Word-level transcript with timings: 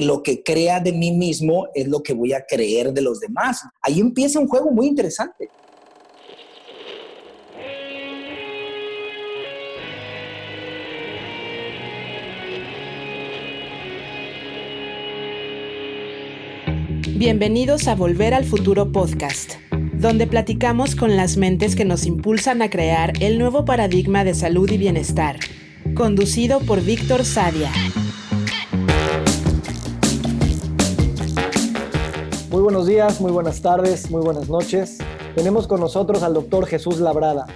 lo 0.00 0.22
que 0.22 0.44
crea 0.44 0.78
de 0.78 0.92
mí 0.92 1.10
mismo 1.10 1.66
es 1.74 1.88
lo 1.88 2.04
que 2.04 2.14
voy 2.14 2.32
a 2.32 2.44
creer 2.46 2.92
de 2.92 3.02
los 3.02 3.18
demás. 3.18 3.62
Ahí 3.82 3.98
empieza 3.98 4.38
un 4.38 4.46
juego 4.46 4.70
muy 4.70 4.86
interesante. 4.86 5.50
Bienvenidos 17.16 17.88
a 17.88 17.96
Volver 17.96 18.34
al 18.34 18.44
Futuro 18.44 18.92
Podcast, 18.92 19.54
donde 19.94 20.28
platicamos 20.28 20.94
con 20.94 21.16
las 21.16 21.36
mentes 21.36 21.74
que 21.74 21.84
nos 21.84 22.06
impulsan 22.06 22.62
a 22.62 22.70
crear 22.70 23.14
el 23.20 23.40
nuevo 23.40 23.64
paradigma 23.64 24.22
de 24.22 24.34
salud 24.34 24.70
y 24.70 24.78
bienestar, 24.78 25.40
conducido 25.96 26.60
por 26.60 26.84
Víctor 26.84 27.24
Sadia. 27.24 27.72
Muy 32.50 32.62
buenos 32.62 32.86
días, 32.86 33.20
muy 33.20 33.30
buenas 33.30 33.60
tardes, 33.60 34.10
muy 34.10 34.22
buenas 34.22 34.48
noches. 34.48 34.96
Tenemos 35.34 35.66
con 35.68 35.80
nosotros 35.80 36.22
al 36.22 36.32
doctor 36.32 36.64
Jesús 36.64 36.98
Labrada. 36.98 37.46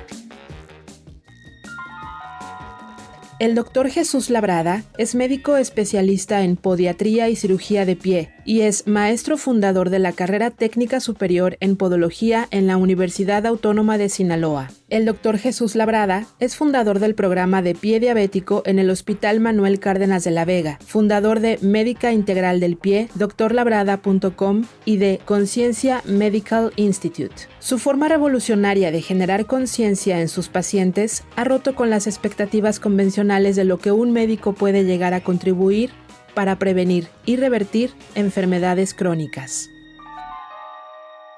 El 3.39 3.55
doctor 3.55 3.89
Jesús 3.89 4.29
Labrada 4.29 4.85
es 4.99 5.15
médico 5.15 5.57
especialista 5.57 6.43
en 6.43 6.57
podiatría 6.57 7.31
y 7.31 7.37
cirugía 7.37 7.87
de 7.87 7.97
pie 7.97 8.35
y 8.45 8.61
es 8.61 8.87
maestro 8.87 9.39
fundador 9.39 9.89
de 9.89 9.99
la 9.99 10.13
carrera 10.13 10.51
técnica 10.51 11.01
superior 11.01 11.57
en 11.61 11.77
podología 11.77 12.47
en 12.51 12.67
la 12.67 12.77
Universidad 12.77 13.47
Autónoma 13.47 13.97
de 13.97 14.11
Sinaloa. 14.11 14.69
El 14.93 15.07
doctor 15.07 15.39
Jesús 15.39 15.75
Labrada 15.75 16.27
es 16.39 16.55
fundador 16.55 16.99
del 16.99 17.15
programa 17.15 17.63
de 17.63 17.75
pie 17.75 17.99
diabético 17.99 18.63
en 18.67 18.79
el 18.79 18.91
Hospital 18.91 19.41
Manuel 19.41 19.81
Cárdenas 19.81 20.23
de 20.23 20.33
la 20.33 20.45
Vega, 20.45 20.79
fundador 20.85 21.41
de 21.41 21.59
Médica 21.63 22.13
Integral 22.13 22.61
del 22.61 22.77
Pie, 22.77 23.09
doctorlabrada.com 23.15 24.67
y 24.85 24.99
de 24.99 25.19
Conciencia 25.25 26.03
Medical 26.05 26.75
Institute. 26.77 27.35
Su 27.59 27.79
forma 27.79 28.09
revolucionaria 28.09 28.91
de 28.91 29.01
generar 29.01 29.47
conciencia 29.47 30.21
en 30.21 30.29
sus 30.29 30.51
pacientes 30.51 31.25
ha 31.37 31.45
roto 31.45 31.75
con 31.75 31.89
las 31.89 32.07
expectativas 32.07 32.79
convencionales 32.79 33.57
de 33.57 33.65
lo 33.65 33.79
que 33.79 33.93
un 33.93 34.13
médico 34.13 34.53
puede 34.53 34.85
llegar 34.85 35.15
a 35.15 35.23
contribuir 35.23 35.89
para 36.35 36.59
prevenir 36.59 37.09
y 37.25 37.37
revertir 37.37 37.93
enfermedades 38.15 38.93
crónicas. 38.93 39.72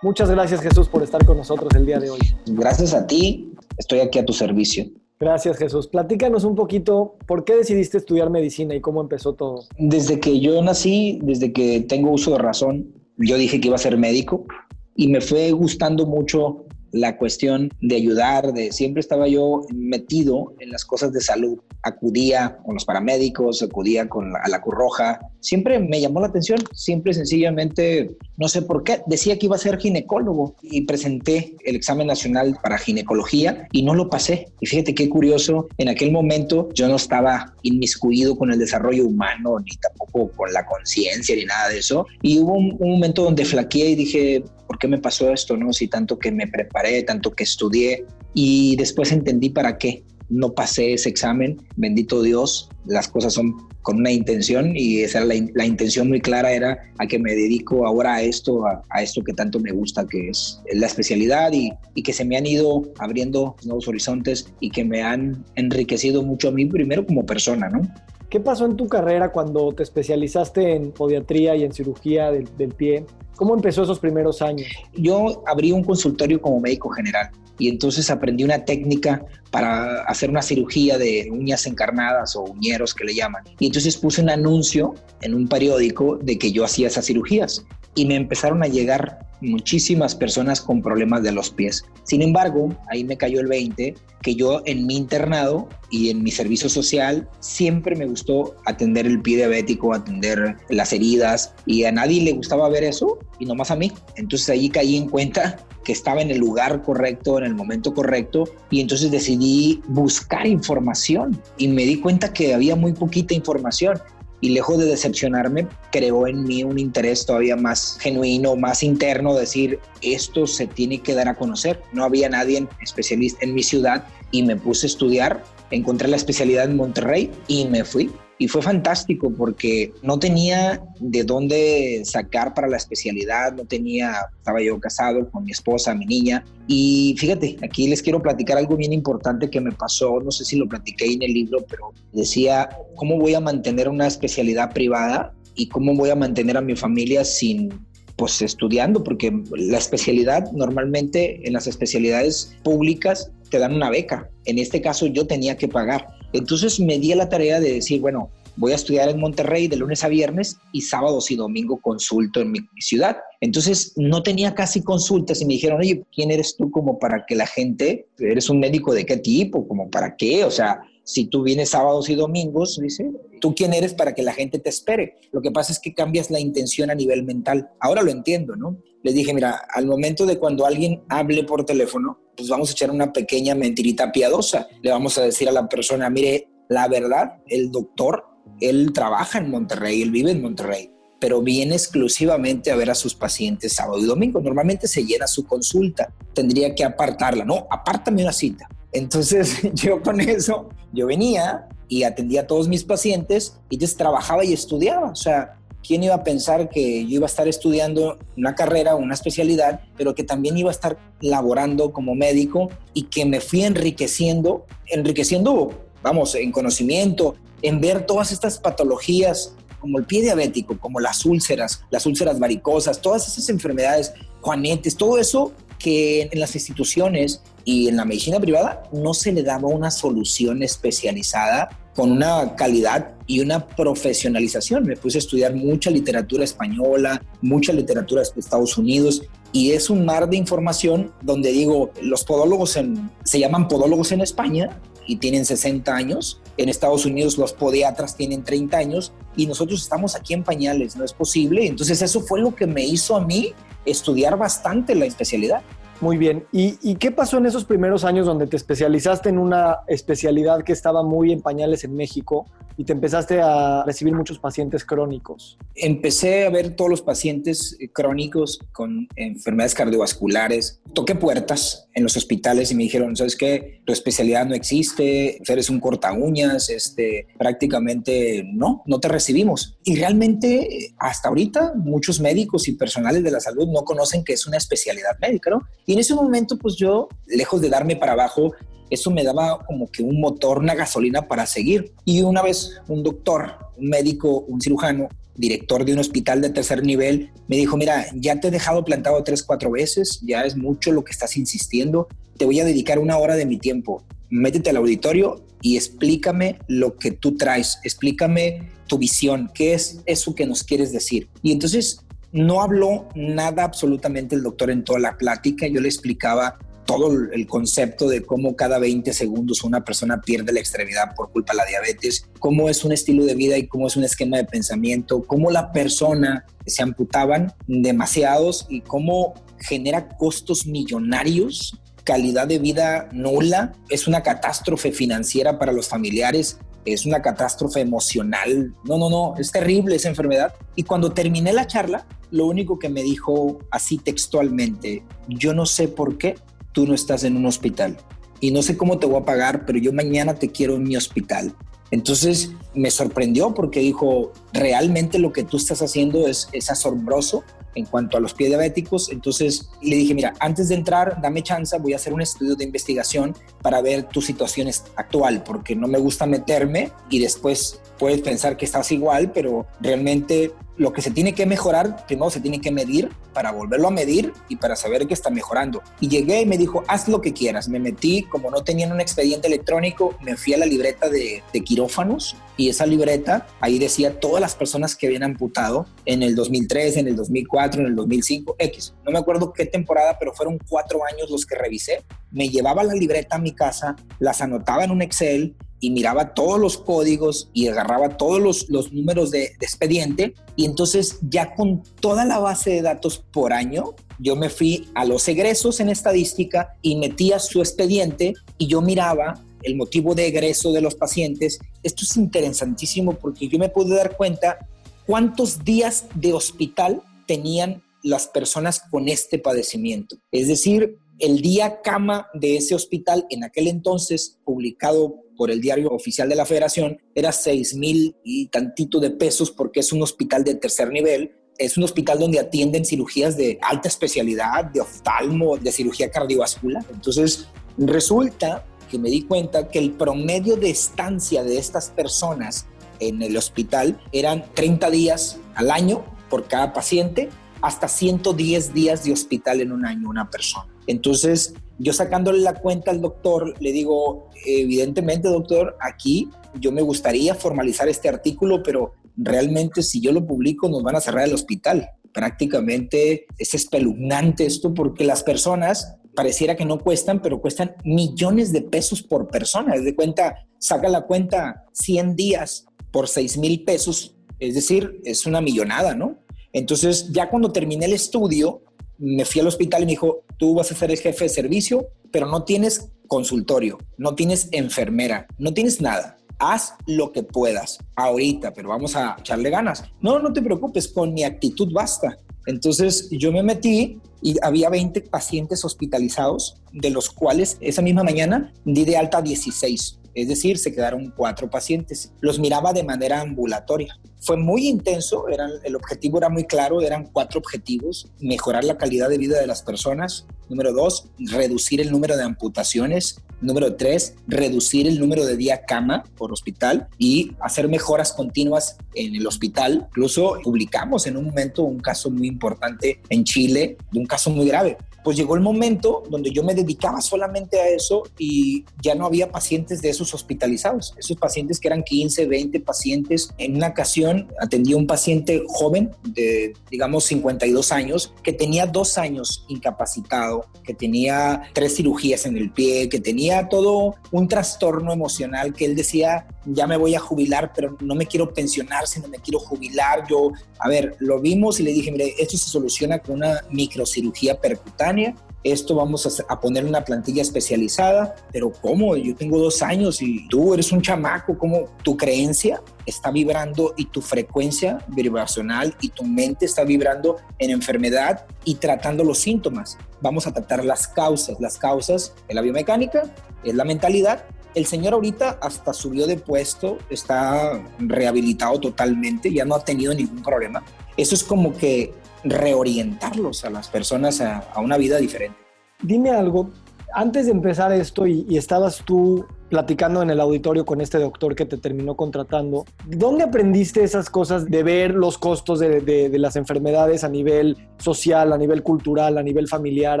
Muchas 0.00 0.30
gracias 0.30 0.60
Jesús 0.60 0.88
por 0.88 1.02
estar 1.02 1.24
con 1.26 1.36
nosotros 1.36 1.74
el 1.74 1.84
día 1.84 1.98
de 1.98 2.10
hoy. 2.10 2.20
Gracias 2.46 2.94
a 2.94 3.06
ti, 3.06 3.52
estoy 3.76 3.98
aquí 3.98 4.20
a 4.20 4.24
tu 4.24 4.32
servicio. 4.32 4.86
Gracias 5.18 5.56
Jesús. 5.56 5.88
Platícanos 5.88 6.44
un 6.44 6.54
poquito 6.54 7.16
por 7.26 7.44
qué 7.44 7.56
decidiste 7.56 7.98
estudiar 7.98 8.30
medicina 8.30 8.76
y 8.76 8.80
cómo 8.80 9.00
empezó 9.00 9.34
todo. 9.34 9.64
Desde 9.76 10.20
que 10.20 10.38
yo 10.38 10.62
nací, 10.62 11.18
desde 11.22 11.52
que 11.52 11.80
tengo 11.80 12.12
uso 12.12 12.30
de 12.32 12.38
razón, 12.38 12.94
yo 13.16 13.36
dije 13.36 13.60
que 13.60 13.66
iba 13.66 13.74
a 13.74 13.80
ser 13.80 13.96
médico 13.96 14.46
y 14.94 15.08
me 15.08 15.20
fue 15.20 15.50
gustando 15.50 16.06
mucho 16.06 16.64
la 16.92 17.16
cuestión 17.18 17.70
de 17.80 17.96
ayudar, 17.96 18.52
de 18.52 18.72
siempre 18.72 19.00
estaba 19.00 19.26
yo 19.26 19.62
metido 19.74 20.54
en 20.60 20.70
las 20.70 20.84
cosas 20.84 21.12
de 21.12 21.20
salud. 21.20 21.58
Acudía 21.82 22.58
con 22.64 22.74
los 22.74 22.84
paramédicos, 22.84 23.62
acudía 23.62 24.08
con 24.08 24.32
la, 24.32 24.38
a 24.44 24.48
la 24.48 24.60
Cruz 24.60 24.76
Roja. 24.76 25.20
Siempre 25.40 25.80
me 25.80 26.00
llamó 26.00 26.20
la 26.20 26.28
atención, 26.28 26.60
siempre 26.72 27.12
sencillamente, 27.12 28.16
no 28.38 28.48
sé 28.48 28.62
por 28.62 28.84
qué, 28.84 29.02
decía 29.06 29.36
que 29.36 29.46
iba 29.46 29.56
a 29.56 29.58
ser 29.58 29.78
ginecólogo 29.78 30.54
y 30.62 30.82
presenté 30.82 31.56
el 31.64 31.74
examen 31.74 32.06
nacional 32.06 32.56
para 32.62 32.78
ginecología 32.78 33.66
y 33.72 33.82
no 33.82 33.94
lo 33.94 34.08
pasé. 34.08 34.46
Y 34.60 34.66
fíjate 34.66 34.94
qué 34.94 35.08
curioso, 35.08 35.68
en 35.76 35.88
aquel 35.88 36.12
momento 36.12 36.68
yo 36.72 36.86
no 36.88 36.96
estaba 36.96 37.54
inmiscuido 37.62 38.36
con 38.38 38.52
el 38.52 38.58
desarrollo 38.60 39.06
humano, 39.06 39.58
ni 39.58 39.76
tampoco 39.76 40.30
con 40.36 40.52
la 40.52 40.64
conciencia, 40.64 41.34
ni 41.34 41.44
nada 41.44 41.68
de 41.68 41.78
eso. 41.78 42.06
Y 42.22 42.38
hubo 42.38 42.54
un, 42.54 42.76
un 42.78 42.90
momento 42.92 43.24
donde 43.24 43.44
flaqueé 43.44 43.90
y 43.90 43.94
dije, 43.96 44.44
¿por 44.68 44.78
qué 44.78 44.86
me 44.86 44.98
pasó 44.98 45.32
esto? 45.32 45.56
No, 45.56 45.72
si 45.72 45.88
tanto 45.88 46.16
que 46.16 46.30
me 46.30 46.46
preparé, 46.46 47.02
tanto 47.02 47.32
que 47.32 47.42
estudié 47.42 48.04
y 48.34 48.76
después 48.76 49.10
entendí 49.10 49.50
para 49.50 49.78
qué. 49.78 50.04
No 50.28 50.52
pasé 50.52 50.92
ese 50.92 51.08
examen, 51.08 51.60
bendito 51.76 52.22
Dios, 52.22 52.68
las 52.86 53.08
cosas 53.08 53.32
son 53.32 53.68
con 53.82 53.96
una 53.96 54.10
intención 54.10 54.76
y 54.76 55.00
esa 55.00 55.24
la, 55.24 55.34
la 55.54 55.64
intención 55.64 56.08
muy 56.08 56.20
clara 56.20 56.52
era 56.52 56.78
a 56.98 57.06
que 57.06 57.18
me 57.18 57.34
dedico 57.34 57.86
ahora 57.86 58.16
a 58.16 58.22
esto, 58.22 58.66
a, 58.66 58.82
a 58.90 59.02
esto 59.02 59.22
que 59.24 59.32
tanto 59.32 59.60
me 59.60 59.72
gusta, 59.72 60.06
que 60.06 60.28
es 60.28 60.60
la 60.74 60.86
especialidad 60.86 61.52
y, 61.52 61.72
y, 61.94 62.02
que 62.02 62.12
se 62.12 62.26
me 62.26 62.36
han 62.36 62.44
ido 62.44 62.82
abriendo 62.98 63.56
nuevos 63.64 63.88
horizontes 63.88 64.52
y 64.60 64.70
que 64.70 64.84
me 64.84 65.02
han 65.02 65.42
enriquecido 65.54 66.22
mucho 66.22 66.48
a 66.48 66.52
mí 66.52 66.66
primero 66.66 67.06
como 67.06 67.24
persona, 67.24 67.70
¿no? 67.70 67.80
¿Qué 68.28 68.40
pasó 68.40 68.66
en 68.66 68.76
tu 68.76 68.86
carrera 68.88 69.32
cuando 69.32 69.72
te 69.72 69.82
especializaste 69.82 70.74
en 70.74 70.92
podiatría 70.92 71.56
y 71.56 71.64
en 71.64 71.72
cirugía 71.72 72.30
del, 72.30 72.46
del 72.58 72.74
pie? 72.74 73.06
¿Cómo 73.36 73.54
empezó 73.54 73.84
esos 73.84 73.98
primeros 73.98 74.42
años? 74.42 74.68
Yo 74.94 75.42
abrí 75.46 75.72
un 75.72 75.82
consultorio 75.82 76.38
como 76.40 76.60
médico 76.60 76.90
general 76.90 77.30
y 77.58 77.68
entonces 77.68 78.10
aprendí 78.10 78.44
una 78.44 78.64
técnica 78.66 79.24
para 79.50 80.02
hacer 80.02 80.28
una 80.28 80.42
cirugía 80.42 80.98
de 80.98 81.28
uñas 81.32 81.66
encarnadas 81.66 82.36
o 82.36 82.42
uñeros 82.42 82.94
que 82.94 83.04
le 83.04 83.14
llaman. 83.14 83.44
Y 83.58 83.66
entonces 83.66 83.96
puse 83.96 84.20
un 84.20 84.28
anuncio 84.28 84.94
en 85.22 85.34
un 85.34 85.48
periódico 85.48 86.16
de 86.18 86.38
que 86.38 86.52
yo 86.52 86.64
hacía 86.64 86.88
esas 86.88 87.06
cirugías 87.06 87.64
y 87.94 88.04
me 88.04 88.16
empezaron 88.16 88.62
a 88.62 88.66
llegar 88.66 89.27
muchísimas 89.40 90.14
personas 90.14 90.60
con 90.60 90.82
problemas 90.82 91.22
de 91.22 91.32
los 91.32 91.50
pies. 91.50 91.84
Sin 92.04 92.22
embargo, 92.22 92.76
ahí 92.90 93.04
me 93.04 93.16
cayó 93.16 93.40
el 93.40 93.46
20 93.46 93.94
que 94.22 94.34
yo 94.34 94.62
en 94.66 94.86
mi 94.86 94.96
internado 94.96 95.68
y 95.90 96.10
en 96.10 96.22
mi 96.22 96.30
servicio 96.30 96.68
social 96.68 97.28
siempre 97.40 97.94
me 97.94 98.06
gustó 98.06 98.56
atender 98.66 99.06
el 99.06 99.22
pie 99.22 99.36
diabético, 99.36 99.94
atender 99.94 100.56
las 100.68 100.92
heridas 100.92 101.54
y 101.66 101.84
a 101.84 101.92
nadie 101.92 102.22
le 102.22 102.32
gustaba 102.32 102.68
ver 102.68 102.84
eso 102.84 103.18
y 103.38 103.46
nomás 103.46 103.70
a 103.70 103.76
mí. 103.76 103.92
Entonces 104.16 104.48
ahí 104.50 104.68
caí 104.68 104.96
en 104.96 105.08
cuenta 105.08 105.64
que 105.84 105.92
estaba 105.92 106.20
en 106.20 106.30
el 106.30 106.38
lugar 106.38 106.82
correcto, 106.82 107.38
en 107.38 107.44
el 107.44 107.54
momento 107.54 107.94
correcto 107.94 108.44
y 108.70 108.80
entonces 108.80 109.10
decidí 109.10 109.80
buscar 109.88 110.46
información 110.46 111.40
y 111.56 111.68
me 111.68 111.84
di 111.84 112.00
cuenta 112.00 112.32
que 112.32 112.54
había 112.54 112.76
muy 112.76 112.92
poquita 112.92 113.34
información 113.34 113.98
y 114.40 114.50
lejos 114.50 114.78
de 114.78 114.86
decepcionarme, 114.86 115.66
creó 115.90 116.26
en 116.26 116.44
mí 116.44 116.62
un 116.62 116.78
interés 116.78 117.26
todavía 117.26 117.56
más 117.56 117.98
genuino, 118.00 118.56
más 118.56 118.82
interno, 118.82 119.34
decir, 119.34 119.80
esto 120.02 120.46
se 120.46 120.66
tiene 120.66 121.00
que 121.00 121.14
dar 121.14 121.28
a 121.28 121.34
conocer. 121.34 121.82
No 121.92 122.04
había 122.04 122.28
nadie 122.28 122.66
especialista 122.80 123.44
en 123.44 123.54
mi 123.54 123.62
ciudad 123.62 124.06
y 124.30 124.42
me 124.42 124.56
puse 124.56 124.86
a 124.86 124.88
estudiar, 124.88 125.44
encontré 125.70 126.08
la 126.08 126.16
especialidad 126.16 126.64
en 126.64 126.76
Monterrey 126.76 127.30
y 127.48 127.66
me 127.66 127.84
fui. 127.84 128.10
Y 128.38 128.46
fue 128.46 128.62
fantástico 128.62 129.32
porque 129.36 129.92
no 130.02 130.18
tenía 130.18 130.80
de 131.00 131.24
dónde 131.24 132.02
sacar 132.04 132.54
para 132.54 132.68
la 132.68 132.76
especialidad, 132.76 133.52
no 133.52 133.64
tenía, 133.64 134.14
estaba 134.36 134.62
yo 134.62 134.78
casado 134.78 135.28
con 135.30 135.44
mi 135.44 135.50
esposa, 135.50 135.94
mi 135.94 136.06
niña. 136.06 136.44
Y 136.68 137.16
fíjate, 137.18 137.56
aquí 137.62 137.88
les 137.88 138.00
quiero 138.00 138.22
platicar 138.22 138.58
algo 138.58 138.76
bien 138.76 138.92
importante 138.92 139.50
que 139.50 139.60
me 139.60 139.72
pasó, 139.72 140.20
no 140.20 140.30
sé 140.30 140.44
si 140.44 140.56
lo 140.56 140.68
platiqué 140.68 141.12
en 141.12 141.22
el 141.22 141.32
libro, 141.32 141.64
pero 141.68 141.92
decía, 142.12 142.68
¿cómo 142.94 143.18
voy 143.18 143.34
a 143.34 143.40
mantener 143.40 143.88
una 143.88 144.06
especialidad 144.06 144.72
privada 144.72 145.32
y 145.56 145.68
cómo 145.68 145.94
voy 145.94 146.10
a 146.10 146.14
mantener 146.14 146.56
a 146.56 146.60
mi 146.60 146.76
familia 146.76 147.24
sin 147.24 147.88
pues 148.18 148.42
estudiando, 148.42 149.04
porque 149.04 149.32
la 149.52 149.78
especialidad 149.78 150.50
normalmente 150.50 151.46
en 151.46 151.52
las 151.52 151.68
especialidades 151.68 152.56
públicas 152.64 153.30
te 153.48 153.60
dan 153.60 153.74
una 153.74 153.90
beca. 153.90 154.28
En 154.44 154.58
este 154.58 154.82
caso 154.82 155.06
yo 155.06 155.26
tenía 155.26 155.56
que 155.56 155.68
pagar. 155.68 156.17
Entonces 156.32 156.78
me 156.80 156.98
di 156.98 157.12
a 157.12 157.16
la 157.16 157.28
tarea 157.28 157.60
de 157.60 157.72
decir, 157.72 158.00
bueno, 158.00 158.30
voy 158.58 158.72
a 158.72 158.74
estudiar 158.74 159.08
en 159.08 159.20
Monterrey 159.20 159.68
de 159.68 159.76
lunes 159.76 160.02
a 160.04 160.08
viernes 160.08 160.56
y 160.72 160.82
sábados 160.82 161.30
y 161.30 161.36
domingo 161.36 161.80
consulto 161.80 162.40
en 162.40 162.52
mi, 162.52 162.60
ciudad. 162.80 163.16
Entonces 163.40 163.92
no 163.96 164.22
tenía 164.22 164.54
casi 164.54 164.82
consultas 164.82 165.40
y 165.40 165.46
me 165.46 165.54
dijeron, 165.54 165.80
oye, 165.80 166.02
¿quién 166.14 166.30
eres 166.30 166.56
tú 166.56 166.70
como 166.70 166.98
para 166.98 167.24
que 167.26 167.36
la 167.36 167.46
gente, 167.46 168.08
eres 168.18 168.50
un 168.50 168.58
médico 168.58 168.92
de 168.92 169.06
qué 169.06 169.16
tipo, 169.16 169.66
como 169.66 169.88
para 169.88 170.16
qué? 170.16 170.44
O 170.44 170.50
sea, 170.50 170.80
si 171.04 171.26
tú 171.26 171.42
vienes 171.42 171.70
sábados 171.70 172.10
y 172.10 172.16
domingos, 172.16 172.78
dice, 172.82 173.10
¿tú 173.40 173.54
quién 173.54 173.72
eres 173.72 173.94
para 173.94 174.14
que 174.14 174.22
la 174.22 174.32
gente 174.32 174.58
te 174.58 174.68
espere? 174.68 175.16
Lo 175.32 175.40
que 175.40 175.52
pasa 175.52 175.72
es 175.72 175.78
que 175.78 175.94
cambias 175.94 176.30
la 176.30 176.40
intención 176.40 176.90
a 176.90 176.94
nivel 176.94 177.22
mental. 177.22 177.70
Ahora 177.80 178.02
lo 178.02 178.10
entiendo, 178.10 178.56
¿no? 178.56 178.76
Les 179.08 179.14
dije, 179.14 179.32
mira, 179.32 179.62
al 179.72 179.86
momento 179.86 180.26
de 180.26 180.38
cuando 180.38 180.66
alguien 180.66 181.02
hable 181.08 181.42
por 181.44 181.64
teléfono, 181.64 182.18
pues 182.36 182.50
vamos 182.50 182.68
a 182.68 182.72
echar 182.72 182.90
una 182.90 183.10
pequeña 183.10 183.54
mentirita 183.54 184.12
piadosa. 184.12 184.68
Le 184.82 184.90
vamos 184.90 185.16
a 185.16 185.22
decir 185.22 185.48
a 185.48 185.52
la 185.52 185.66
persona, 185.66 186.10
mire, 186.10 186.50
la 186.68 186.88
verdad, 186.88 187.38
el 187.46 187.70
doctor, 187.70 188.26
él 188.60 188.92
trabaja 188.92 189.38
en 189.38 189.50
Monterrey, 189.50 190.02
él 190.02 190.10
vive 190.10 190.32
en 190.32 190.42
Monterrey, 190.42 190.90
pero 191.18 191.40
viene 191.40 191.74
exclusivamente 191.74 192.70
a 192.70 192.76
ver 192.76 192.90
a 192.90 192.94
sus 192.94 193.14
pacientes 193.14 193.76
sábado 193.76 193.98
y 193.98 194.04
domingo. 194.04 194.42
Normalmente 194.42 194.86
se 194.86 195.06
llena 195.06 195.26
su 195.26 195.46
consulta, 195.46 196.12
tendría 196.34 196.74
que 196.74 196.84
apartarla, 196.84 197.46
no, 197.46 197.66
apártame 197.70 198.20
una 198.20 198.34
cita. 198.34 198.68
Entonces 198.92 199.62
yo 199.72 200.02
con 200.02 200.20
eso, 200.20 200.68
yo 200.92 201.06
venía 201.06 201.66
y 201.88 202.02
atendía 202.02 202.42
a 202.42 202.46
todos 202.46 202.68
mis 202.68 202.84
pacientes 202.84 203.58
y 203.70 203.76
entonces 203.76 203.96
trabajaba 203.96 204.44
y 204.44 204.52
estudiaba. 204.52 205.12
O 205.12 205.16
sea, 205.16 205.58
¿quién 205.86 206.02
iba 206.02 206.14
a 206.14 206.24
pensar 206.24 206.68
que 206.68 207.04
yo 207.06 207.16
iba 207.16 207.26
a 207.26 207.30
estar 207.30 207.48
estudiando 207.48 208.18
una 208.36 208.54
carrera, 208.54 208.94
una 208.94 209.14
especialidad, 209.14 209.80
pero 209.96 210.14
que 210.14 210.24
también 210.24 210.56
iba 210.56 210.70
a 210.70 210.72
estar 210.72 210.98
laborando 211.20 211.92
como 211.92 212.14
médico 212.14 212.70
y 212.94 213.04
que 213.04 213.24
me 213.24 213.40
fui 213.40 213.62
enriqueciendo, 213.62 214.66
enriqueciendo, 214.86 215.70
vamos, 216.02 216.34
en 216.34 216.52
conocimiento, 216.52 217.36
en 217.62 217.80
ver 217.80 218.06
todas 218.06 218.32
estas 218.32 218.58
patologías 218.58 219.54
como 219.80 219.98
el 219.98 220.04
pie 220.04 220.22
diabético, 220.22 220.78
como 220.78 221.00
las 221.00 221.24
úlceras, 221.24 221.82
las 221.90 222.04
úlceras 222.06 222.38
varicosas, 222.38 223.00
todas 223.00 223.26
esas 223.28 223.48
enfermedades, 223.48 224.12
juanetes, 224.40 224.96
todo 224.96 225.18
eso 225.18 225.52
que 225.78 226.28
en 226.32 226.40
las 226.40 226.54
instituciones 226.54 227.42
y 227.68 227.86
en 227.86 227.98
la 227.98 228.06
medicina 228.06 228.40
privada 228.40 228.82
no 228.92 229.12
se 229.12 229.30
le 229.30 229.42
daba 229.42 229.68
una 229.68 229.90
solución 229.90 230.62
especializada 230.62 231.68
con 231.94 232.10
una 232.12 232.56
calidad 232.56 233.10
y 233.26 233.40
una 233.40 233.66
profesionalización. 233.66 234.84
Me 234.84 234.96
puse 234.96 235.18
a 235.18 235.20
estudiar 235.20 235.54
mucha 235.54 235.90
literatura 235.90 236.44
española, 236.44 237.22
mucha 237.42 237.74
literatura 237.74 238.22
de 238.22 238.40
Estados 238.40 238.78
Unidos 238.78 239.20
y 239.52 239.72
es 239.72 239.90
un 239.90 240.06
mar 240.06 240.30
de 240.30 240.38
información 240.38 241.12
donde 241.20 241.52
digo, 241.52 241.90
los 242.00 242.24
podólogos 242.24 242.78
se 243.24 243.38
llaman 243.38 243.68
podólogos 243.68 244.12
en 244.12 244.22
España 244.22 244.70
y 245.06 245.16
tienen 245.16 245.44
60 245.44 245.94
años, 245.94 246.40
en 246.56 246.70
Estados 246.70 247.04
Unidos 247.04 247.36
los 247.36 247.52
podiatras 247.52 248.16
tienen 248.16 248.44
30 248.44 248.78
años 248.78 249.12
y 249.36 249.44
nosotros 249.44 249.82
estamos 249.82 250.16
aquí 250.16 250.32
en 250.32 250.42
pañales, 250.42 250.96
no 250.96 251.04
es 251.04 251.12
posible. 251.12 251.66
Entonces 251.66 252.00
eso 252.00 252.22
fue 252.22 252.40
lo 252.40 252.54
que 252.54 252.66
me 252.66 252.86
hizo 252.86 253.14
a 253.14 253.20
mí 253.20 253.52
estudiar 253.84 254.38
bastante 254.38 254.94
la 254.94 255.04
especialidad. 255.04 255.60
Muy 256.00 256.16
bien. 256.16 256.46
¿Y, 256.52 256.94
qué 256.96 257.10
pasó 257.10 257.38
en 257.38 257.46
esos 257.46 257.64
primeros 257.64 258.04
años 258.04 258.26
donde 258.26 258.46
te 258.46 258.56
especializaste 258.56 259.28
en 259.28 259.38
una 259.38 259.78
especialidad 259.88 260.62
que 260.62 260.72
estaba 260.72 261.02
muy 261.02 261.32
en 261.32 261.42
pañales 261.42 261.84
en 261.84 261.96
México 261.96 262.46
y 262.78 262.84
te 262.84 262.92
empezaste 262.92 263.40
a 263.42 263.82
recibir 263.84 264.14
muchos 264.14 264.38
pacientes 264.38 264.84
crónicos? 264.84 265.58
Empecé 265.74 266.46
a 266.46 266.50
ver 266.50 266.76
todos 266.76 266.88
los 266.88 267.02
pacientes 267.02 267.76
eh, 267.80 267.90
crónicos 267.90 268.60
con 268.70 269.08
enfermedades 269.16 269.74
cardiovasculares. 269.74 270.80
Toqué 270.94 271.16
puertas 271.16 271.88
en 271.92 272.04
los 272.04 272.16
hospitales 272.16 272.70
y 272.70 272.76
me 272.76 272.84
dijeron, 272.84 273.16
¿sabes 273.16 273.34
qué? 273.34 273.82
Tu 273.84 273.92
especialidad 273.92 274.46
no 274.46 274.54
existe, 274.54 275.42
eres 275.46 275.68
un 275.68 275.80
corta 275.80 276.12
uñas, 276.12 276.70
este, 276.70 277.26
prácticamente 277.36 278.44
no, 278.54 278.84
no 278.86 279.00
te 279.00 279.08
recibimos. 279.08 279.76
Y 279.82 279.96
realmente 279.96 280.94
hasta 280.98 281.28
ahorita 281.28 281.72
muchos 281.74 282.20
médicos 282.20 282.68
y 282.68 282.74
personales 282.74 283.24
de 283.24 283.32
la 283.32 283.40
salud 283.40 283.66
no 283.66 283.82
conocen 283.82 284.22
que 284.22 284.34
es 284.34 284.46
una 284.46 284.56
especialidad 284.56 285.18
médica, 285.20 285.50
¿no? 285.50 285.62
Y 285.84 285.94
en 285.94 285.98
ese 285.98 286.14
momento, 286.14 286.56
pues 286.56 286.76
yo, 286.76 287.08
lejos 287.26 287.60
de 287.60 287.70
darme 287.70 287.96
para 287.96 288.12
abajo, 288.12 288.52
eso 288.90 289.10
me 289.10 289.24
daba 289.24 289.58
como 289.66 289.90
que 289.90 290.02
un 290.02 290.20
motor, 290.20 290.58
una 290.58 290.74
gasolina 290.74 291.28
para 291.28 291.46
seguir. 291.46 291.92
Y 292.04 292.22
una 292.22 292.42
vez 292.42 292.80
un 292.88 293.02
doctor, 293.02 293.56
un 293.76 293.88
médico, 293.88 294.40
un 294.40 294.60
cirujano, 294.60 295.08
director 295.34 295.84
de 295.84 295.92
un 295.92 296.00
hospital 296.00 296.40
de 296.40 296.50
tercer 296.50 296.84
nivel, 296.84 297.30
me 297.46 297.56
dijo, 297.56 297.76
mira, 297.76 298.06
ya 298.14 298.40
te 298.40 298.48
he 298.48 298.50
dejado 298.50 298.84
plantado 298.84 299.22
tres, 299.22 299.42
cuatro 299.42 299.70
veces, 299.70 300.20
ya 300.22 300.42
es 300.42 300.56
mucho 300.56 300.92
lo 300.92 301.04
que 301.04 301.12
estás 301.12 301.36
insistiendo, 301.36 302.08
te 302.36 302.44
voy 302.44 302.60
a 302.60 302.64
dedicar 302.64 302.98
una 302.98 303.18
hora 303.18 303.36
de 303.36 303.46
mi 303.46 303.58
tiempo. 303.58 304.02
Métete 304.30 304.70
al 304.70 304.76
auditorio 304.76 305.44
y 305.62 305.76
explícame 305.76 306.58
lo 306.66 306.96
que 306.96 307.12
tú 307.12 307.36
traes, 307.36 307.78
explícame 307.84 308.70
tu 308.86 308.98
visión, 308.98 309.50
qué 309.54 309.74
es 309.74 310.00
eso 310.06 310.34
que 310.34 310.46
nos 310.46 310.64
quieres 310.64 310.92
decir. 310.92 311.28
Y 311.42 311.52
entonces 311.52 312.00
no 312.32 312.60
habló 312.60 313.08
nada 313.14 313.64
absolutamente 313.64 314.34
el 314.34 314.42
doctor 314.42 314.70
en 314.70 314.84
toda 314.84 314.98
la 314.98 315.16
plática. 315.16 315.66
Yo 315.66 315.80
le 315.80 315.88
explicaba 315.88 316.58
todo 316.88 317.12
el 317.12 317.46
concepto 317.46 318.08
de 318.08 318.22
cómo 318.22 318.56
cada 318.56 318.78
20 318.78 319.12
segundos 319.12 319.62
una 319.62 319.84
persona 319.84 320.22
pierde 320.22 320.54
la 320.54 320.60
extremidad 320.60 321.14
por 321.14 321.30
culpa 321.30 321.52
de 321.52 321.58
la 321.58 321.66
diabetes, 321.66 322.24
cómo 322.38 322.70
es 322.70 322.82
un 322.82 322.92
estilo 322.92 323.26
de 323.26 323.34
vida 323.34 323.58
y 323.58 323.66
cómo 323.66 323.88
es 323.88 323.96
un 323.98 324.04
esquema 324.04 324.38
de 324.38 324.46
pensamiento, 324.46 325.22
cómo 325.22 325.50
la 325.50 325.70
persona 325.70 326.46
se 326.66 326.82
amputaban 326.82 327.52
demasiados 327.66 328.64
y 328.70 328.80
cómo 328.80 329.34
genera 329.60 330.08
costos 330.08 330.66
millonarios, 330.66 331.78
calidad 332.04 332.46
de 332.46 332.58
vida 332.58 333.10
nula, 333.12 333.74
es 333.90 334.08
una 334.08 334.22
catástrofe 334.22 334.90
financiera 334.90 335.58
para 335.58 335.72
los 335.72 335.88
familiares 335.88 336.58
es 336.86 337.04
una 337.04 337.20
catástrofe 337.20 337.80
emocional. 337.80 338.72
No, 338.84 338.96
no, 338.96 339.10
no, 339.10 339.34
es 339.36 339.52
terrible 339.52 339.96
esa 339.96 340.08
enfermedad. 340.08 340.54
Y 340.74 340.84
cuando 340.84 341.12
terminé 341.12 341.52
la 341.52 341.66
charla, 341.66 342.06
lo 342.30 342.46
único 342.46 342.78
que 342.78 342.88
me 342.88 343.02
dijo 343.02 343.58
así 343.70 343.98
textualmente, 343.98 345.04
yo 345.28 345.52
no 345.52 345.66
sé 345.66 345.88
por 345.88 346.16
qué 346.16 346.36
tú 346.78 346.86
no 346.86 346.94
estás 346.94 347.24
en 347.24 347.36
un 347.36 347.44
hospital 347.44 347.96
y 348.38 348.52
no 348.52 348.62
sé 348.62 348.76
cómo 348.76 349.00
te 349.00 349.06
voy 349.08 349.20
a 349.20 349.24
pagar, 349.24 349.66
pero 349.66 349.80
yo 349.80 349.92
mañana 349.92 350.36
te 350.36 350.52
quiero 350.52 350.76
en 350.76 350.84
mi 350.84 350.94
hospital. 350.94 351.52
Entonces 351.90 352.52
me 352.72 352.92
sorprendió 352.92 353.52
porque 353.52 353.80
dijo, 353.80 354.32
realmente 354.52 355.18
lo 355.18 355.32
que 355.32 355.42
tú 355.42 355.56
estás 355.56 355.82
haciendo 355.82 356.28
es, 356.28 356.48
es 356.52 356.70
asombroso 356.70 357.42
en 357.74 357.84
cuanto 357.84 358.16
a 358.16 358.20
los 358.20 358.32
pies 358.32 358.50
diabéticos. 358.50 359.10
Entonces 359.10 359.70
le 359.82 359.96
dije, 359.96 360.14
mira, 360.14 360.34
antes 360.38 360.68
de 360.68 360.76
entrar, 360.76 361.20
dame 361.20 361.42
chance, 361.42 361.76
voy 361.78 361.94
a 361.94 361.96
hacer 361.96 362.12
un 362.12 362.22
estudio 362.22 362.54
de 362.54 362.62
investigación 362.62 363.34
para 363.60 363.82
ver 363.82 364.04
tu 364.04 364.22
situación 364.22 364.70
actual, 364.94 365.42
porque 365.42 365.74
no 365.74 365.88
me 365.88 365.98
gusta 365.98 366.26
meterme 366.26 366.92
y 367.10 367.18
después 367.18 367.80
puedes 367.98 368.20
pensar 368.20 368.56
que 368.56 368.66
estás 368.66 368.92
igual, 368.92 369.32
pero 369.32 369.66
realmente 369.80 370.52
lo 370.78 370.92
que 370.92 371.02
se 371.02 371.10
tiene 371.10 371.34
que 371.34 371.44
mejorar, 371.44 372.06
primero 372.06 372.30
se 372.30 372.40
tiene 372.40 372.60
que 372.60 372.70
medir 372.70 373.10
para 373.34 373.52
volverlo 373.52 373.88
a 373.88 373.90
medir 373.90 374.32
y 374.48 374.56
para 374.56 374.76
saber 374.76 375.06
que 375.06 375.14
está 375.14 375.28
mejorando. 375.28 375.82
Y 376.00 376.08
llegué 376.08 376.40
y 376.40 376.46
me 376.46 376.56
dijo, 376.56 376.84
haz 376.86 377.08
lo 377.08 377.20
que 377.20 377.32
quieras. 377.32 377.68
Me 377.68 377.80
metí, 377.80 378.22
como 378.22 378.50
no 378.50 378.62
tenían 378.62 378.92
un 378.92 379.00
expediente 379.00 379.48
electrónico, 379.48 380.16
me 380.22 380.36
fui 380.36 380.54
a 380.54 380.58
la 380.58 380.66
libreta 380.66 381.08
de, 381.08 381.42
de 381.52 381.60
quirófanos 381.64 382.36
y 382.56 382.68
esa 382.68 382.86
libreta, 382.86 383.46
ahí 383.60 383.78
decía 383.78 384.18
todas 384.18 384.40
las 384.40 384.54
personas 384.54 384.96
que 384.96 385.06
habían 385.06 385.22
amputado 385.22 385.86
en 386.04 386.22
el 386.22 386.34
2003, 386.34 386.96
en 386.96 387.08
el 387.08 387.16
2004, 387.16 387.82
en 387.82 387.86
el 387.86 387.96
2005, 387.96 388.56
X. 388.58 388.94
No 389.04 389.12
me 389.12 389.18
acuerdo 389.18 389.52
qué 389.52 389.66
temporada, 389.66 390.16
pero 390.18 390.32
fueron 390.32 390.58
cuatro 390.68 391.00
años 391.04 391.30
los 391.30 391.46
que 391.46 391.54
revisé. 391.54 392.04
Me 392.30 392.48
llevaba 392.48 392.82
la 392.82 392.94
libreta 392.94 393.36
a 393.36 393.38
mi 393.38 393.52
casa, 393.52 393.96
las 394.18 394.40
anotaba 394.40 394.84
en 394.84 394.90
un 394.90 395.02
Excel 395.02 395.56
y 395.80 395.90
miraba 395.90 396.34
todos 396.34 396.58
los 396.58 396.78
códigos 396.78 397.50
y 397.52 397.68
agarraba 397.68 398.16
todos 398.16 398.40
los, 398.40 398.68
los 398.68 398.92
números 398.92 399.30
de, 399.30 399.38
de, 399.38 399.66
expediente 399.66 400.34
y 400.56 400.64
entonces 400.64 401.18
ya 401.22 401.54
con 401.54 401.82
toda 402.00 402.24
la 402.24 402.38
base 402.38 402.70
de 402.70 402.82
datos 402.82 403.24
por 403.32 403.52
año, 403.52 403.94
yo 404.18 404.34
me 404.34 404.50
fui 404.50 404.88
a 404.94 405.04
los 405.04 405.26
egresos 405.28 405.80
en 405.80 405.88
estadística 405.88 406.74
y 406.82 406.96
metía 406.96 407.38
su 407.38 407.60
expediente 407.60 408.34
y 408.58 408.66
yo 408.66 408.80
miraba 408.80 409.44
el 409.62 409.76
motivo 409.76 410.14
de 410.14 410.26
egreso 410.26 410.72
de 410.72 410.80
los 410.80 410.94
pacientes. 410.94 411.58
Esto 411.82 412.04
es 412.04 412.16
interesantísimo 412.16 413.14
porque 413.14 413.48
yo 413.48 413.58
me 413.58 413.68
pude 413.68 413.96
dar 413.96 414.16
cuenta 414.16 414.58
cuántos 415.06 415.64
días 415.64 416.06
de 416.14 416.32
hospital 416.32 417.02
tenían 417.26 417.82
las 418.02 418.26
personas 418.26 418.80
con 418.90 419.08
este 419.08 419.38
padecimiento. 419.38 420.16
Es 420.30 420.48
decir, 420.48 420.98
el 421.18 421.40
día 421.40 421.80
cama 421.82 422.28
de 422.34 422.56
ese 422.56 422.74
hospital 422.74 423.26
en 423.30 423.44
aquel 423.44 423.66
entonces, 423.66 424.38
publicado 424.44 425.16
por 425.38 425.52
el 425.52 425.60
diario 425.60 425.88
oficial 425.90 426.28
de 426.28 426.34
la 426.34 426.44
federación, 426.44 426.98
era 427.14 427.30
seis 427.30 427.74
mil 427.74 428.16
y 428.24 428.48
tantito 428.48 428.98
de 428.98 429.10
pesos 429.10 429.52
porque 429.52 429.80
es 429.80 429.92
un 429.92 430.02
hospital 430.02 430.42
de 430.42 430.56
tercer 430.56 430.90
nivel. 430.90 431.32
Es 431.56 431.78
un 431.78 431.84
hospital 431.84 432.18
donde 432.18 432.40
atienden 432.40 432.84
cirugías 432.84 433.36
de 433.36 433.58
alta 433.62 433.88
especialidad, 433.88 434.64
de 434.64 434.80
oftalmo, 434.80 435.56
de 435.56 435.70
cirugía 435.70 436.10
cardiovascular. 436.10 436.84
Entonces, 436.92 437.48
resulta 437.78 438.66
que 438.90 438.98
me 438.98 439.10
di 439.10 439.22
cuenta 439.22 439.68
que 439.68 439.78
el 439.78 439.92
promedio 439.92 440.56
de 440.56 440.70
estancia 440.70 441.44
de 441.44 441.56
estas 441.56 441.90
personas 441.90 442.66
en 442.98 443.22
el 443.22 443.36
hospital 443.36 444.00
eran 444.10 444.44
30 444.54 444.90
días 444.90 445.38
al 445.54 445.70
año 445.70 446.04
por 446.28 446.48
cada 446.48 446.72
paciente, 446.72 447.28
hasta 447.60 447.88
110 447.88 448.72
días 448.74 449.04
de 449.04 449.12
hospital 449.12 449.60
en 449.60 449.72
un 449.72 449.86
año 449.86 450.08
una 450.08 450.30
persona. 450.30 450.66
Entonces, 450.86 451.54
yo 451.78 451.92
sacándole 451.92 452.40
la 452.40 452.54
cuenta 452.54 452.90
al 452.90 453.00
doctor, 453.00 453.54
le 453.60 453.72
digo, 453.72 454.30
evidentemente, 454.46 455.28
doctor, 455.28 455.76
aquí 455.80 456.28
yo 456.58 456.72
me 456.72 456.82
gustaría 456.82 457.34
formalizar 457.34 457.88
este 457.88 458.08
artículo, 458.08 458.62
pero 458.62 458.94
realmente 459.16 459.82
si 459.82 460.00
yo 460.00 460.12
lo 460.12 460.26
publico 460.26 460.68
nos 460.68 460.82
van 460.82 460.96
a 460.96 461.00
cerrar 461.00 461.26
el 461.26 461.34
hospital. 461.34 461.88
Prácticamente 462.12 463.26
es 463.36 463.54
espeluznante 463.54 464.46
esto 464.46 464.74
porque 464.74 465.04
las 465.04 465.22
personas 465.22 465.96
pareciera 466.14 466.56
que 466.56 466.64
no 466.64 466.80
cuestan, 466.80 467.22
pero 467.22 467.40
cuestan 467.40 467.76
millones 467.84 468.52
de 468.52 468.62
pesos 468.62 469.02
por 469.02 469.28
persona. 469.28 469.74
Es 469.74 469.84
de 469.84 469.94
cuenta, 469.94 470.46
saca 470.58 470.88
la 470.88 471.02
cuenta 471.02 471.66
100 471.72 472.16
días 472.16 472.66
por 472.90 473.06
6 473.06 473.38
mil 473.38 473.64
pesos, 473.64 474.16
es 474.40 474.54
decir, 474.54 475.00
es 475.04 475.26
una 475.26 475.40
millonada, 475.40 475.94
¿no? 475.94 476.16
Entonces, 476.58 477.08
ya 477.12 477.30
cuando 477.30 477.52
terminé 477.52 477.86
el 477.86 477.92
estudio, 477.92 478.62
me 478.98 479.24
fui 479.24 479.40
al 479.40 479.46
hospital 479.46 479.82
y 479.82 479.86
me 479.86 479.92
dijo, 479.92 480.24
tú 480.38 480.54
vas 480.54 480.72
a 480.72 480.74
ser 480.74 480.90
el 480.90 480.98
jefe 480.98 481.24
de 481.24 481.28
servicio, 481.28 481.86
pero 482.10 482.26
no 482.26 482.42
tienes 482.42 482.90
consultorio, 483.06 483.78
no 483.96 484.16
tienes 484.16 484.48
enfermera, 484.50 485.28
no 485.38 485.54
tienes 485.54 485.80
nada. 485.80 486.18
Haz 486.40 486.74
lo 486.86 487.12
que 487.12 487.22
puedas 487.22 487.78
ahorita, 487.94 488.52
pero 488.54 488.70
vamos 488.70 488.96
a 488.96 489.16
echarle 489.20 489.50
ganas. 489.50 489.84
No, 490.00 490.18
no 490.18 490.32
te 490.32 490.42
preocupes, 490.42 490.88
con 490.88 491.14
mi 491.14 491.22
actitud 491.22 491.72
basta. 491.72 492.18
Entonces 492.46 493.08
yo 493.10 493.30
me 493.30 493.44
metí 493.44 494.00
y 494.20 494.34
había 494.42 494.68
20 494.68 495.02
pacientes 495.02 495.64
hospitalizados, 495.64 496.56
de 496.72 496.90
los 496.90 497.10
cuales 497.10 497.56
esa 497.60 497.82
misma 497.82 498.02
mañana 498.02 498.52
di 498.64 498.84
de 498.84 498.96
alta 498.96 499.22
16. 499.22 499.97
Es 500.18 500.26
decir, 500.26 500.58
se 500.58 500.72
quedaron 500.72 501.12
cuatro 501.16 501.48
pacientes. 501.48 502.12
Los 502.20 502.40
miraba 502.40 502.72
de 502.72 502.82
manera 502.82 503.20
ambulatoria. 503.20 504.00
Fue 504.20 504.36
muy 504.36 504.66
intenso, 504.66 505.26
el 505.62 505.76
objetivo 505.76 506.18
era 506.18 506.28
muy 506.28 506.42
claro, 506.42 506.80
eran 506.80 507.08
cuatro 507.12 507.38
objetivos. 507.38 508.08
Mejorar 508.18 508.64
la 508.64 508.76
calidad 508.76 509.08
de 509.08 509.16
vida 509.16 509.38
de 509.38 509.46
las 509.46 509.62
personas. 509.62 510.26
Número 510.48 510.72
dos, 510.72 511.06
reducir 511.20 511.80
el 511.80 511.92
número 511.92 512.16
de 512.16 512.24
amputaciones. 512.24 513.20
Número 513.40 513.76
tres, 513.76 514.16
reducir 514.26 514.88
el 514.88 514.98
número 514.98 515.24
de 515.24 515.36
día 515.36 515.62
cama 515.64 516.02
por 516.16 516.32
hospital 516.32 516.88
y 516.98 517.36
hacer 517.38 517.68
mejoras 517.68 518.12
continuas 518.12 518.76
en 518.94 519.14
el 519.14 519.24
hospital. 519.24 519.86
Incluso 519.90 520.40
publicamos 520.42 521.06
en 521.06 521.16
un 521.16 521.26
momento 521.26 521.62
un 521.62 521.78
caso 521.78 522.10
muy 522.10 522.26
importante 522.26 523.00
en 523.08 523.22
Chile, 523.22 523.76
de 523.92 524.00
un 524.00 524.06
caso 524.06 524.30
muy 524.30 524.48
grave 524.48 524.78
pues 525.08 525.16
llegó 525.16 525.36
el 525.36 525.40
momento 525.40 526.02
donde 526.10 526.30
yo 526.30 526.44
me 526.44 526.54
dedicaba 526.54 527.00
solamente 527.00 527.58
a 527.58 527.66
eso 527.70 528.02
y 528.18 528.66
ya 528.82 528.94
no 528.94 529.06
había 529.06 529.32
pacientes 529.32 529.80
de 529.80 529.88
esos 529.88 530.12
hospitalizados. 530.12 530.92
Esos 530.98 531.16
pacientes 531.16 531.58
que 531.58 531.68
eran 531.68 531.82
15, 531.82 532.26
20 532.26 532.60
pacientes. 532.60 533.30
En 533.38 533.56
una 533.56 533.68
ocasión 533.68 534.28
atendí 534.38 534.74
a 534.74 534.76
un 534.76 534.86
paciente 534.86 535.42
joven 535.48 535.92
de, 536.02 536.52
digamos, 536.70 537.04
52 537.04 537.72
años 537.72 538.12
que 538.22 538.34
tenía 538.34 538.66
dos 538.66 538.98
años 538.98 539.46
incapacitado, 539.48 540.44
que 540.62 540.74
tenía 540.74 541.40
tres 541.54 541.76
cirugías 541.76 542.26
en 542.26 542.36
el 542.36 542.52
pie, 542.52 542.90
que 542.90 543.00
tenía 543.00 543.48
todo 543.48 543.94
un 544.12 544.28
trastorno 544.28 544.92
emocional 544.92 545.54
que 545.54 545.64
él 545.64 545.74
decía, 545.74 546.26
ya 546.44 546.66
me 546.66 546.76
voy 546.76 546.94
a 546.94 547.00
jubilar, 547.00 547.52
pero 547.54 547.76
no 547.80 547.94
me 547.94 548.06
quiero 548.06 548.32
pensionar, 548.32 548.86
sino 548.86 549.08
me 549.08 549.18
quiero 549.18 549.38
jubilar. 549.38 550.04
Yo, 550.08 550.30
a 550.58 550.68
ver, 550.68 550.96
lo 550.98 551.20
vimos 551.20 551.60
y 551.60 551.62
le 551.62 551.72
dije, 551.72 551.90
mire, 551.90 552.14
esto 552.18 552.36
se 552.36 552.48
soluciona 552.48 552.98
con 552.98 553.16
una 553.16 553.42
microcirugía 553.50 554.40
percutánea. 554.40 555.14
Esto 555.44 555.76
vamos 555.76 556.20
a, 556.28 556.40
poner 556.40 556.64
una 556.64 556.84
plantilla 556.84 557.22
especializada, 557.22 558.16
pero 558.32 558.50
¿cómo? 558.50 558.96
Yo 558.96 559.14
tengo 559.14 559.38
dos 559.38 559.62
años 559.62 560.02
y 560.02 560.26
tú 560.28 560.52
eres 560.52 560.72
un 560.72 560.82
chamaco, 560.82 561.38
¿cómo 561.38 561.66
tu 561.84 561.96
creencia 561.96 562.60
está 562.84 563.12
vibrando 563.12 563.72
y 563.76 563.86
tu 563.86 564.02
frecuencia 564.02 564.84
vibracional 564.88 565.76
y 565.80 565.90
tu 565.90 566.02
mente 566.02 566.44
está 566.44 566.64
vibrando 566.64 567.16
en 567.38 567.50
enfermedad 567.50 568.26
y 568.44 568.56
tratando 568.56 569.04
los 569.04 569.18
síntomas? 569.18 569.78
Vamos 570.00 570.26
a 570.26 570.32
tratar 570.32 570.64
las 570.64 570.88
causas. 570.88 571.38
Las 571.38 571.56
causas 571.56 572.14
de 572.26 572.34
la 572.34 572.40
biomecánica 572.40 573.04
es 573.44 573.54
la 573.54 573.64
mentalidad 573.64 574.24
el 574.54 574.66
señor 574.66 574.94
ahorita 574.94 575.38
hasta 575.40 575.72
subió 575.72 576.06
de 576.06 576.16
puesto, 576.16 576.78
está 576.90 577.62
rehabilitado 577.78 578.58
totalmente, 578.58 579.32
ya 579.32 579.44
no 579.44 579.54
ha 579.54 579.64
tenido 579.64 579.94
ningún 579.94 580.22
problema. 580.22 580.62
Eso 580.96 581.14
es 581.14 581.22
como 581.22 581.56
que 581.56 581.94
reorientarlos 582.24 583.44
a 583.44 583.50
las 583.50 583.68
personas 583.68 584.20
a, 584.20 584.44
una 584.58 584.76
vida 584.76 584.98
diferente. 584.98 585.38
Dime 585.82 586.10
algo, 586.10 586.50
antes 586.92 587.26
de 587.26 587.32
empezar 587.32 587.72
esto 587.72 588.06
y, 588.06 588.36
estabas 588.36 588.82
tú 588.84 589.24
platicando 589.48 590.02
en 590.02 590.10
el 590.10 590.20
auditorio 590.20 590.64
con 590.64 590.80
este 590.80 590.98
doctor 590.98 591.34
que 591.34 591.46
te 591.46 591.56
terminó 591.56 591.96
contratando, 591.96 592.64
¿dónde 592.86 593.24
aprendiste 593.24 593.82
esas 593.82 594.10
cosas 594.10 594.46
de 594.46 594.62
ver 594.62 594.94
los 594.94 595.18
costos 595.18 595.58
de, 595.60 596.10
las 596.18 596.36
enfermedades 596.36 597.04
a 597.04 597.08
nivel 597.08 597.56
social, 597.78 598.32
a 598.32 598.38
nivel 598.38 598.62
cultural, 598.62 599.18
a 599.18 599.22
nivel 599.22 599.48
familiar, 599.48 600.00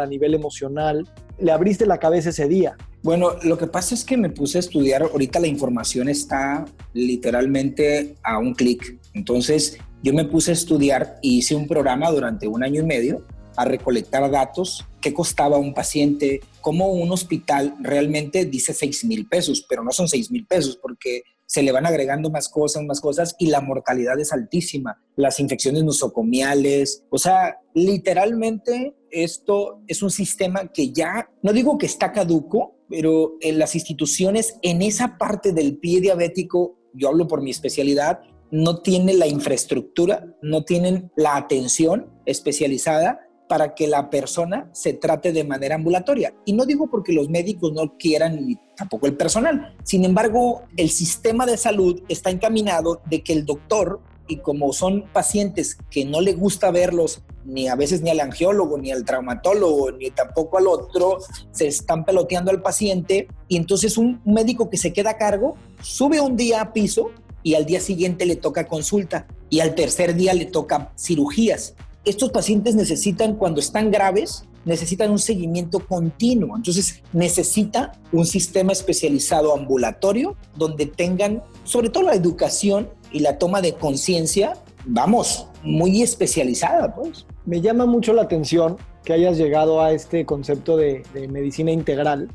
a 0.00 0.06
nivel 0.06 0.34
emocional? 0.34 1.08
¿Le 1.38 1.52
abriste 1.52 1.86
la 1.86 1.98
cabeza 1.98 2.30
ese 2.30 2.48
día? 2.48 2.76
Bueno, 3.02 3.30
lo 3.44 3.56
que 3.56 3.66
pasa 3.66 3.94
es 3.94 4.04
que 4.04 4.16
me 4.16 4.28
puse 4.28 4.58
a 4.58 4.60
estudiar, 4.60 5.02
ahorita 5.02 5.38
la 5.38 5.46
información 5.46 6.08
está 6.08 6.64
literalmente 6.92 8.16
a 8.24 8.38
un 8.38 8.54
clic. 8.54 8.98
Entonces, 9.14 9.78
yo 10.02 10.12
me 10.12 10.24
puse 10.24 10.50
a 10.50 10.54
estudiar 10.54 11.18
y 11.22 11.38
hice 11.38 11.54
un 11.54 11.66
programa 11.66 12.10
durante 12.10 12.48
un 12.48 12.62
año 12.62 12.82
y 12.82 12.86
medio 12.86 13.22
a 13.56 13.64
recolectar 13.64 14.30
datos, 14.30 14.86
qué 15.00 15.12
costaba 15.12 15.58
un 15.58 15.74
paciente, 15.74 16.40
cómo 16.60 16.88
un 16.92 17.10
hospital 17.12 17.74
realmente 17.80 18.44
dice 18.44 18.74
6 18.74 19.04
mil 19.04 19.28
pesos, 19.28 19.64
pero 19.68 19.82
no 19.82 19.90
son 19.90 20.08
6 20.08 20.30
mil 20.30 20.46
pesos 20.46 20.78
porque 20.80 21.22
se 21.48 21.62
le 21.62 21.72
van 21.72 21.86
agregando 21.86 22.30
más 22.30 22.48
cosas, 22.50 22.84
más 22.84 23.00
cosas 23.00 23.34
y 23.38 23.46
la 23.46 23.62
mortalidad 23.62 24.20
es 24.20 24.32
altísima. 24.32 25.02
Las 25.16 25.40
infecciones 25.40 25.82
nosocomiales, 25.82 27.04
o 27.08 27.16
sea, 27.16 27.56
literalmente 27.72 28.94
esto 29.10 29.82
es 29.86 30.02
un 30.02 30.10
sistema 30.10 30.70
que 30.72 30.92
ya, 30.92 31.30
no 31.42 31.54
digo 31.54 31.78
que 31.78 31.86
está 31.86 32.12
caduco, 32.12 32.76
pero 32.90 33.36
en 33.40 33.58
las 33.58 33.74
instituciones 33.74 34.56
en 34.60 34.82
esa 34.82 35.16
parte 35.16 35.52
del 35.52 35.78
pie 35.78 36.02
diabético, 36.02 36.78
yo 36.92 37.08
hablo 37.08 37.26
por 37.26 37.42
mi 37.42 37.50
especialidad, 37.50 38.20
no 38.50 38.82
tienen 38.82 39.18
la 39.18 39.26
infraestructura, 39.26 40.36
no 40.42 40.64
tienen 40.64 41.10
la 41.16 41.36
atención 41.36 42.12
especializada 42.26 43.20
para 43.48 43.74
que 43.74 43.86
la 43.86 44.10
persona 44.10 44.68
se 44.72 44.92
trate 44.92 45.32
de 45.32 45.44
manera 45.44 45.74
ambulatoria. 45.74 46.34
Y 46.44 46.52
no 46.52 46.66
digo 46.66 46.88
porque 46.88 47.12
los 47.12 47.28
médicos 47.28 47.72
no 47.72 47.96
quieran 47.98 48.46
ni 48.46 48.56
tampoco 48.76 49.06
el 49.06 49.16
personal. 49.16 49.74
Sin 49.82 50.04
embargo, 50.04 50.62
el 50.76 50.90
sistema 50.90 51.46
de 51.46 51.56
salud 51.56 52.02
está 52.08 52.30
encaminado 52.30 53.00
de 53.06 53.22
que 53.22 53.32
el 53.32 53.46
doctor, 53.46 54.00
y 54.28 54.36
como 54.36 54.72
son 54.72 55.06
pacientes 55.12 55.78
que 55.90 56.04
no 56.04 56.20
le 56.20 56.34
gusta 56.34 56.70
verlos 56.70 57.22
ni 57.48 57.66
a 57.66 57.74
veces 57.74 58.02
ni 58.02 58.10
al 58.10 58.20
angiólogo, 58.20 58.76
ni 58.76 58.92
al 58.92 59.04
traumatólogo, 59.04 59.92
ni 59.92 60.10
tampoco 60.10 60.58
al 60.58 60.66
otro, 60.66 61.18
se 61.50 61.66
están 61.66 62.04
peloteando 62.04 62.50
al 62.50 62.60
paciente 62.60 63.28
y 63.48 63.56
entonces 63.56 63.96
un 63.96 64.20
médico 64.26 64.68
que 64.68 64.76
se 64.76 64.92
queda 64.92 65.10
a 65.10 65.16
cargo 65.16 65.54
sube 65.80 66.20
un 66.20 66.36
día 66.36 66.60
a 66.60 66.72
piso 66.74 67.10
y 67.42 67.54
al 67.54 67.64
día 67.64 67.80
siguiente 67.80 68.26
le 68.26 68.36
toca 68.36 68.66
consulta 68.66 69.26
y 69.48 69.60
al 69.60 69.74
tercer 69.74 70.14
día 70.14 70.34
le 70.34 70.44
toca 70.44 70.92
cirugías. 70.98 71.74
Estos 72.04 72.30
pacientes 72.30 72.74
necesitan, 72.74 73.34
cuando 73.34 73.60
están 73.60 73.90
graves, 73.90 74.44
necesitan 74.64 75.10
un 75.10 75.18
seguimiento 75.18 75.80
continuo. 75.80 76.56
Entonces 76.56 77.02
necesita 77.12 77.92
un 78.12 78.26
sistema 78.26 78.72
especializado 78.72 79.54
ambulatorio 79.54 80.36
donde 80.56 80.86
tengan 80.86 81.42
sobre 81.64 81.90
todo 81.90 82.04
la 82.04 82.14
educación 82.14 82.88
y 83.12 83.20
la 83.20 83.38
toma 83.38 83.60
de 83.60 83.74
conciencia, 83.74 84.54
vamos, 84.86 85.48
muy 85.62 86.02
especializada, 86.02 86.94
pues. 86.94 87.26
Me 87.46 87.60
llama 87.60 87.86
mucho 87.86 88.12
la 88.12 88.22
atención 88.22 88.76
que 89.04 89.14
hayas 89.14 89.38
llegado 89.38 89.80
a 89.80 89.92
este 89.92 90.26
concepto 90.26 90.76
de, 90.76 91.02
medicina 91.30 91.70
integral, 91.70 92.28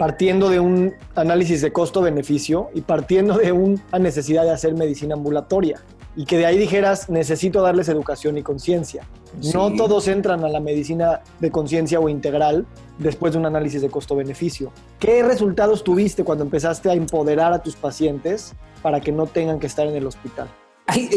partiendo 0.00 0.48
de 0.48 0.60
un 0.60 0.94
análisis 1.14 1.60
de 1.60 1.74
costo-beneficio 1.74 2.70
y 2.72 2.80
partiendo 2.80 3.36
de 3.36 3.52
una 3.52 3.98
necesidad 3.98 4.44
de 4.44 4.50
hacer 4.50 4.72
medicina 4.72 5.14
ambulatoria. 5.14 5.82
Y 6.16 6.24
que 6.24 6.38
de 6.38 6.46
ahí 6.46 6.56
dijeras, 6.56 7.10
necesito 7.10 7.60
darles 7.60 7.90
educación 7.90 8.38
y 8.38 8.42
conciencia. 8.42 9.06
No 9.52 9.74
todos 9.74 10.08
entran 10.08 10.42
a 10.42 10.48
la 10.48 10.58
medicina 10.58 11.20
de 11.38 11.50
conciencia 11.50 12.00
o 12.00 12.08
integral 12.08 12.66
después 12.98 13.34
de 13.34 13.40
un 13.40 13.44
análisis 13.44 13.82
de 13.82 13.90
costo-beneficio. 13.90 14.72
¿Qué 14.98 15.22
resultados 15.22 15.84
tuviste 15.84 16.24
cuando 16.24 16.44
empezaste 16.44 16.88
a 16.88 16.94
empoderar 16.94 17.52
a 17.52 17.62
tus 17.62 17.76
pacientes 17.76 18.54
para 18.80 19.02
que 19.02 19.12
no 19.12 19.26
tengan 19.26 19.60
que 19.60 19.66
estar 19.66 19.86
en 19.86 19.96
el 19.96 20.06
hospital? 20.06 20.48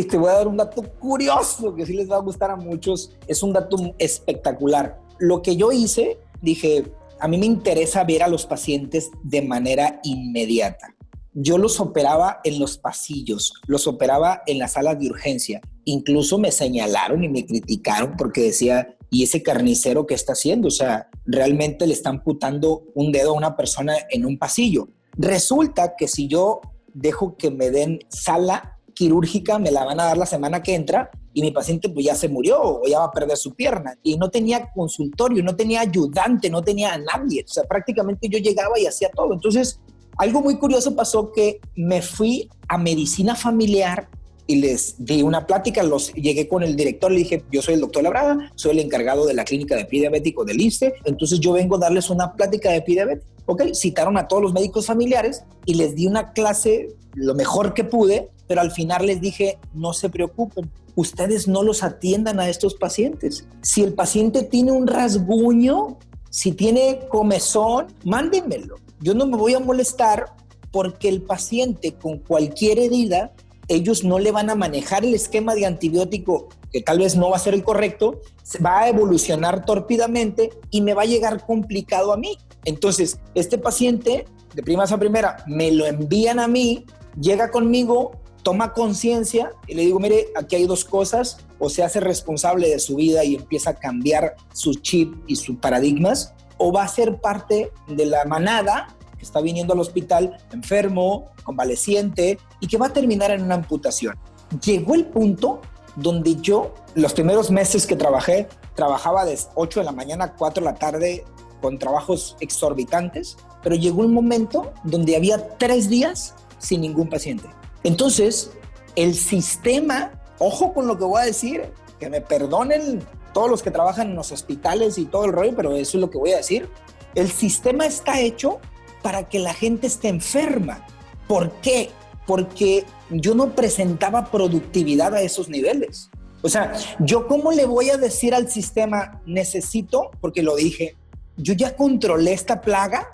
te 0.09 0.17
voy 0.17 0.29
a 0.29 0.33
dar 0.33 0.47
un 0.49 0.57
dato 0.57 0.83
curioso 0.99 1.73
que 1.73 1.85
sí 1.85 1.93
les 1.93 2.11
va 2.11 2.17
a 2.17 2.19
gustar 2.19 2.51
a 2.51 2.57
muchos. 2.57 3.15
Es 3.27 3.43
un 3.43 3.53
dato 3.53 3.77
espectacular. 3.97 4.99
Lo 5.19 5.41
que 5.41 5.55
yo 5.55 5.71
hice, 5.71 6.19
dije, 6.41 6.83
a 7.23 7.27
mí 7.29 7.37
me 7.37 7.45
interesa 7.45 8.03
ver 8.03 8.21
a 8.21 8.27
los 8.27 8.45
pacientes 8.45 9.09
de 9.23 9.41
manera 9.41 10.01
inmediata. 10.03 10.93
Yo 11.31 11.57
los 11.57 11.79
operaba 11.79 12.41
en 12.43 12.59
los 12.59 12.77
pasillos, 12.77 13.53
los 13.65 13.87
operaba 13.87 14.43
en 14.45 14.59
las 14.59 14.73
salas 14.73 14.99
de 14.99 15.07
urgencia. 15.07 15.61
Incluso 15.85 16.37
me 16.37 16.51
señalaron 16.51 17.23
y 17.23 17.29
me 17.29 17.45
criticaron 17.45 18.17
porque 18.17 18.41
decía, 18.41 18.97
¿y 19.09 19.23
ese 19.23 19.41
carnicero 19.41 20.05
qué 20.05 20.15
está 20.15 20.33
haciendo? 20.33 20.67
O 20.67 20.71
sea, 20.71 21.07
realmente 21.25 21.87
le 21.87 21.93
están 21.93 22.25
putando 22.25 22.83
un 22.93 23.13
dedo 23.13 23.29
a 23.29 23.37
una 23.37 23.55
persona 23.55 23.95
en 24.09 24.25
un 24.25 24.37
pasillo. 24.37 24.89
Resulta 25.13 25.95
que 25.97 26.09
si 26.09 26.27
yo 26.27 26.59
dejo 26.93 27.37
que 27.37 27.51
me 27.51 27.71
den 27.71 27.99
sala 28.09 28.81
quirúrgica 28.93 29.59
me 29.59 29.71
la 29.71 29.85
van 29.85 29.99
a 29.99 30.05
dar 30.05 30.17
la 30.17 30.25
semana 30.25 30.61
que 30.61 30.75
entra 30.75 31.11
y 31.33 31.41
mi 31.41 31.51
paciente 31.51 31.89
pues 31.89 32.05
ya 32.05 32.15
se 32.15 32.29
murió 32.29 32.61
o 32.61 32.81
ya 32.87 32.99
va 32.99 33.05
a 33.05 33.11
perder 33.11 33.37
su 33.37 33.53
pierna. 33.53 33.97
Y 34.03 34.17
no 34.17 34.29
tenía 34.29 34.71
consultorio, 34.71 35.43
no 35.43 35.55
tenía 35.55 35.81
ayudante, 35.81 36.49
no 36.49 36.61
tenía 36.61 36.93
a 36.93 36.97
nadie. 36.97 37.43
O 37.47 37.51
sea, 37.51 37.63
prácticamente 37.63 38.29
yo 38.29 38.37
llegaba 38.39 38.79
y 38.79 38.85
hacía 38.85 39.09
todo. 39.09 39.33
Entonces, 39.33 39.79
algo 40.17 40.41
muy 40.41 40.57
curioso 40.57 40.95
pasó 40.95 41.31
que 41.31 41.59
me 41.75 42.01
fui 42.01 42.49
a 42.67 42.77
medicina 42.77 43.35
familiar 43.35 44.09
y 44.45 44.57
les 44.57 44.95
di 45.03 45.23
una 45.23 45.47
plática, 45.47 45.83
los 45.83 46.13
llegué 46.13 46.47
con 46.47 46.63
el 46.63 46.75
director, 46.75 47.11
le 47.11 47.19
dije, 47.19 47.43
yo 47.51 47.61
soy 47.61 47.75
el 47.75 47.81
doctor 47.81 48.03
Labrada, 48.03 48.51
soy 48.55 48.71
el 48.71 48.79
encargado 48.79 49.25
de 49.25 49.33
la 49.33 49.45
clínica 49.45 49.75
de 49.75 49.85
pie 49.85 50.01
diabético 50.01 50.43
del 50.43 50.59
ISTE, 50.59 50.95
entonces 51.05 51.39
yo 51.39 51.53
vengo 51.53 51.77
a 51.77 51.79
darles 51.79 52.09
una 52.09 52.33
plática 52.33 52.71
de 52.71 52.81
pie 52.81 52.95
diabético. 52.95 53.31
Ok, 53.45 53.73
citaron 53.73 54.17
a 54.17 54.27
todos 54.27 54.43
los 54.43 54.53
médicos 54.53 54.85
familiares 54.85 55.43
y 55.65 55.73
les 55.75 55.95
di 55.95 56.07
una 56.07 56.31
clase 56.33 56.89
lo 57.13 57.35
mejor 57.35 57.73
que 57.73 57.83
pude 57.83 58.29
pero 58.53 58.61
al 58.61 58.71
final 58.71 59.07
les 59.07 59.19
dije, 59.19 59.57
no 59.73 59.93
se 59.93 60.11
preocupen, 60.11 60.69
ustedes 60.93 61.47
no 61.47 61.63
los 61.63 61.81
atiendan 61.81 62.39
a 62.39 62.47
estos 62.47 62.75
pacientes. 62.75 63.47
Si 63.63 63.81
el 63.81 63.95
paciente 63.95 64.43
tiene 64.43 64.71
un 64.71 64.85
rasguño, 64.85 65.97
si 66.29 66.51
tiene 66.51 66.99
comezón, 67.09 67.87
mándenmelo. 68.03 68.75
Yo 68.99 69.15
no 69.15 69.25
me 69.25 69.37
voy 69.37 69.55
a 69.55 69.59
molestar 69.59 70.35
porque 70.69 71.09
el 71.09 71.23
paciente 71.23 71.95
con 71.95 72.19
cualquier 72.19 72.77
herida, 72.77 73.33
ellos 73.69 74.03
no 74.03 74.19
le 74.19 74.31
van 74.31 74.51
a 74.51 74.55
manejar 74.55 75.03
el 75.03 75.15
esquema 75.15 75.55
de 75.55 75.65
antibiótico, 75.65 76.49
que 76.71 76.81
tal 76.81 76.99
vez 76.99 77.15
no 77.15 77.31
va 77.31 77.37
a 77.37 77.39
ser 77.39 77.55
el 77.55 77.63
correcto, 77.63 78.21
va 78.63 78.81
a 78.81 78.89
evolucionar 78.89 79.65
torpidamente 79.65 80.51
y 80.69 80.81
me 80.81 80.93
va 80.93 81.01
a 81.01 81.05
llegar 81.05 81.43
complicado 81.43 82.13
a 82.13 82.17
mí. 82.17 82.37
Entonces, 82.65 83.19
este 83.33 83.57
paciente, 83.57 84.25
de 84.53 84.61
primas 84.61 84.91
a 84.91 84.99
primera, 84.99 85.37
me 85.47 85.71
lo 85.71 85.87
envían 85.87 86.37
a 86.37 86.47
mí, 86.47 86.85
llega 87.19 87.51
conmigo, 87.51 88.11
toma 88.43 88.73
conciencia 88.73 89.53
y 89.67 89.73
le 89.73 89.83
digo, 89.83 89.99
mire, 89.99 90.27
aquí 90.35 90.57
hay 90.57 90.67
dos 90.67 90.85
cosas, 90.85 91.37
o 91.59 91.69
se 91.69 91.81
hace 91.81 91.99
responsable 91.99 92.69
de 92.69 92.79
su 92.79 92.95
vida 92.95 93.23
y 93.23 93.35
empieza 93.35 93.71
a 93.71 93.75
cambiar 93.75 94.35
su 94.53 94.75
chip 94.75 95.15
y 95.27 95.37
sus 95.37 95.57
paradigmas, 95.57 96.33
o 96.57 96.71
va 96.71 96.83
a 96.83 96.87
ser 96.87 97.19
parte 97.19 97.71
de 97.87 98.05
la 98.05 98.25
manada 98.25 98.95
que 99.17 99.23
está 99.23 99.41
viniendo 99.41 99.73
al 99.73 99.79
hospital 99.79 100.37
enfermo, 100.51 101.31
convaleciente 101.43 102.37
y 102.59 102.67
que 102.67 102.77
va 102.77 102.87
a 102.87 102.93
terminar 102.93 103.31
en 103.31 103.43
una 103.43 103.55
amputación. 103.55 104.15
Llegó 104.63 104.93
el 104.95 105.05
punto 105.05 105.61
donde 105.95 106.35
yo, 106.35 106.73
los 106.95 107.13
primeros 107.13 107.49
meses 107.49 107.87
que 107.87 107.95
trabajé, 107.95 108.47
trabajaba 108.75 109.25
de 109.25 109.37
8 109.55 109.79
de 109.79 109.85
la 109.85 109.91
mañana 109.91 110.25
a 110.25 110.33
4 110.33 110.63
de 110.63 110.71
la 110.71 110.75
tarde 110.75 111.23
con 111.61 111.79
trabajos 111.79 112.35
exorbitantes, 112.41 113.37
pero 113.61 113.75
llegó 113.75 114.01
un 114.01 114.13
momento 114.13 114.73
donde 114.83 115.15
había 115.15 115.57
tres 115.57 115.89
días 115.89 116.35
sin 116.59 116.81
ningún 116.81 117.09
paciente. 117.09 117.47
Entonces, 117.83 118.51
el 118.95 119.15
sistema, 119.15 120.11
ojo 120.39 120.73
con 120.73 120.87
lo 120.87 120.97
que 120.97 121.05
voy 121.05 121.21
a 121.21 121.25
decir, 121.25 121.71
que 121.99 122.09
me 122.09 122.21
perdonen 122.21 123.01
todos 123.33 123.49
los 123.49 123.63
que 123.63 123.71
trabajan 123.71 124.11
en 124.11 124.15
los 124.15 124.31
hospitales 124.31 124.97
y 124.97 125.05
todo 125.05 125.25
el 125.25 125.33
rollo, 125.33 125.53
pero 125.55 125.75
eso 125.75 125.97
es 125.97 126.01
lo 126.01 126.09
que 126.09 126.17
voy 126.17 126.31
a 126.33 126.37
decir. 126.37 126.69
El 127.15 127.29
sistema 127.31 127.85
está 127.85 128.19
hecho 128.19 128.59
para 129.01 129.27
que 129.27 129.39
la 129.39 129.53
gente 129.53 129.87
esté 129.87 130.07
enferma. 130.07 130.85
¿Por 131.27 131.51
qué? 131.61 131.89
Porque 132.25 132.85
yo 133.09 133.35
no 133.35 133.53
presentaba 133.53 134.31
productividad 134.31 135.13
a 135.13 135.21
esos 135.21 135.49
niveles. 135.49 136.09
O 136.41 136.49
sea, 136.49 136.73
yo 136.99 137.27
cómo 137.27 137.51
le 137.51 137.65
voy 137.65 137.89
a 137.89 137.97
decir 137.97 138.33
al 138.33 138.49
sistema, 138.49 139.21
necesito, 139.25 140.11
porque 140.19 140.43
lo 140.43 140.55
dije, 140.55 140.97
yo 141.37 141.53
ya 141.53 141.75
controlé 141.75 142.33
esta 142.33 142.61
plaga, 142.61 143.09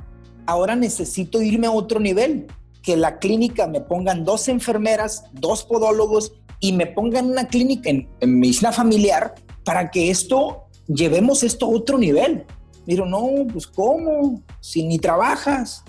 ahora 0.45 0.75
necesito 0.75 1.41
irme 1.41 1.67
a 1.67 1.71
otro 1.71 1.99
nivel, 1.99 2.47
que 2.81 2.97
la 2.97 3.19
clínica 3.19 3.67
me 3.67 3.81
pongan 3.81 4.23
dos 4.23 4.47
enfermeras, 4.47 5.25
dos 5.33 5.63
podólogos 5.63 6.33
y 6.59 6.73
me 6.73 6.87
pongan 6.87 7.27
una 7.27 7.47
clínica 7.47 7.89
en, 7.89 8.07
medicina 8.21 8.71
familiar 8.71 9.35
para 9.63 9.91
que 9.91 10.09
esto, 10.09 10.65
llevemos 10.87 11.43
esto 11.43 11.65
a 11.65 11.69
otro 11.69 11.97
nivel. 11.97 12.45
Digo, 12.85 13.05
no, 13.05 13.45
pues 13.51 13.67
¿cómo? 13.67 14.41
Si 14.59 14.83
ni 14.83 14.97
trabajas, 14.97 15.83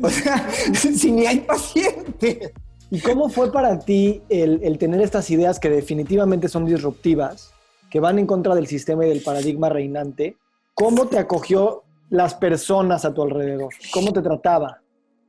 o 0.00 0.10
sea, 0.10 0.48
si 0.74 1.10
ni 1.10 1.26
hay 1.26 1.40
paciente. 1.40 2.52
¿Y 2.90 3.00
cómo 3.00 3.28
fue 3.28 3.50
para 3.50 3.80
ti 3.80 4.22
el, 4.28 4.60
el, 4.62 4.78
tener 4.78 5.00
estas 5.00 5.28
ideas 5.30 5.58
que 5.58 5.68
definitivamente 5.68 6.48
son 6.48 6.66
disruptivas, 6.66 7.52
que 7.90 7.98
van 7.98 8.18
en 8.20 8.26
contra 8.26 8.54
del 8.54 8.68
sistema 8.68 9.04
y 9.04 9.08
del 9.08 9.22
paradigma 9.22 9.68
reinante? 9.68 10.36
¿Cómo 10.74 11.08
te 11.08 11.18
acogió 11.18 11.82
las 12.10 12.34
personas 12.34 13.04
a 13.04 13.12
tu 13.12 13.22
alrededor? 13.22 13.74
¿Cómo 13.92 14.12
te 14.12 14.22
trataba? 14.22 14.82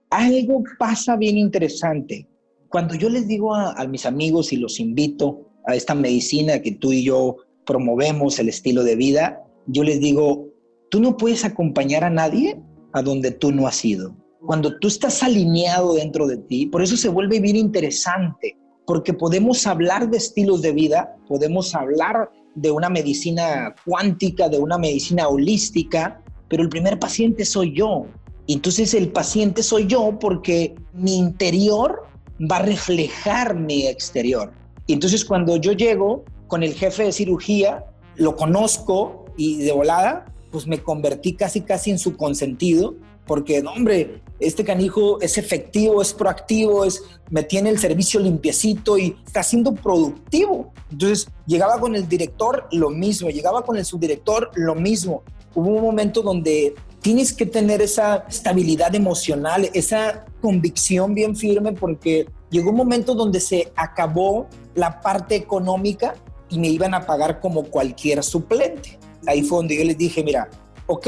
Algo 0.09 0.63
pasa 0.79 1.15
bien 1.15 1.37
interesante. 1.37 2.27
Cuando 2.69 2.95
yo 2.95 3.09
les 3.09 3.27
digo 3.27 3.55
a, 3.55 3.85
mis 3.87 4.05
amigos 4.05 4.51
y 4.53 4.57
los 4.57 4.79
invito 4.79 5.49
a 5.65 5.75
esta 5.75 5.95
medicina 5.95 6.61
que 6.61 6.73
tú 6.73 6.93
y 6.93 7.03
yo 7.03 7.37
promovemos, 7.65 8.39
el 8.39 8.49
estilo 8.49 8.83
de 8.83 8.95
vida, 8.95 9.43
yo 9.67 9.83
les 9.83 9.99
digo, 9.99 10.47
tú 10.89 10.99
no 10.99 11.17
puedes 11.17 11.43
acompañar 11.43 12.03
a 12.03 12.09
nadie 12.09 12.59
a 12.93 13.01
donde 13.01 13.31
tú 13.31 13.51
no 13.51 13.67
has 13.67 13.83
ido 13.83 14.15
cuando 14.47 14.77
tú 14.79 14.87
estás 14.87 15.23
alineado 15.23 15.95
dentro 15.95 16.25
de 16.25 16.37
ti, 16.37 16.67
por 16.67 16.81
eso 16.81 16.95
se 16.95 17.09
vuelve 17.09 17.39
bien 17.39 17.57
interesante, 17.57 18.57
porque 18.85 19.13
podemos 19.13 19.67
hablar 19.67 20.09
de 20.09 20.17
estilos 20.17 20.61
de 20.61 20.71
vida, 20.71 21.15
podemos 21.27 21.75
hablar 21.75 22.31
de 22.55 22.71
una 22.71 22.89
medicina 22.89 23.75
cuántica, 23.85 24.47
de 24.47 24.57
una 24.57 24.77
medicina 24.77 25.27
holística, 25.27 26.23
pero 26.47 26.63
el 26.63 26.69
primer 26.69 26.97
paciente 26.97 27.43
soy 27.43 27.75
yo. 27.75 28.05
Entonces 28.47 28.93
el 28.93 29.09
paciente 29.09 29.63
soy 29.63 29.87
yo 29.87 30.17
porque 30.19 30.75
mi 30.93 31.17
interior 31.17 32.03
va 32.39 32.57
a 32.57 32.61
reflejar 32.63 33.55
mi 33.55 33.87
exterior. 33.87 34.53
Y 34.85 34.93
entonces 34.93 35.25
cuando 35.25 35.57
yo 35.57 35.73
llego 35.73 36.23
con 36.47 36.63
el 36.63 36.73
jefe 36.73 37.03
de 37.03 37.11
cirugía, 37.11 37.85
lo 38.15 38.35
conozco 38.35 39.25
y 39.35 39.57
de 39.57 39.71
volada, 39.71 40.25
pues 40.51 40.65
me 40.65 40.81
convertí 40.81 41.33
casi 41.33 41.61
casi 41.61 41.91
en 41.91 41.99
su 41.99 42.15
consentido 42.15 42.95
porque, 43.27 43.61
no, 43.61 43.73
hombre, 43.73 44.21
este 44.39 44.63
canijo 44.63 45.19
es 45.19 45.37
efectivo, 45.37 46.01
es 46.01 46.13
proactivo, 46.13 46.85
es, 46.85 47.03
me 47.29 47.43
tiene 47.43 47.69
el 47.69 47.77
servicio 47.77 48.21
limpiecito 48.21 48.97
y 48.97 49.17
está 49.25 49.43
siendo 49.43 49.75
productivo. 49.75 50.71
Entonces, 50.89 51.27
llegaba 51.45 51.77
con 51.79 51.93
el 51.93 52.07
director, 52.07 52.67
lo 52.71 52.89
mismo, 52.89 53.29
llegaba 53.29 53.63
con 53.63 53.75
el 53.75 53.83
subdirector, 53.83 54.51
lo 54.55 54.75
mismo. 54.75 55.23
Hubo 55.53 55.71
un 55.71 55.81
momento 55.81 56.21
donde 56.21 56.73
tienes 57.07 57.31
que 57.31 57.45
tener 57.45 57.81
esa 57.81 58.25
estabilidad 58.27 58.93
emocional, 58.93 59.69
esa 59.73 60.25
convicción 60.41 61.13
bien 61.13 61.37
firme, 61.37 61.71
porque 61.71 62.27
llegó 62.49 62.71
un 62.71 62.75
momento 62.75 63.15
donde 63.15 63.39
se 63.39 63.71
acabó 63.77 64.49
la 64.75 64.99
parte 64.99 65.37
económica 65.37 66.15
y 66.49 66.59
me 66.59 66.67
iban 66.67 66.93
a 66.93 67.05
pagar 67.05 67.39
como 67.39 67.63
cualquier 67.63 68.21
suplente. 68.25 68.99
Ahí 69.25 69.41
fue 69.41 69.59
donde 69.59 69.77
yo 69.77 69.85
les 69.85 69.97
dije, 69.97 70.21
mira, 70.21 70.49
ok, 70.85 71.07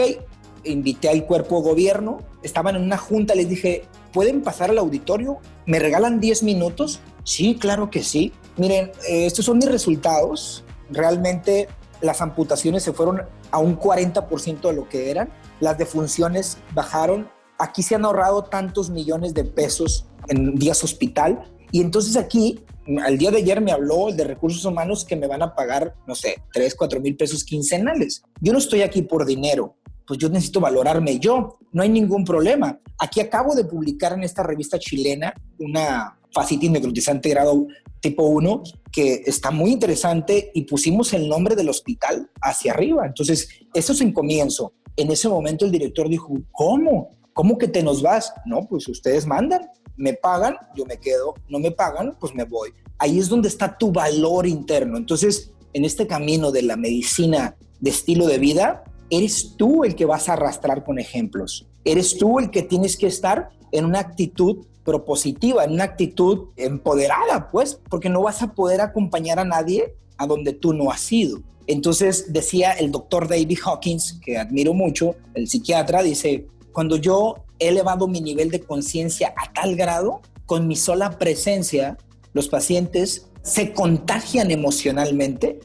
invité 0.64 1.10
al 1.10 1.26
cuerpo 1.26 1.58
de 1.58 1.64
gobierno, 1.64 2.20
estaban 2.44 2.78
en 2.78 2.84
una 2.84 2.98
junta, 2.98 3.36
les 3.36 3.50
dije, 3.50 3.82
¿pueden 4.14 4.42
pasar 4.42 4.70
al 4.70 4.78
auditorio? 4.78 5.40
¿Me 5.66 5.80
regalan 5.80 6.22
10 6.22 6.44
minutos? 6.44 7.02
Sí, 7.26 7.58
claro 7.60 7.90
que 7.90 8.04
sí. 8.04 8.32
Miren, 8.56 8.94
eh, 9.10 9.26
estos 9.26 9.44
son 9.44 9.58
mis 9.58 9.70
resultados. 9.70 10.64
Realmente 10.90 11.68
las 12.00 12.22
amputaciones 12.22 12.84
se 12.84 12.94
fueron 12.94 13.24
a 13.52 13.60
un 13.60 13.78
40% 13.78 14.62
de 14.62 14.74
lo 14.74 14.88
que 14.88 15.12
eran. 15.12 15.30
Las 15.60 15.78
defunciones 15.78 16.58
bajaron. 16.74 17.30
Aquí 17.58 17.84
se 17.84 17.96
han 17.96 18.06
ahorrado 18.06 18.44
tantos 18.44 18.90
millones 18.90 19.34
de 19.34 19.44
pesos 19.44 20.06
en 20.28 20.56
días 20.56 20.84
hospital. 20.84 21.44
Y 21.72 21.82
entonces 21.82 22.16
aquí, 22.16 22.64
al 23.04 23.18
día 23.18 23.32
de 23.32 23.38
ayer 23.38 23.62
me 23.62 23.72
habló 23.72 24.10
el 24.10 24.18
de 24.18 24.24
recursos 24.24 24.64
humanos 24.66 25.06
que 25.06 25.16
me 25.16 25.28
van 25.28 25.42
a 25.42 25.56
pagar, 25.56 25.96
no 26.08 26.16
sé, 26.16 26.42
3, 26.54 26.76
4 26.76 27.02
mil 27.02 27.16
pesos 27.16 27.44
quincenales. 27.44 28.24
Yo 28.42 28.54
no 28.54 28.60
estoy 28.60 28.82
aquí 28.82 29.02
por 29.02 29.26
dinero 29.26 29.76
pues 30.10 30.18
yo 30.18 30.28
necesito 30.28 30.60
valorarme 30.60 31.20
yo, 31.20 31.60
no 31.72 31.84
hay 31.84 31.90
ningún 31.90 32.26
problema. 32.26 32.80
Aquí 32.98 33.20
acabo 33.20 33.54
de 33.54 33.64
publicar 33.64 34.14
en 34.14 34.24
esta 34.24 34.42
revista 34.42 34.80
chilena 34.80 35.36
una 35.60 36.18
facitis 36.34 36.72
necrotizante 36.72 37.30
grado 37.30 37.68
tipo 38.00 38.24
1 38.24 38.64
que 38.92 39.22
está 39.28 39.52
muy 39.52 39.70
interesante 39.70 40.50
y 40.56 40.64
pusimos 40.64 41.14
el 41.14 41.30
nombre 41.30 41.56
del 41.56 41.70
hospital 41.70 42.28
hacia 42.42 42.72
arriba. 42.72 43.06
Entonces, 43.06 43.50
eso 43.72 43.94
es 43.94 44.02
en 44.02 44.12
comienzo. 44.12 44.74
En 45.00 45.10
ese 45.12 45.30
momento 45.30 45.64
el 45.64 45.72
director 45.72 46.10
dijo, 46.10 46.34
¿cómo? 46.52 47.12
¿Cómo 47.32 47.58
que 47.58 47.70
te 47.70 47.82
nos 47.82 48.02
vas? 48.02 48.34
No, 48.46 48.68
pues 48.68 48.86
ustedes 48.90 49.26
mandan, 49.26 49.62
me 49.96 50.14
pagan, 50.14 50.58
yo 50.76 50.86
me 50.86 50.98
quedo, 50.98 51.36
no 51.48 51.58
me 51.58 51.72
pagan, 51.72 52.18
pues 52.20 52.36
me 52.36 52.44
voy. 52.44 52.72
Ahí 52.98 53.18
es 53.18 53.30
donde 53.30 53.48
está 53.48 53.78
tu 53.78 53.94
valor 53.94 54.46
interno. 54.46 54.98
Entonces, 54.98 55.54
en 55.72 55.86
este 55.86 56.06
camino 56.06 56.52
de 56.52 56.64
la 56.64 56.76
medicina 56.76 57.56
de 57.80 57.92
estilo 57.92 58.28
de 58.28 58.40
vida, 58.40 58.84
eres 59.10 59.56
tú 59.56 59.86
el 59.86 59.96
que 59.96 60.04
vas 60.04 60.28
a 60.28 60.34
arrastrar 60.34 60.84
con 60.84 61.00
ejemplos. 61.00 61.66
Eres 61.86 62.18
tú 62.18 62.38
el 62.38 62.52
que 62.52 62.64
tienes 62.64 62.98
que 62.98 63.08
estar 63.08 63.52
en 63.72 63.86
una 63.86 64.00
actitud 64.00 64.66
propositiva, 64.84 65.64
en 65.64 65.72
una 65.72 65.86
actitud 65.86 66.50
empoderada, 66.58 67.50
pues, 67.52 67.80
porque 67.90 68.10
no 68.10 68.22
vas 68.22 68.42
a 68.42 68.54
poder 68.54 68.82
acompañar 68.82 69.40
a 69.40 69.46
nadie 69.46 69.96
a 70.20 70.28
donde 70.28 70.54
tú 70.54 70.74
no 70.74 70.92
has 70.92 71.12
ido. 71.12 71.42
Entonces 71.66 72.32
decía 72.32 72.72
el 72.74 72.92
doctor 72.92 73.28
David 73.28 73.60
Hawkins, 73.66 74.20
que 74.24 74.38
admiro 74.38 74.74
mucho, 74.74 75.16
el 75.34 75.48
psiquiatra, 75.48 76.04
dice, 76.04 76.48
cuando 76.72 76.98
yo 76.98 77.46
he 77.58 77.70
elevado 77.70 78.08
mi 78.08 78.22
nivel 78.22 78.52
de 78.52 78.60
conciencia 78.60 79.34
a 79.38 79.52
tal 79.54 79.76
grado, 79.76 80.22
con 80.46 80.68
mi 80.68 80.76
sola 80.76 81.18
presencia, 81.18 81.98
los 82.34 82.48
pacientes 82.48 83.28
se 83.44 83.74
contagian 83.74 84.52
emocionalmente 84.52 85.60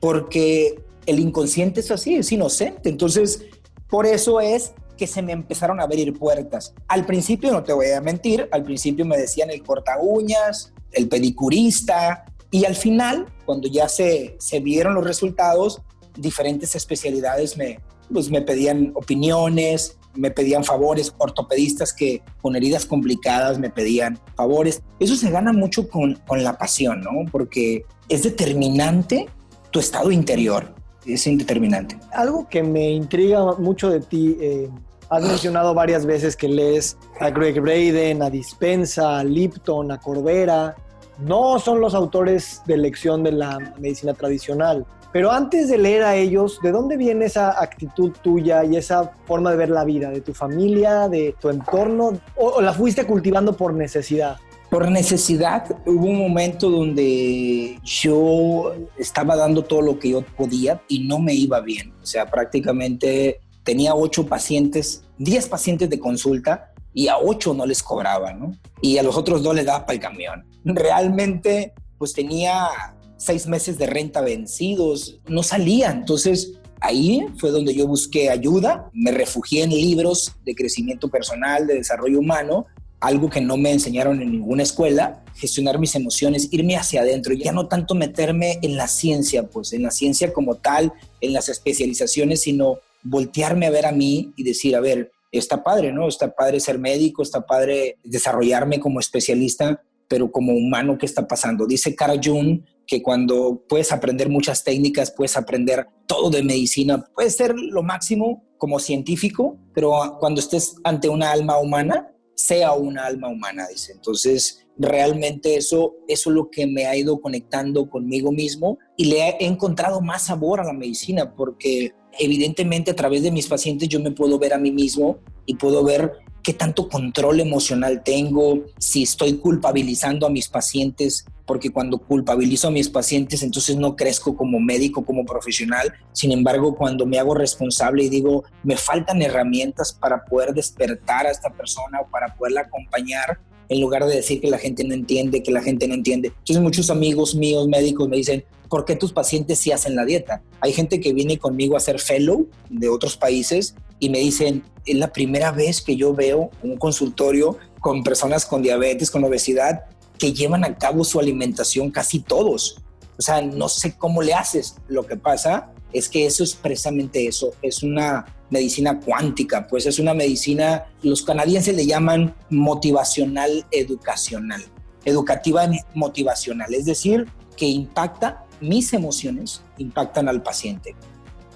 porque 0.00 0.82
el 1.06 1.18
inconsciente 1.18 1.80
es 1.80 1.90
así, 1.90 2.14
es 2.14 2.32
inocente. 2.32 2.88
Entonces, 2.88 3.44
por 3.88 4.06
eso 4.06 4.40
es 4.40 4.72
que 4.96 5.06
se 5.06 5.22
me 5.22 5.32
empezaron 5.32 5.80
a 5.80 5.84
abrir 5.84 6.18
puertas. 6.18 6.74
Al 6.88 7.04
principio, 7.06 7.52
no 7.52 7.62
te 7.62 7.72
voy 7.72 7.90
a 7.90 8.00
mentir, 8.00 8.48
al 8.50 8.62
principio 8.62 9.04
me 9.04 9.18
decían 9.18 9.50
el 9.50 9.62
corta 9.62 9.98
uñas, 10.00 10.72
el 10.92 11.08
pedicurista, 11.08 12.24
y 12.50 12.64
al 12.64 12.74
final, 12.74 13.26
cuando 13.44 13.68
ya 13.68 13.88
se, 13.88 14.36
se 14.38 14.60
vieron 14.60 14.94
los 14.94 15.04
resultados, 15.04 15.80
diferentes 16.16 16.74
especialidades 16.74 17.56
me, 17.56 17.80
pues 18.12 18.30
me 18.30 18.42
pedían 18.42 18.92
opiniones, 18.94 19.96
me 20.14 20.30
pedían 20.30 20.64
favores, 20.64 21.14
ortopedistas 21.18 21.92
que 21.92 22.22
con 22.42 22.56
heridas 22.56 22.84
complicadas 22.84 23.58
me 23.58 23.70
pedían 23.70 24.18
favores. 24.36 24.82
Eso 24.98 25.14
se 25.14 25.30
gana 25.30 25.52
mucho 25.52 25.88
con, 25.88 26.14
con 26.26 26.42
la 26.42 26.58
pasión, 26.58 27.00
¿no? 27.00 27.30
Porque 27.30 27.84
es 28.08 28.24
determinante 28.24 29.28
tu 29.70 29.78
estado 29.78 30.10
interior 30.10 30.74
es 31.06 31.26
indeterminante. 31.26 31.98
Algo 32.12 32.48
que 32.48 32.62
me 32.62 32.90
intriga 32.90 33.54
mucho 33.56 33.90
de 33.90 34.00
ti, 34.00 34.36
eh, 34.40 34.68
has 35.08 35.22
mencionado 35.22 35.74
varias 35.74 36.06
veces 36.06 36.36
que 36.36 36.48
lees 36.48 36.96
a 37.18 37.30
Greg 37.30 37.60
Braden, 37.60 38.22
a 38.22 38.30
Dispensa, 38.30 39.18
a 39.18 39.24
Lipton, 39.24 39.92
a 39.92 39.98
Corbera. 39.98 40.76
No 41.20 41.58
son 41.58 41.80
los 41.80 41.94
autores 41.94 42.62
de 42.66 42.74
elección 42.74 43.22
de 43.22 43.32
la 43.32 43.58
medicina 43.78 44.14
tradicional. 44.14 44.86
Pero 45.12 45.32
antes 45.32 45.68
de 45.68 45.76
leer 45.76 46.04
a 46.04 46.14
ellos, 46.14 46.60
¿de 46.62 46.70
dónde 46.70 46.96
viene 46.96 47.24
esa 47.24 47.60
actitud 47.60 48.12
tuya 48.22 48.64
y 48.64 48.76
esa 48.76 49.12
forma 49.26 49.50
de 49.50 49.56
ver 49.56 49.70
la 49.70 49.84
vida? 49.84 50.10
¿De 50.10 50.20
tu 50.20 50.32
familia, 50.32 51.08
de 51.08 51.34
tu 51.40 51.48
entorno? 51.48 52.20
o 52.36 52.60
la 52.60 52.72
fuiste 52.72 53.04
cultivando 53.04 53.56
por 53.56 53.74
necesidad? 53.74 54.36
Por 54.70 54.88
necesidad, 54.88 55.64
hubo 55.84 56.06
un 56.06 56.16
momento 56.16 56.70
donde 56.70 57.80
yo 57.82 58.72
estaba 58.96 59.34
dando 59.34 59.64
todo 59.64 59.82
lo 59.82 59.98
que 59.98 60.10
yo 60.10 60.22
podía 60.22 60.80
y 60.86 61.08
no 61.08 61.18
me 61.18 61.34
iba 61.34 61.60
bien. 61.60 61.92
O 62.00 62.06
sea, 62.06 62.26
prácticamente 62.26 63.40
tenía 63.64 63.96
ocho 63.96 64.26
pacientes, 64.26 65.02
diez 65.18 65.48
pacientes 65.48 65.90
de 65.90 65.98
consulta 65.98 66.69
y 66.92 67.08
a 67.08 67.18
ocho 67.18 67.54
no 67.54 67.66
les 67.66 67.82
cobraba, 67.82 68.32
¿no? 68.32 68.52
Y 68.80 68.98
a 68.98 69.02
los 69.02 69.16
otros 69.16 69.42
dos 69.42 69.54
les 69.54 69.66
daba 69.66 69.86
para 69.86 69.94
el 69.94 70.00
camión. 70.00 70.44
Realmente, 70.64 71.72
pues 71.98 72.12
tenía 72.12 72.68
seis 73.16 73.46
meses 73.46 73.78
de 73.78 73.86
renta 73.86 74.20
vencidos, 74.20 75.20
no 75.28 75.42
salía. 75.42 75.90
Entonces, 75.90 76.54
ahí 76.80 77.26
fue 77.36 77.50
donde 77.50 77.74
yo 77.74 77.86
busqué 77.86 78.30
ayuda, 78.30 78.90
me 78.92 79.12
refugié 79.12 79.62
en 79.64 79.70
libros 79.70 80.34
de 80.44 80.54
crecimiento 80.54 81.08
personal, 81.08 81.66
de 81.66 81.74
desarrollo 81.74 82.18
humano, 82.18 82.66
algo 83.00 83.30
que 83.30 83.40
no 83.40 83.56
me 83.56 83.72
enseñaron 83.72 84.20
en 84.20 84.30
ninguna 84.30 84.62
escuela, 84.62 85.24
gestionar 85.34 85.78
mis 85.78 85.94
emociones, 85.94 86.48
irme 86.50 86.76
hacia 86.76 87.00
adentro, 87.00 87.32
ya 87.34 87.52
no 87.52 87.66
tanto 87.66 87.94
meterme 87.94 88.58
en 88.62 88.76
la 88.76 88.88
ciencia, 88.88 89.46
pues 89.48 89.72
en 89.72 89.82
la 89.82 89.90
ciencia 89.90 90.32
como 90.32 90.56
tal, 90.56 90.92
en 91.20 91.32
las 91.32 91.48
especializaciones, 91.48 92.42
sino 92.42 92.78
voltearme 93.02 93.66
a 93.66 93.70
ver 93.70 93.86
a 93.86 93.92
mí 93.92 94.32
y 94.36 94.42
decir, 94.42 94.76
a 94.76 94.80
ver, 94.80 95.12
está 95.38 95.62
padre, 95.62 95.92
¿no? 95.92 96.08
Está 96.08 96.34
padre 96.34 96.60
ser 96.60 96.78
médico, 96.78 97.22
está 97.22 97.46
padre 97.46 97.98
desarrollarme 98.02 98.80
como 98.80 99.00
especialista, 99.00 99.82
pero 100.08 100.32
como 100.32 100.52
humano, 100.52 100.98
¿qué 100.98 101.06
está 101.06 101.28
pasando? 101.28 101.66
Dice 101.66 101.94
Cara 101.94 102.14
June 102.22 102.64
que 102.86 103.00
cuando 103.00 103.62
puedes 103.68 103.92
aprender 103.92 104.28
muchas 104.28 104.64
técnicas, 104.64 105.12
puedes 105.12 105.36
aprender 105.36 105.86
todo 106.06 106.30
de 106.30 106.42
medicina, 106.42 107.04
puedes 107.14 107.36
ser 107.36 107.54
lo 107.54 107.84
máximo 107.84 108.42
como 108.58 108.80
científico, 108.80 109.56
pero 109.72 110.16
cuando 110.18 110.40
estés 110.40 110.74
ante 110.82 111.08
una 111.08 111.30
alma 111.30 111.58
humana, 111.58 112.12
sea 112.34 112.72
una 112.72 113.06
alma 113.06 113.28
humana, 113.28 113.68
dice. 113.70 113.92
Entonces, 113.92 114.66
realmente 114.76 115.56
eso, 115.56 115.94
eso 116.08 116.30
es 116.30 116.34
lo 116.34 116.50
que 116.50 116.66
me 116.66 116.86
ha 116.86 116.96
ido 116.96 117.20
conectando 117.20 117.88
conmigo 117.88 118.32
mismo 118.32 118.78
y 118.96 119.04
le 119.04 119.28
he 119.28 119.46
encontrado 119.46 120.00
más 120.00 120.26
sabor 120.26 120.58
a 120.58 120.64
la 120.64 120.72
medicina, 120.72 121.34
porque 121.36 121.92
evidentemente 122.18 122.90
a 122.90 122.96
través 122.96 123.22
de 123.22 123.30
mis 123.30 123.46
pacientes 123.46 123.88
yo 123.88 124.00
me 124.00 124.10
puedo 124.10 124.38
ver 124.38 124.52
a 124.52 124.58
mí 124.58 124.70
mismo 124.70 125.18
y 125.46 125.54
puedo 125.54 125.84
ver 125.84 126.12
qué 126.42 126.54
tanto 126.54 126.88
control 126.88 127.40
emocional 127.40 128.02
tengo, 128.04 128.64
si 128.78 129.02
estoy 129.02 129.34
culpabilizando 129.34 130.26
a 130.26 130.30
mis 130.30 130.48
pacientes, 130.48 131.26
porque 131.46 131.70
cuando 131.70 131.98
culpabilizo 131.98 132.68
a 132.68 132.70
mis 132.70 132.88
pacientes 132.88 133.42
entonces 133.42 133.76
no 133.76 133.96
crezco 133.96 134.36
como 134.36 134.60
médico, 134.60 135.04
como 135.04 135.24
profesional. 135.24 135.92
Sin 136.12 136.32
embargo, 136.32 136.76
cuando 136.76 137.06
me 137.06 137.18
hago 137.18 137.34
responsable 137.34 138.04
y 138.04 138.08
digo, 138.08 138.44
me 138.62 138.76
faltan 138.76 139.20
herramientas 139.20 139.92
para 139.92 140.24
poder 140.24 140.54
despertar 140.54 141.26
a 141.26 141.30
esta 141.30 141.50
persona 141.50 142.00
o 142.00 142.10
para 142.10 142.34
poderla 142.34 142.62
acompañar, 142.62 143.40
en 143.68 143.80
lugar 143.80 144.04
de 144.04 144.16
decir 144.16 144.40
que 144.40 144.50
la 144.50 144.58
gente 144.58 144.84
no 144.84 144.94
entiende, 144.94 145.42
que 145.42 145.52
la 145.52 145.62
gente 145.62 145.86
no 145.86 145.94
entiende. 145.94 146.28
Entonces 146.28 146.60
muchos 146.62 146.90
amigos 146.90 147.34
míos 147.34 147.68
médicos 147.68 148.08
me 148.08 148.16
dicen, 148.16 148.44
¿por 148.70 148.84
qué 148.84 148.96
tus 148.96 149.12
pacientes 149.12 149.58
sí 149.58 149.72
hacen 149.72 149.96
la 149.96 150.06
dieta? 150.06 150.42
Hay 150.60 150.72
gente 150.72 151.00
que 151.00 151.12
viene 151.12 151.38
conmigo 151.38 151.74
a 151.74 151.78
hacer 151.78 151.98
fellow 151.98 152.48
de 152.70 152.88
otros 152.88 153.16
países 153.16 153.74
y 153.98 154.08
me 154.08 154.20
dicen, 154.20 154.62
es 154.86 154.96
la 154.96 155.12
primera 155.12 155.50
vez 155.50 155.82
que 155.82 155.96
yo 155.96 156.14
veo 156.14 156.50
un 156.62 156.78
consultorio 156.78 157.58
con 157.80 158.02
personas 158.02 158.46
con 158.46 158.62
diabetes, 158.62 159.10
con 159.10 159.24
obesidad, 159.24 159.82
que 160.18 160.32
llevan 160.32 160.64
a 160.64 160.78
cabo 160.78 161.02
su 161.04 161.18
alimentación 161.18 161.90
casi 161.90 162.20
todos. 162.20 162.80
O 163.18 163.22
sea, 163.22 163.42
no 163.42 163.68
sé 163.68 163.96
cómo 163.98 164.22
le 164.22 164.32
haces. 164.32 164.76
Lo 164.88 165.04
que 165.04 165.16
pasa 165.16 165.72
es 165.92 166.08
que 166.08 166.24
eso 166.24 166.44
es 166.44 166.54
precisamente 166.54 167.26
eso, 167.26 167.52
es 167.62 167.82
una 167.82 168.24
medicina 168.48 169.00
cuántica, 169.00 169.66
pues 169.66 169.86
es 169.86 169.98
una 169.98 170.14
medicina, 170.14 170.86
los 171.02 171.22
canadienses 171.22 171.74
le 171.74 171.86
llaman 171.86 172.34
motivacional 172.48 173.66
educacional, 173.70 174.62
educativa 175.04 175.68
motivacional, 175.94 176.72
es 176.74 176.84
decir, 176.84 177.26
que 177.56 177.66
impacta 177.66 178.46
mis 178.60 178.92
emociones 178.92 179.62
impactan 179.78 180.28
al 180.28 180.42
paciente. 180.42 180.94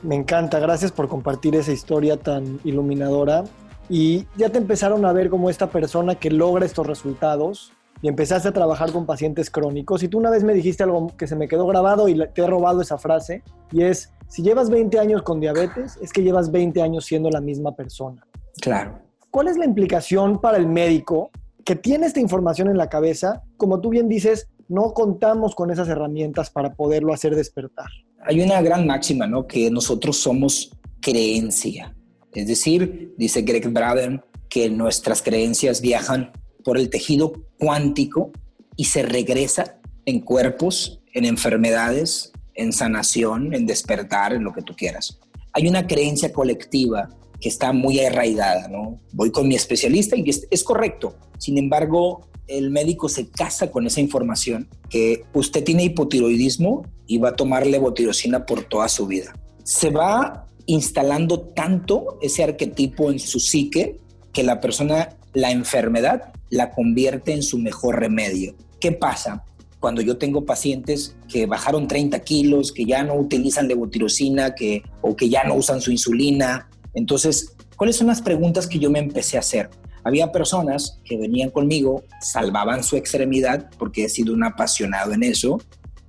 Me 0.03 0.15
encanta, 0.15 0.59
gracias 0.59 0.93
por 0.93 1.09
compartir 1.09 1.57
esa 1.57 1.73
historia 1.73 2.19
tan 2.19 2.61
iluminadora. 2.65 3.45
Y 3.89 4.27
ya 4.37 4.49
te 4.51 4.59
empezaron 4.59 5.05
a 5.05 5.13
ver 5.13 5.31
como 5.31 5.51
esta 5.51 5.69
persona 5.69 6.15
que 6.15 6.31
logra 6.31 6.65
estos 6.65 6.87
resultados 6.87 7.73
y 8.05 8.09
empezaste 8.09 8.49
a 8.49 8.53
trabajar 8.53 8.93
con 8.93 9.07
pacientes 9.07 9.51
crónicos. 9.51 10.03
Y 10.03 10.09
tú 10.09 10.19
una 10.19 10.31
vez 10.31 10.45
me 10.45 10.53
dijiste 10.53 10.83
algo 10.83 11.09
que 11.17 11.27
se 11.27 11.37
me 11.37 11.49
quedó 11.49 11.67
grabado 11.67 12.09
y 12.09 12.19
te 12.35 12.43
he 12.43 12.47
robado 12.47 12.83
esa 12.83 12.99
frase, 12.99 13.43
y 13.73 13.83
es, 13.83 14.13
si 14.29 14.43
llevas 14.43 14.69
20 14.69 14.99
años 14.99 15.23
con 15.23 15.41
diabetes, 15.41 15.99
es 16.03 16.13
que 16.13 16.23
llevas 16.23 16.51
20 16.51 16.83
años 16.83 17.07
siendo 17.07 17.31
la 17.31 17.41
misma 17.41 17.75
persona. 17.75 18.27
Claro. 18.61 18.99
¿Cuál 19.31 19.49
es 19.49 19.57
la 19.57 19.65
implicación 19.65 20.41
para 20.41 20.59
el 20.59 20.67
médico 20.67 21.31
que 21.65 21.77
tiene 21.77 22.07
esta 22.07 22.21
información 22.21 22.69
en 22.69 22.77
la 22.77 22.89
cabeza? 22.91 23.43
Como 23.57 23.81
tú 23.81 23.89
bien 23.89 24.09
dices, 24.09 24.49
no 24.69 24.93
contamos 24.93 25.55
con 25.55 25.71
esas 25.71 25.89
herramientas 25.89 26.51
para 26.51 26.75
poderlo 26.75 27.13
hacer 27.13 27.35
despertar. 27.35 27.87
Hay 28.25 28.41
una 28.41 28.61
gran 28.63 28.87
máxima, 28.87 29.27
¿no? 29.27 29.47
Que 29.47 29.71
nosotros 29.71 30.17
somos 30.17 30.71
creencia. 31.01 31.95
Es 32.33 32.47
decir, 32.47 33.15
dice 33.17 33.43
Greg 33.43 33.69
Braden, 33.69 34.23
que 34.49 34.71
nuestras 34.71 35.23
creencias 35.23 35.81
viajan 35.81 36.33
por 36.65 36.79
el 36.79 36.89
tejido 36.91 37.33
cuántico 37.59 38.33
y 38.77 38.85
se 38.85 39.03
regresa 39.03 39.81
en 40.07 40.21
cuerpos, 40.21 41.03
en 41.13 41.25
enfermedades, 41.25 42.33
en 42.55 42.73
sanación, 42.73 43.55
en 43.55 43.67
despertar, 43.67 44.33
en 44.33 44.45
lo 44.45 44.53
que 44.53 44.63
tú 44.63 44.75
quieras. 44.75 45.21
Hay 45.53 45.69
una 45.69 45.87
creencia 45.87 46.33
colectiva 46.33 47.09
que 47.41 47.49
está 47.49 47.73
muy 47.73 48.01
arraigada, 48.01 48.69
¿no? 48.69 49.01
Voy 49.13 49.31
con 49.31 49.47
mi 49.47 49.55
especialista 49.55 50.17
y 50.17 50.25
es, 50.29 50.65
correcto. 50.65 51.17
Sin 51.39 51.59
embargo, 51.59 52.29
el 52.47 52.71
médico 52.71 53.09
se 53.09 53.29
casa 53.29 53.71
con 53.71 53.87
esa 53.87 54.01
información 54.01 54.69
que 54.91 55.25
usted 55.33 55.65
tiene 55.65 55.85
hipotiroidismo 55.85 56.87
y 57.07 57.19
va 57.19 57.31
a 57.31 57.37
tomar 57.37 57.67
levotirosina 57.67 58.47
por 58.47 58.65
toda 58.65 58.89
su 58.89 59.07
vida. 59.07 59.35
Se 59.63 59.91
va 59.91 60.47
instalando 60.67 61.41
tanto 61.41 62.19
ese 62.23 62.45
arquetipo 62.45 63.11
en 63.11 63.19
su 63.19 63.41
psique 63.41 63.99
que 64.33 64.43
la 64.43 64.61
persona, 64.61 65.17
la 65.33 65.51
enfermedad, 65.51 66.33
la 66.51 66.71
convierte 66.71 67.33
en 67.33 67.43
su 67.43 67.59
mejor 67.59 68.01
remedio. 68.01 68.55
¿Qué 68.81 68.93
pasa? 68.93 69.45
Cuando 69.81 70.01
yo 70.01 70.17
tengo 70.17 70.45
pacientes 70.45 71.17
que 71.29 71.47
bajaron 71.47 71.89
30 71.89 72.21
kilos, 72.21 72.73
que 72.73 72.85
ya 72.85 73.03
no 73.05 73.15
utilizan 73.15 73.69
levotirosina 73.69 74.55
que, 74.55 74.83
o 75.03 75.15
que 75.15 75.29
ya 75.29 75.45
no 75.45 75.55
usan 75.55 75.81
su 75.81 75.91
insulina, 75.91 76.71
entonces, 76.95 77.55
¿cuáles 77.77 77.97
son 77.97 78.07
las 78.07 78.23
preguntas 78.23 78.67
que 78.67 78.79
yo 78.79 78.91
me 78.91 78.99
empecé 78.99 79.37
a 79.37 79.41
hacer? 79.41 79.69
Había 80.05 80.31
personas 80.33 81.01
que 81.05 81.17
venían 81.17 81.51
conmigo, 81.51 82.05
salvaban 82.21 82.85
su 82.85 82.97
extremidad, 82.97 83.71
porque 83.79 84.05
he 84.05 84.09
sido 84.09 84.35
un 84.35 84.45
apasionado 84.45 85.13
en 85.13 85.23
eso, 85.23 85.61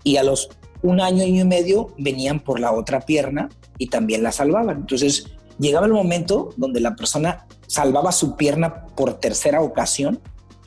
y 0.04 0.18
a 0.18 0.24
los 0.24 0.50
un 0.86 1.02
año, 1.02 1.24
y 1.24 1.44
medio 1.44 1.94
venían 1.98 2.40
por 2.40 2.60
la 2.60 2.72
otra 2.72 3.02
pierna 3.02 3.50
y 3.78 3.88
también 3.88 4.24
la 4.24 4.32
salvaban. 4.32 4.78
Entonces 4.78 5.32
llegaba 5.58 5.88
el 5.88 5.94
momento 5.94 6.50
donde 6.58 6.80
la 6.80 6.96
persona 6.96 7.48
salvaba 7.68 8.12
su 8.12 8.36
pierna 8.36 8.86
por 8.88 9.16
tercera 9.16 9.62
ocasión, 9.62 10.20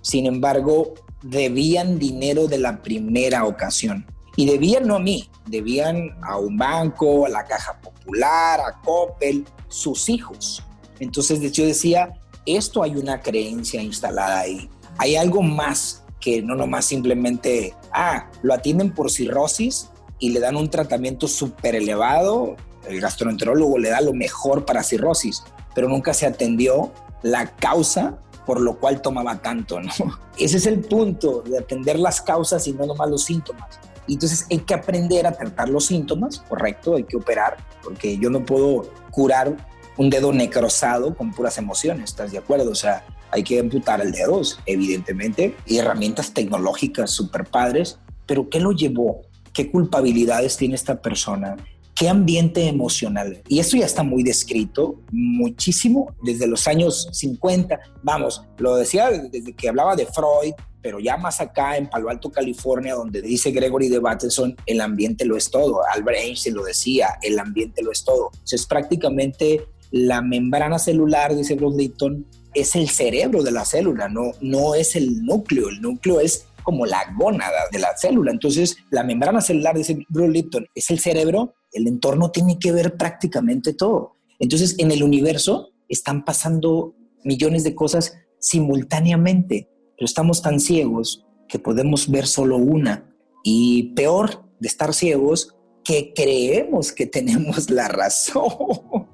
sin 0.03 0.27
embargo 0.27 0.95
debían 1.23 1.99
dinero 1.99 2.49
de 2.49 2.59
la 2.59 2.83
primera 2.83 3.45
ocasión. 3.45 4.07
Y 4.37 4.47
debían 4.47 4.87
no 4.87 4.97
a 4.97 5.01
mí, 5.01 5.31
debían 5.47 6.17
a 6.23 6.39
un 6.39 6.57
banco, 6.57 7.27
a 7.27 7.29
la 7.29 7.45
caja 7.45 7.81
popular, 7.81 8.61
a 8.61 8.81
Coppel, 8.83 9.45
sus 9.69 10.09
hijos. 10.09 10.63
Entonces 11.01 11.53
yo 11.53 11.67
decía, 11.67 12.13
esto 12.57 12.83
hay 12.83 12.97
una 12.97 13.21
creencia 13.21 13.83
instalada 13.83 14.41
ahí. 14.41 14.69
Hay 14.99 15.17
algo 15.17 15.43
más 15.43 16.05
que 16.21 16.43
no 16.43 16.55
nomás 16.55 16.85
simplemente, 16.85 17.75
ah, 17.93 18.31
lo 18.43 18.55
atienden 18.55 18.93
por 18.93 19.11
cirrosis 19.11 19.91
y 20.19 20.31
le 20.31 20.41
dan 20.41 20.57
un 20.57 20.69
tratamiento 20.69 21.29
súper 21.29 21.77
elevado, 21.77 22.57
el 22.89 23.01
gastroenterólogo 23.01 23.79
le 23.79 23.91
da 23.91 24.01
lo 24.01 24.13
mejor 24.13 24.65
para 24.65 24.83
cirrosis, 24.83 25.45
pero 25.75 25.89
nunca 25.89 26.15
se 26.15 26.27
atendió 26.27 26.93
la 27.23 27.55
causa 27.55 28.19
por 28.49 28.63
lo 28.63 28.79
cual 28.79 29.03
tomaba 29.03 29.43
tanto. 29.43 29.79
Ese 30.39 30.57
es 30.57 30.65
el 30.65 30.81
punto 30.81 31.43
de 31.43 31.59
atender 31.59 31.99
las 31.99 32.23
causas 32.23 32.67
y 32.67 32.73
no 32.73 32.87
nomás 32.87 33.11
los 33.11 33.25
síntomas. 33.25 33.79
Entonces 34.09 34.47
hay 34.51 34.61
que 34.61 34.73
aprender 34.73 35.27
a 35.27 35.33
tratar 35.33 35.69
los 35.69 35.85
síntomas, 35.85 36.39
correcto, 36.49 36.97
hay 36.97 37.05
que 37.05 37.19
operar, 37.19 37.59
porque 37.83 38.17
yo 38.17 38.31
no 38.31 38.47
puedo 38.47 38.91
curar 39.11 39.55
un 39.99 40.11
dedo 40.11 40.33
necrosado 40.33 41.15
con 41.15 41.33
puras 41.33 41.59
emociones, 41.59 42.11
¿estás 42.11 42.33
de 42.33 42.39
acuerdo? 42.39 42.71
O 42.71 42.75
sea, 42.75 43.05
hay 43.31 43.43
que 43.43 43.59
amputar 43.59 44.01
el 44.01 44.13
dedo, 44.13 44.41
evidentemente, 44.65 45.55
y 45.67 45.79
herramientas 45.79 46.33
tecnológicas 46.33 47.11
súper 47.11 47.45
padres, 47.45 47.99
pero 48.25 48.49
¿qué 48.49 48.61
lo 48.61 48.73
llevó? 48.73 49.23
¿Qué 49.53 49.71
culpabilidades 49.71 50.57
tiene 50.57 50.77
esta 50.77 51.03
persona? 51.03 51.57
¿Qué 51.95 52.09
ambiente 52.09 52.69
emocional? 52.69 53.43
Y 53.49 53.59
esto 53.59 53.77
ya 53.77 53.87
está 53.87 54.05
muy 54.05 54.23
descrito 54.23 55.01
muchísimo 55.11 56.15
desde 56.23 56.47
los 56.47 56.69
años 56.69 57.09
50. 57.13 57.79
Vamos, 58.05 58.43
lo 58.59 58.77
decía 58.77 59.11
desde 59.11 59.53
que 59.53 59.69
hablaba 59.69 59.97
de 59.97 60.07
Freud, 60.07 60.55
pero 60.81 61.01
ya 61.01 61.17
más 61.17 61.41
acá 61.41 61.77
en 61.77 61.91
Palo 61.91 62.09
Alto, 62.09 62.31
California, 62.31 62.95
donde 62.95 63.21
dice 63.21 63.51
Gregory 63.51 63.89
de 63.89 63.99
Bateson, 63.99 64.55
el 64.65 64.81
ambiente 64.81 65.25
lo 65.25 65.37
es 65.37 65.51
todo. 65.51 65.81
Albert 65.93 66.19
Einstein 66.19 66.55
lo 66.55 66.63
decía, 66.63 67.19
el 67.21 67.37
ambiente 67.41 67.83
lo 67.83 67.91
es 67.91 68.05
todo. 68.05 68.31
es 68.49 68.65
prácticamente 68.65 69.67
la 69.91 70.23
membrana 70.23 70.79
celular, 70.79 71.35
dice 71.35 71.55
Bruce 71.55 71.79
Lipton, 71.79 72.27
es 72.55 72.77
el 72.77 72.89
cerebro 72.89 73.43
de 73.43 73.53
la 73.53 73.65
célula, 73.65 74.09
no, 74.09 74.33
no 74.41 74.75
es 74.75 74.97
el 74.97 75.25
núcleo. 75.25 75.69
El 75.69 75.81
núcleo 75.81 76.21
es 76.21 76.47
como 76.63 76.87
la 76.87 77.03
gónada 77.17 77.61
de 77.73 77.79
la 77.79 77.97
célula. 77.97 78.31
Entonces, 78.31 78.77
la 78.91 79.05
membrana 79.05 79.41
celular, 79.41 79.77
dice 79.77 79.99
Bruce 80.09 80.31
Lipton, 80.31 80.67
es 80.75 80.91
el 80.91 80.99
cerebro, 80.99 81.55
el 81.73 81.87
entorno 81.87 82.31
tiene 82.31 82.59
que 82.59 82.73
ver 82.73 82.97
prácticamente 82.97 83.73
todo. 83.73 84.17
Entonces, 84.39 84.75
en 84.79 84.91
el 84.91 85.03
universo 85.03 85.71
están 85.89 86.25
pasando 86.25 86.95
millones 87.25 87.65
de 87.65 87.75
cosas 87.75 88.19
simultáneamente, 88.39 89.69
pero 89.97 90.05
estamos 90.05 90.43
tan 90.43 90.61
ciegos 90.61 91.27
que 91.49 91.59
podemos 91.59 92.11
ver 92.11 92.27
solo 92.27 92.57
una. 92.57 93.05
Y 93.43 93.95
peor 93.95 94.45
de 94.61 94.69
estar 94.69 94.93
ciegos, 94.95 95.57
que 95.89 96.13
creemos 96.15 96.93
que 96.93 97.07
tenemos 97.07 97.71
la 97.71 97.89
razón. 97.89 99.09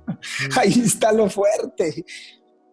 Ahí 0.59 0.73
está 0.85 1.13
lo 1.13 1.31
fuerte. 1.31 2.05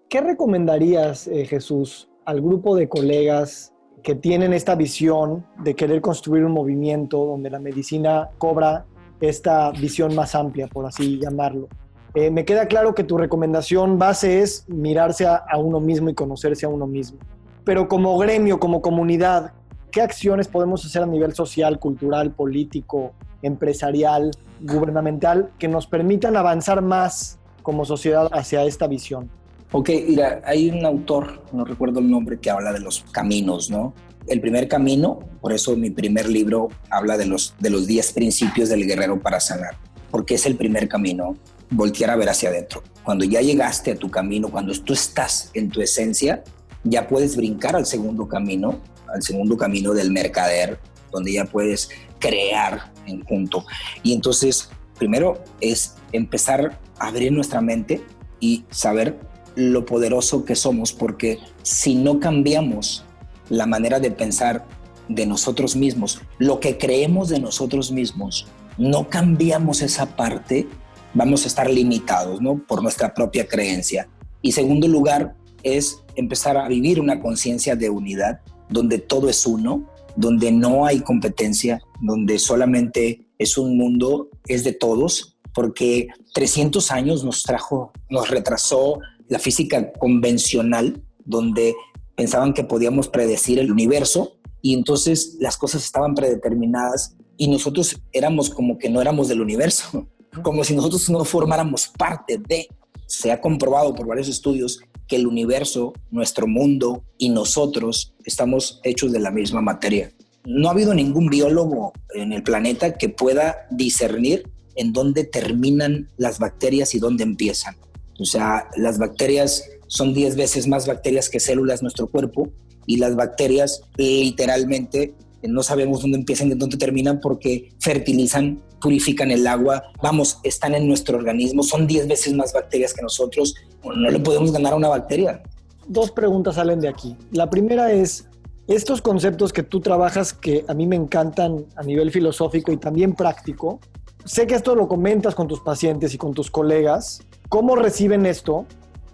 ¿Qué 0.10 0.22
recomendarías, 0.22 1.28
eh, 1.28 1.46
Jesús, 1.46 2.10
al 2.26 2.42
grupo 2.42 2.76
de 2.76 2.90
colegas 2.90 3.76
que 4.02 4.16
tienen 4.16 4.54
esta 4.54 4.74
visión 4.74 5.46
de 5.64 5.76
querer 5.76 6.02
construir 6.02 6.44
un 6.46 6.52
movimiento 6.52 7.24
donde 7.26 7.52
la 7.52 7.60
medicina 7.60 8.32
cobra 8.40 8.88
esta 9.20 9.70
visión 9.70 10.16
más 10.16 10.34
amplia, 10.34 10.66
por 10.66 10.88
así 10.88 11.20
llamarlo? 11.20 11.70
Eh, 12.16 12.32
me 12.32 12.44
queda 12.44 12.66
claro 12.66 12.96
que 12.96 13.04
tu 13.04 13.20
recomendación 13.20 14.00
base 14.00 14.42
es 14.42 14.68
mirarse 14.68 15.28
a, 15.28 15.46
uno 15.60 15.80
mismo 15.80 16.10
y 16.10 16.16
conocerse 16.16 16.66
a 16.66 16.70
uno 16.70 16.88
mismo. 16.88 17.20
Pero 17.64 17.88
como 17.88 18.18
gremio, 18.18 18.60
como 18.60 18.82
comunidad, 18.82 19.54
¿qué 19.92 20.02
acciones 20.02 20.48
podemos 20.48 20.86
hacer 20.86 21.04
a 21.04 21.06
nivel 21.06 21.34
social, 21.34 21.80
cultural, 21.80 22.32
político, 22.32 23.14
empresarial, 23.42 24.32
gubernamental 24.62 25.52
que 25.60 25.68
nos 25.68 25.88
permitan 25.88 26.38
avanzar 26.38 26.82
más 26.82 27.40
como 27.62 27.86
sociedad 27.86 28.30
hacia 28.32 28.64
esta 28.64 28.88
visión? 28.88 29.30
Ok, 29.72 29.90
mira, 30.08 30.42
hay 30.46 30.70
un 30.70 30.86
autor, 30.86 31.44
no 31.54 31.64
recuerdo 31.64 32.00
el 32.00 32.10
nombre, 32.10 32.40
que 32.40 32.50
habla 32.50 32.74
de 32.74 32.80
los 32.80 33.06
caminos, 33.12 33.70
¿no? 33.70 33.94
El 34.28 34.42
primer 34.42 34.68
camino, 34.68 35.20
por 35.40 35.54
eso 35.54 35.76
mi 35.76 35.90
primer 35.90 36.30
libro 36.30 36.70
habla 36.90 37.18
de 37.18 37.26
los, 37.26 37.56
de 37.60 37.70
los 37.70 37.88
10 37.88 38.14
principios 38.14 38.70
del 38.70 38.86
guerrero 38.86 39.20
para 39.20 39.40
sanar, 39.40 39.78
porque 40.12 40.36
es 40.36 40.46
el 40.46 40.56
primer 40.56 40.88
camino 40.88 41.36
voltear 41.70 42.10
a 42.10 42.16
ver 42.16 42.30
hacia 42.30 42.50
adentro. 42.50 42.84
Cuando 43.04 43.24
ya 43.24 43.42
llegaste 43.42 43.92
a 43.92 43.96
tu 43.96 44.12
camino, 44.12 44.50
cuando 44.50 44.74
tú 44.74 44.94
estás 44.94 45.50
en 45.54 45.70
tu 45.70 45.82
esencia, 45.82 46.44
ya 46.84 47.08
puedes 47.08 47.36
brincar 47.36 47.76
al 47.76 47.86
segundo 47.86 48.28
camino, 48.28 48.80
al 49.14 49.22
segundo 49.22 49.58
camino 49.58 49.94
del 49.94 50.12
mercader, 50.12 50.80
donde 51.12 51.34
ya 51.34 51.46
puedes 51.46 51.90
crear 52.20 52.92
en 53.06 53.24
junto. 53.26 53.66
Y 54.04 54.14
entonces, 54.14 54.70
primero 54.98 55.44
es 55.60 55.96
empezar 56.12 56.80
a 57.00 57.08
abrir 57.08 57.32
nuestra 57.32 57.62
mente 57.62 58.02
y 58.40 58.66
saber 58.70 59.20
lo 59.56 59.86
poderoso 59.86 60.46
que 60.46 60.56
somos, 60.56 60.94
porque 60.94 61.40
si 61.62 61.96
no 61.96 62.20
cambiamos 62.20 63.04
la 63.50 63.66
manera 63.66 64.00
de 64.00 64.12
pensar 64.12 64.66
de 65.10 65.26
nosotros 65.26 65.76
mismos, 65.76 66.22
lo 66.38 66.60
que 66.60 66.78
creemos 66.78 67.30
de 67.30 67.40
nosotros 67.40 67.92
mismos, 67.92 68.48
no 68.78 69.10
cambiamos 69.10 69.82
esa 69.82 70.16
parte, 70.16 70.68
vamos 71.14 71.44
a 71.44 71.48
estar 71.48 71.70
limitados 71.70 72.42
¿no? 72.42 72.58
por 72.66 72.82
nuestra 72.82 73.14
propia 73.14 73.48
creencia. 73.48 74.08
Y 74.42 74.54
segundo 74.54 74.88
lugar 74.88 75.36
es 75.64 76.01
empezar 76.16 76.58
a 76.58 76.68
vivir 76.68 77.00
una 77.00 77.20
conciencia 77.20 77.76
de 77.76 77.90
unidad, 77.90 78.42
donde 78.70 79.00
todo 79.00 79.30
es 79.30 79.46
uno, 79.46 79.90
donde 80.16 80.52
no 80.52 80.86
hay 80.86 81.02
competencia, 81.02 81.82
donde 82.02 82.40
solamente 82.40 83.28
es 83.38 83.58
un 83.58 83.78
mundo, 83.78 84.30
es 84.48 84.64
de 84.64 84.74
todos, 84.74 85.38
porque 85.54 86.08
300 86.34 86.92
años 86.92 87.24
nos 87.24 87.44
trajo, 87.44 87.92
nos 88.10 88.30
retrasó 88.30 89.00
la 89.28 89.40
física 89.40 89.92
convencional, 89.94 91.02
donde 91.26 91.76
pensaban 92.16 92.54
que 92.54 92.64
podíamos 92.64 93.08
predecir 93.08 93.60
el 93.60 93.72
universo 93.72 94.38
y 94.62 94.74
entonces 94.74 95.38
las 95.40 95.58
cosas 95.58 95.84
estaban 95.84 96.14
predeterminadas 96.14 97.16
y 97.38 97.48
nosotros 97.48 98.02
éramos 98.12 98.50
como 98.50 98.78
que 98.78 98.90
no 98.90 99.02
éramos 99.02 99.28
del 99.28 99.42
universo 99.42 100.08
como 100.44 100.64
si 100.64 100.76
nosotros 100.76 101.10
no 101.10 101.24
formáramos 101.26 101.88
parte 101.88 102.38
de. 102.38 102.68
Se 103.12 103.30
ha 103.30 103.42
comprobado 103.42 103.94
por 103.94 104.08
varios 104.08 104.30
estudios 104.30 104.80
que 105.06 105.18
el 105.18 105.28
universo, 105.28 105.92
nuestro 106.12 106.48
mundo 106.48 107.04
y 107.18 107.28
nosotros 107.28 108.14
estamos 108.24 108.80
hechos 108.86 109.12
de 109.12 109.20
la 109.20 109.32
misma 109.32 109.60
materia. 109.60 110.14
No 110.46 110.70
ha 110.70 110.72
habido 110.72 110.94
ningún 110.94 111.28
biólogo 111.28 111.92
en 112.16 112.32
el 112.32 112.42
planeta 112.42 112.94
que 112.94 113.10
pueda 113.10 113.68
discernir 113.70 114.50
en 114.78 114.94
dónde 114.94 115.26
terminan 115.26 116.08
las 116.16 116.40
bacterias 116.40 116.96
y 116.96 117.00
dónde 117.00 117.26
empiezan. 117.26 117.76
O 118.18 118.24
sea, 118.24 118.70
las 118.78 118.98
bacterias 118.98 119.66
son 119.88 120.14
10 120.14 120.38
veces 120.38 120.68
más 120.68 120.88
bacterias 120.88 121.28
que 121.28 121.42
células 121.42 121.82
en 121.82 121.86
nuestro 121.88 122.08
cuerpo 122.08 122.50
y 122.88 122.96
las 122.96 123.18
bacterias 123.18 123.82
literalmente 123.98 125.16
no 125.44 125.64
sabemos 125.64 126.02
dónde 126.02 126.18
empiezan 126.18 126.50
y 126.50 126.56
dónde 126.56 126.78
terminan 126.78 127.20
porque 127.20 127.70
fertilizan, 127.80 128.62
purifican 128.80 129.32
el 129.32 129.46
agua, 129.48 129.84
vamos, 130.02 130.40
están 130.44 130.76
en 130.76 130.88
nuestro 130.88 131.18
organismo, 131.18 131.64
son 131.64 131.88
10 131.88 132.08
veces 132.08 132.34
más 132.34 132.54
bacterias 132.54 132.94
que 132.94 133.02
nosotros, 133.02 133.56
no 133.84 134.10
le 134.10 134.20
podemos 134.20 134.52
ganar 134.52 134.74
a 134.74 134.76
una 134.76 134.90
bacteria. 134.90 135.42
Dos 135.88 136.12
preguntas 136.12 136.56
salen 136.56 136.80
de 136.80 136.88
aquí. 136.88 137.16
La 137.32 137.50
primera 137.50 137.92
es, 137.92 138.28
estos 138.68 139.02
conceptos 139.02 139.52
que 139.52 139.64
tú 139.64 139.82
trabajas 139.82 140.34
que 140.34 140.64
a 140.68 140.74
mí 140.74 140.86
me 140.88 140.96
encantan 140.96 141.66
a 141.76 141.84
nivel 141.84 142.12
filosófico 142.12 142.72
y 142.72 142.78
también 142.78 143.14
práctico, 143.14 143.80
sé 144.26 144.48
que 144.48 144.56
esto 144.56 144.76
lo 144.76 144.88
comentas 144.88 145.36
con 145.36 145.48
tus 145.48 145.62
pacientes 145.62 146.14
y 146.14 146.18
con 146.18 146.34
tus 146.34 146.52
colegas, 146.52 147.22
¿cómo 147.50 147.76
reciben 147.76 148.26
esto? 148.26 148.66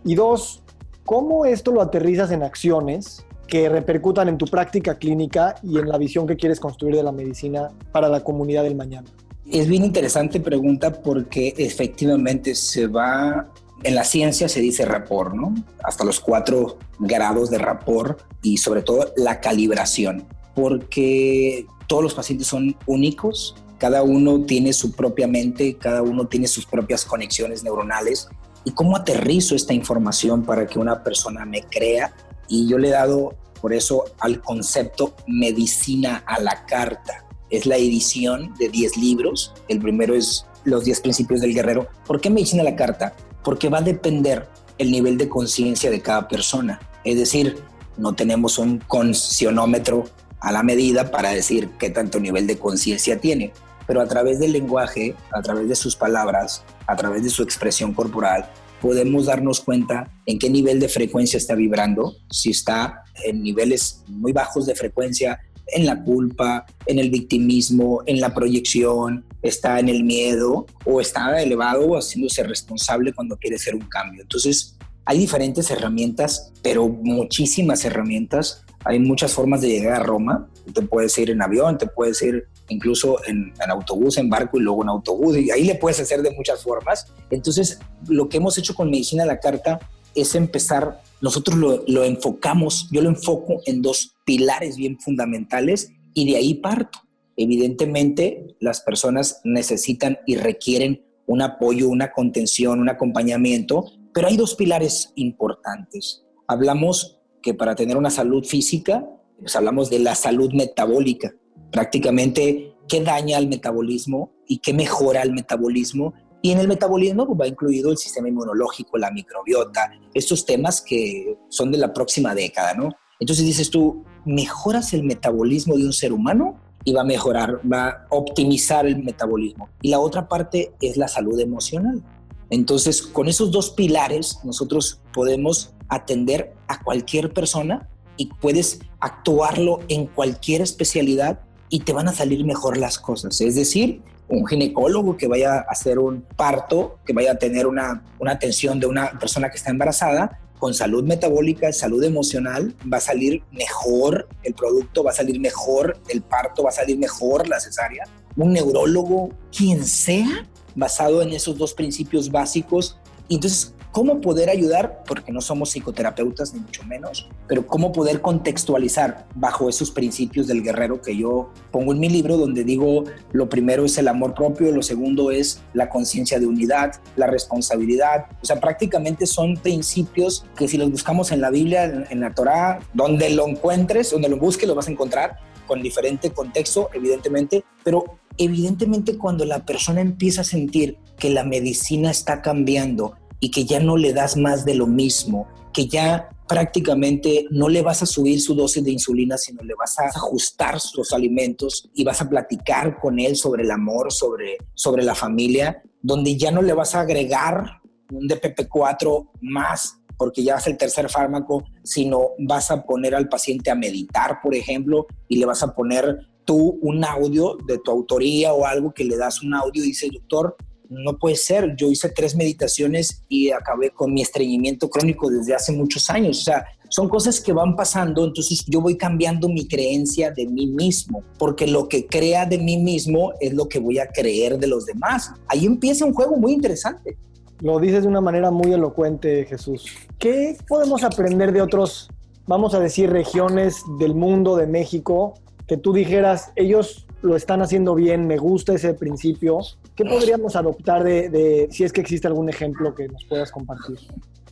Y 0.03 0.15
dos, 0.15 0.63
¿cómo 1.05 1.45
esto 1.45 1.71
lo 1.71 1.81
aterrizas 1.81 2.31
en 2.31 2.43
acciones 2.43 3.25
que 3.47 3.69
repercutan 3.69 4.27
en 4.27 4.38
tu 4.38 4.45
práctica 4.45 4.97
clínica 4.97 5.55
y 5.63 5.77
en 5.77 5.88
la 5.88 5.97
visión 5.97 6.27
que 6.27 6.36
quieres 6.36 6.60
construir 6.60 6.95
de 6.95 7.03
la 7.03 7.12
medicina 7.12 7.69
para 7.91 8.10
la 8.10 8.23
comunidad 8.23 8.63
del 8.63 8.75
mañana? 8.75 9.07
Es 9.49 9.67
bien 9.67 9.86
interesante 9.86 10.39
pregunta 10.39 11.01
porque 11.01 11.53
efectivamente 11.57 12.53
se 12.53 12.88
va, 12.88 13.47
en 13.83 13.95
la 13.95 14.03
ciencia 14.03 14.49
se 14.49 14.60
dice 14.60 14.83
rapport, 14.83 15.33
¿no? 15.33 15.55
Hasta 15.83 16.03
los 16.03 16.19
cuatro 16.19 16.77
grados 16.99 17.49
de 17.49 17.57
rapport 17.57 18.21
y 18.41 18.57
sobre 18.57 18.81
todo 18.81 19.13
la 19.15 19.39
calibración, 19.39 20.27
porque 20.53 21.65
todos 21.88 22.03
los 22.03 22.13
pacientes 22.13 22.47
son 22.47 22.75
únicos, 22.86 23.55
cada 23.77 24.03
uno 24.03 24.41
tiene 24.41 24.73
su 24.73 24.91
propia 24.91 25.27
mente, 25.27 25.77
cada 25.77 26.01
uno 26.01 26.27
tiene 26.27 26.47
sus 26.47 26.65
propias 26.65 27.05
conexiones 27.05 27.63
neuronales. 27.63 28.27
¿Y 28.65 28.71
cómo 28.71 28.97
aterrizo 28.97 29.55
esta 29.55 29.73
información 29.73 30.43
para 30.43 30.67
que 30.67 30.77
una 30.77 31.03
persona 31.03 31.45
me 31.45 31.62
crea 31.62 32.13
y 32.47 32.67
yo 32.67 32.77
le 32.77 32.89
he 32.89 32.91
dado 32.91 33.36
por 33.62 33.73
eso 33.73 34.05
al 34.19 34.41
concepto 34.41 35.15
medicina 35.27 36.23
a 36.25 36.39
la 36.39 36.65
carta. 36.65 37.25
Es 37.49 37.65
la 37.65 37.77
edición 37.77 38.53
de 38.60 38.69
10 38.69 38.97
libros. 38.97 39.53
El 39.67 39.79
primero 39.79 40.15
es 40.15 40.45
Los 40.63 40.83
10 40.83 41.01
principios 41.01 41.41
del 41.41 41.53
guerrero. 41.53 41.88
¿Por 42.05 42.19
qué 42.19 42.29
medicina 42.29 42.62
a 42.62 42.65
la 42.65 42.75
carta? 42.75 43.15
Porque 43.43 43.69
va 43.69 43.79
a 43.79 43.81
depender 43.81 44.47
el 44.77 44.91
nivel 44.91 45.17
de 45.17 45.29
conciencia 45.29 45.89
de 45.89 46.01
cada 46.01 46.27
persona. 46.27 46.79
Es 47.03 47.17
decir, 47.17 47.57
no 47.97 48.13
tenemos 48.13 48.60
un 48.60 48.79
concionómetro 48.79 50.05
a 50.39 50.51
la 50.51 50.63
medida 50.63 51.10
para 51.10 51.31
decir 51.31 51.69
qué 51.79 51.89
tanto 51.89 52.19
nivel 52.19 52.47
de 52.47 52.60
conciencia 52.60 53.19
tiene, 53.19 53.53
pero 53.88 54.01
a 54.01 54.07
través 54.07 54.39
del 54.39 54.51
lenguaje, 54.51 55.15
a 55.31 55.41
través 55.41 55.67
de 55.67 55.75
sus 55.75 55.95
palabras, 55.95 56.63
a 56.86 56.95
través 56.95 57.23
de 57.23 57.29
su 57.29 57.41
expresión 57.41 57.93
corporal, 57.93 58.49
podemos 58.81 59.25
darnos 59.25 59.61
cuenta 59.61 60.11
en 60.25 60.39
qué 60.39 60.49
nivel 60.49 60.79
de 60.79 60.89
frecuencia 60.89 61.37
está 61.37 61.55
vibrando, 61.55 62.15
si 62.29 62.51
está 62.51 63.03
en 63.25 63.43
niveles 63.43 64.03
muy 64.07 64.31
bajos 64.31 64.65
de 64.65 64.75
frecuencia, 64.75 65.39
en 65.67 65.85
la 65.85 66.01
culpa, 66.03 66.65
en 66.85 66.99
el 66.99 67.09
victimismo, 67.09 68.01
en 68.05 68.21
la 68.21 68.33
proyección, 68.33 69.25
está 69.41 69.79
en 69.79 69.89
el 69.89 70.03
miedo 70.03 70.65
o 70.85 71.01
está 71.01 71.41
elevado 71.41 71.97
haciéndose 71.97 72.43
responsable 72.43 73.13
cuando 73.13 73.37
quiere 73.37 73.57
hacer 73.57 73.75
un 73.75 73.81
cambio. 73.81 74.21
Entonces, 74.21 74.77
hay 75.05 75.19
diferentes 75.19 75.69
herramientas, 75.71 76.51
pero 76.61 76.87
muchísimas 76.87 77.85
herramientas. 77.85 78.65
Hay 78.83 78.99
muchas 78.99 79.31
formas 79.31 79.61
de 79.61 79.69
llegar 79.69 80.01
a 80.01 80.03
Roma. 80.03 80.49
Te 80.73 80.81
puedes 80.81 81.17
ir 81.17 81.29
en 81.29 81.41
avión, 81.41 81.77
te 81.77 81.87
puedes 81.87 82.21
ir 82.21 82.47
incluso 82.69 83.17
en, 83.25 83.53
autobús, 83.67 84.17
en 84.17 84.30
barco 84.30 84.58
y 84.58 84.62
luego 84.62 84.84
en 84.84 84.89
autobús. 84.89 85.38
Y 85.38 85.51
ahí 85.51 85.63
le 85.63 85.75
puedes 85.75 85.99
hacer 85.99 86.21
de 86.21 86.32
muchas 86.32 86.63
formas. 86.63 87.08
Entonces, 87.30 87.80
lo 88.08 88.30
que 88.30 88.38
hemos 88.38 88.58
hecho 88.58 88.75
con 88.75 88.89
Medicina 88.89 89.23
a 89.23 89.27
la 89.27 89.39
Carta 89.39 89.80
es 90.15 90.36
empezar, 90.36 91.01
nosotros 91.21 91.58
lo, 91.58 91.84
lo 91.88 92.03
enfocamos, 92.03 92.89
yo 92.91 93.01
lo 93.01 93.10
enfoco 93.10 93.62
en 93.65 93.82
dos 93.82 94.15
pilares 94.25 94.77
bien 94.77 94.99
fundamentales 94.99 95.91
y 96.13 96.32
de 96.32 96.38
ahí 96.38 96.56
parto. 96.56 96.99
Evidentemente, 97.36 98.56
las 98.60 98.82
personas 98.82 99.41
necesitan 99.43 100.17
y 100.25 100.38
requieren 100.38 101.06
un 101.27 101.41
apoyo, 101.41 101.89
una 101.89 102.12
contención, 102.12 102.80
un 102.80 102.89
acompañamiento, 102.89 103.86
pero 104.13 104.27
hay 104.27 104.38
dos 104.38 104.56
pilares 104.56 105.12
importantes. 105.15 106.25
Hablamos 106.47 107.19
que 107.43 107.53
para 107.53 107.75
tener 107.75 107.97
una 107.97 108.10
salud 108.10 108.43
física, 108.43 109.06
pues 109.39 109.56
hablamos 109.56 109.89
de 109.89 109.99
la 109.99 110.15
salud 110.15 110.51
metabólica. 110.53 111.36
Prácticamente, 111.71 112.75
¿qué 112.88 113.01
daña 113.01 113.38
al 113.38 113.47
metabolismo 113.47 114.32
y 114.47 114.60
qué 114.60 114.73
mejora 114.73 115.21
el 115.21 115.34
metabolismo? 115.34 116.13
Y 116.41 116.51
en 116.51 116.60
el 116.60 116.67
metabolismo 116.67 117.25
pues, 117.25 117.39
va 117.39 117.47
incluido 117.47 117.91
el 117.91 117.97
sistema 117.97 118.30
inmunológico, 118.30 118.97
la 118.97 119.12
microbiota, 119.12 119.91
estos 120.13 120.45
temas 120.45 120.82
que 120.82 121.38
son 121.49 121.71
de 121.71 121.77
la 121.77 121.93
próxima 121.93 122.36
década, 122.36 122.73
¿no? 122.73 122.89
Entonces 123.19 123.45
dices 123.45 123.69
tú, 123.69 124.03
mejoras 124.25 124.93
el 124.93 125.03
metabolismo 125.03 125.75
de 125.75 125.86
un 125.86 125.93
ser 125.93 126.13
humano 126.13 126.60
y 126.84 126.93
va 126.93 127.01
a 127.01 127.06
mejorar, 127.06 127.60
va 127.69 127.89
a 127.89 128.08
optimizar 128.12 128.86
el 128.86 129.03
metabolismo. 129.03 129.69
Y 129.82 129.89
la 129.89 129.99
otra 129.99 130.27
parte 130.27 130.73
es 130.80 130.95
la 130.95 131.08
salud 131.08 131.39
emocional 131.39 132.03
Entonces, 132.49 133.01
con 133.01 133.27
esos 133.27 133.51
dos 133.51 133.71
pilares, 133.71 134.39
nosotros 134.43 135.01
podemos 135.13 135.73
atender 135.89 136.53
a 136.67 136.82
cualquier 136.82 137.34
persona 137.34 137.89
y 138.15 138.27
puedes 138.27 138.80
actuarlo 138.99 139.80
en 139.89 140.06
cualquier 140.06 140.62
especialidad 140.62 141.41
y 141.69 141.82
te 141.82 141.93
van 141.93 142.08
a 142.08 142.13
salir 142.13 142.45
mejor 142.45 142.77
las 142.77 142.97
cosas. 142.97 143.39
Es 143.41 143.56
decir, 143.56 144.01
un 144.30 144.45
ginecólogo 144.45 145.17
que 145.17 145.27
vaya 145.27 145.56
a 145.56 145.65
hacer 145.69 145.99
un 145.99 146.21
parto, 146.21 146.99
que 147.06 147.13
vaya 147.13 147.34
a 147.34 147.36
tener 147.36 147.67
una, 147.67 148.03
una 148.19 148.34
atención 148.34 148.80
de 148.80 148.88
una 148.88 149.17
persona 149.19 149.49
que 149.49 149.58
está 149.58 149.71
embarazada, 149.71 150.39
con 150.60 150.73
salud 150.73 151.03
metabólica, 151.03 151.71
salud 151.71 152.03
emocional, 152.03 152.75
va 152.91 152.97
a 152.97 153.01
salir 153.01 153.43
mejor 153.51 154.27
el 154.43 154.53
producto, 154.53 155.03
va 155.03 155.12
a 155.12 155.13
salir 155.13 155.39
mejor 155.39 155.97
el 156.10 156.21
parto, 156.21 156.63
va 156.63 156.69
a 156.69 156.73
salir 156.73 156.97
mejor 156.97 157.47
la 157.47 157.60
cesárea. 157.60 158.06
Un 158.36 158.53
neurólogo, 158.53 159.30
quien 159.56 159.86
sea, 159.86 160.47
basado 160.75 161.21
en 161.21 161.30
esos 161.30 161.58
dos 161.58 161.73
principios 161.73 162.32
básicos. 162.32 162.97
Entonces 163.30 163.73
¿Cómo 163.91 164.21
poder 164.21 164.50
ayudar? 164.50 165.04
Porque 165.08 165.32
no 165.32 165.41
somos 165.41 165.71
psicoterapeutas 165.71 166.54
ni 166.54 166.60
mucho 166.60 166.84
menos, 166.84 167.30
pero 167.47 167.65
cómo 167.65 167.91
poder 167.91 168.21
contextualizar 168.21 169.28
bajo 169.36 169.69
esos 169.69 169.89
principios 169.91 170.47
del 170.47 170.62
guerrero 170.62 171.02
que 171.02 171.17
yo 171.17 171.52
pongo 171.71 171.93
en 171.93 172.00
mi 172.00 172.10
libro, 172.10 172.38
donde 172.38 172.63
digo, 172.63 173.06
lo 173.32 173.50
primero 173.50 173.86
es 173.86 173.97
el 173.97 174.08
amor 174.08 174.34
propio, 174.34 174.71
lo 174.71 174.84
segundo 174.84 175.32
es 175.32 175.62
la 175.73 175.89
conciencia 175.89 176.39
de 176.39 176.45
unidad, 176.45 176.95
la 177.15 177.28
responsabilidad. 177.28 178.26
O 178.41 178.45
sea, 178.45 178.60
prácticamente 178.60 179.26
son 179.26 179.56
principios 179.58 180.45
que 180.56 180.67
si 180.67 180.78
los 180.78 180.91
buscamos 180.91 181.32
en 181.32 181.41
la 181.41 181.50
Biblia, 181.50 182.06
en 182.10 182.19
la 182.19 182.34
Torá, 182.34 182.80
donde 182.93 183.30
lo 183.32 183.47
encuentres, 183.47 184.12
donde 184.12 184.30
lo 184.30 184.38
busques, 184.38 184.67
lo 184.67 184.76
vas 184.76 184.88
a 184.88 184.91
encontrar 184.91 185.39
con 185.65 185.82
diferente 185.82 186.32
contexto, 186.32 186.89
evidentemente, 186.93 187.63
pero 187.84 188.19
evidentemente 188.38 189.17
cuando 189.17 189.45
la 189.45 189.65
persona 189.65 190.02
empieza 190.02 190.41
a 190.41 190.45
sentir 190.45 190.97
que 191.17 191.30
la 191.30 191.43
medicina 191.43 192.10
está 192.10 192.41
cambiando, 192.41 193.15
y 193.39 193.52
que 193.52 193.65
ya 193.65 193.80
no 193.80 193.97
le 193.97 194.13
das 194.13 194.38
más 194.38 194.65
de 194.65 194.76
lo 194.76 194.88
mismo, 194.88 195.47
que 195.73 195.88
ya 195.88 196.30
prácticamente 196.47 197.45
no 197.52 197.67
le 197.69 197.82
vas 197.82 198.02
a 198.02 198.06
subir 198.06 198.41
su 198.41 198.56
dosis 198.56 198.84
de 198.84 198.91
insulina, 198.91 199.38
sino 199.38 199.63
le 199.63 199.76
vas 199.76 200.00
a 200.00 200.06
ajustar 200.06 200.80
sus 200.80 201.12
alimentos 201.12 201.89
y 201.93 202.04
vas 202.04 202.21
a 202.21 202.30
platicar 202.30 203.00
con 203.00 203.19
él 203.19 203.36
sobre 203.36 203.63
el 203.63 203.71
amor, 203.71 204.12
sobre, 204.12 204.58
sobre 204.73 205.04
la 205.04 205.13
familia, 205.13 205.84
donde 206.02 206.38
ya 206.38 206.52
no 206.52 206.62
le 206.62 206.73
vas 206.73 206.95
a 206.95 207.02
agregar 207.02 207.82
un 208.12 208.28
DPP4 208.28 209.30
más 209.41 209.97
porque 210.17 210.43
ya 210.43 210.56
es 210.56 210.67
el 210.67 210.78
tercer 210.78 211.10
fármaco, 211.10 211.63
sino 211.84 212.30
vas 212.39 212.71
a 212.71 212.84
poner 212.84 213.13
al 213.13 213.30
paciente 213.30 213.69
a 213.69 213.76
meditar, 213.76 214.39
por 214.41 214.56
ejemplo, 214.56 215.06
y 215.28 215.38
le 215.38 215.45
vas 215.45 215.62
a 215.62 215.76
poner 215.76 216.28
tú 216.43 216.80
un 216.82 217.06
audio 217.06 217.58
de 217.67 217.78
tu 217.78 217.91
autoría 217.91 218.54
o 218.54 218.65
algo 218.65 218.93
que 218.93 219.04
le 219.04 219.17
das 219.17 219.43
un 219.43 219.54
audio 219.54 219.84
y 219.84 219.88
dice, 219.88 220.10
doctor, 220.12 220.56
no 220.89 221.17
puede 221.17 221.36
ser. 221.36 221.76
Yo 221.76 221.91
hice 221.91 222.10
tres 222.10 222.36
meditaciones 222.36 223.23
y 223.30 223.52
acabé 223.52 223.91
con 223.91 224.13
mi 224.13 224.21
estreñimiento 224.21 224.89
crónico 224.89 225.30
desde 225.30 225.56
hace 225.56 225.71
muchos 225.71 226.10
años. 226.10 226.39
O 226.39 226.43
sea, 226.43 226.65
son 226.89 227.10
cosas 227.10 227.39
que 227.41 227.54
van 227.54 227.76
pasando, 227.76 228.26
entonces 228.26 228.63
yo 228.67 228.82
voy 228.82 228.97
cambiando 228.97 229.50
mi 229.50 229.67
creencia 229.67 230.32
de 230.32 230.45
mí 230.45 230.67
mismo, 230.67 231.23
porque 231.38 231.67
lo 231.67 231.89
que 231.89 232.08
crea 232.08 232.45
de 232.45 232.58
mí 232.58 232.78
mismo 232.78 233.34
es 233.39 233.54
lo 233.54 233.67
que 233.67 233.80
voy 233.80 234.00
a 234.00 234.08
creer 234.08 234.58
de 234.58 234.67
los 234.67 234.86
demás. 234.86 235.32
Ahí 235.47 235.65
empieza 235.65 236.06
un 236.06 236.13
juego 236.13 236.38
muy 236.38 236.54
interesante. 236.54 237.17
Lo 237.60 237.80
dices 237.80 238.04
de 238.04 238.08
una 238.08 238.21
manera 238.21 238.52
muy 238.52 238.71
elocuente, 238.71 239.45
Jesús. 239.45 239.88
¿Qué 240.19 240.58
podemos 240.67 241.04
aprender 241.04 241.52
de 241.52 241.62
otros, 241.62 242.10
vamos 242.45 242.73
a 242.73 242.80
decir, 242.80 243.10
regiones 243.10 243.82
del 244.00 244.13
mundo, 244.13 244.56
de 244.56 244.67
México, 244.67 245.34
que 245.67 245.76
tú 245.76 245.91
dijeras, 245.91 246.52
ellos 246.56 247.07
lo 247.21 247.36
están 247.36 247.62
haciendo 247.62 247.95
bien, 247.95 248.27
me 248.27 248.38
gusta 248.38 248.73
ese 248.73 248.93
principio. 248.93 249.60
¿Qué 249.95 250.06
podríamos 250.06 250.56
adoptar 250.56 251.03
de, 251.03 251.67
si 251.71 251.84
es 251.84 251.91
que 251.91 252.01
existe 252.01 252.27
algún 252.27 252.49
ejemplo 252.49 252.93
que 252.93 253.08
nos 253.08 253.23
puedas 253.25 253.51
compartir? 253.51 253.97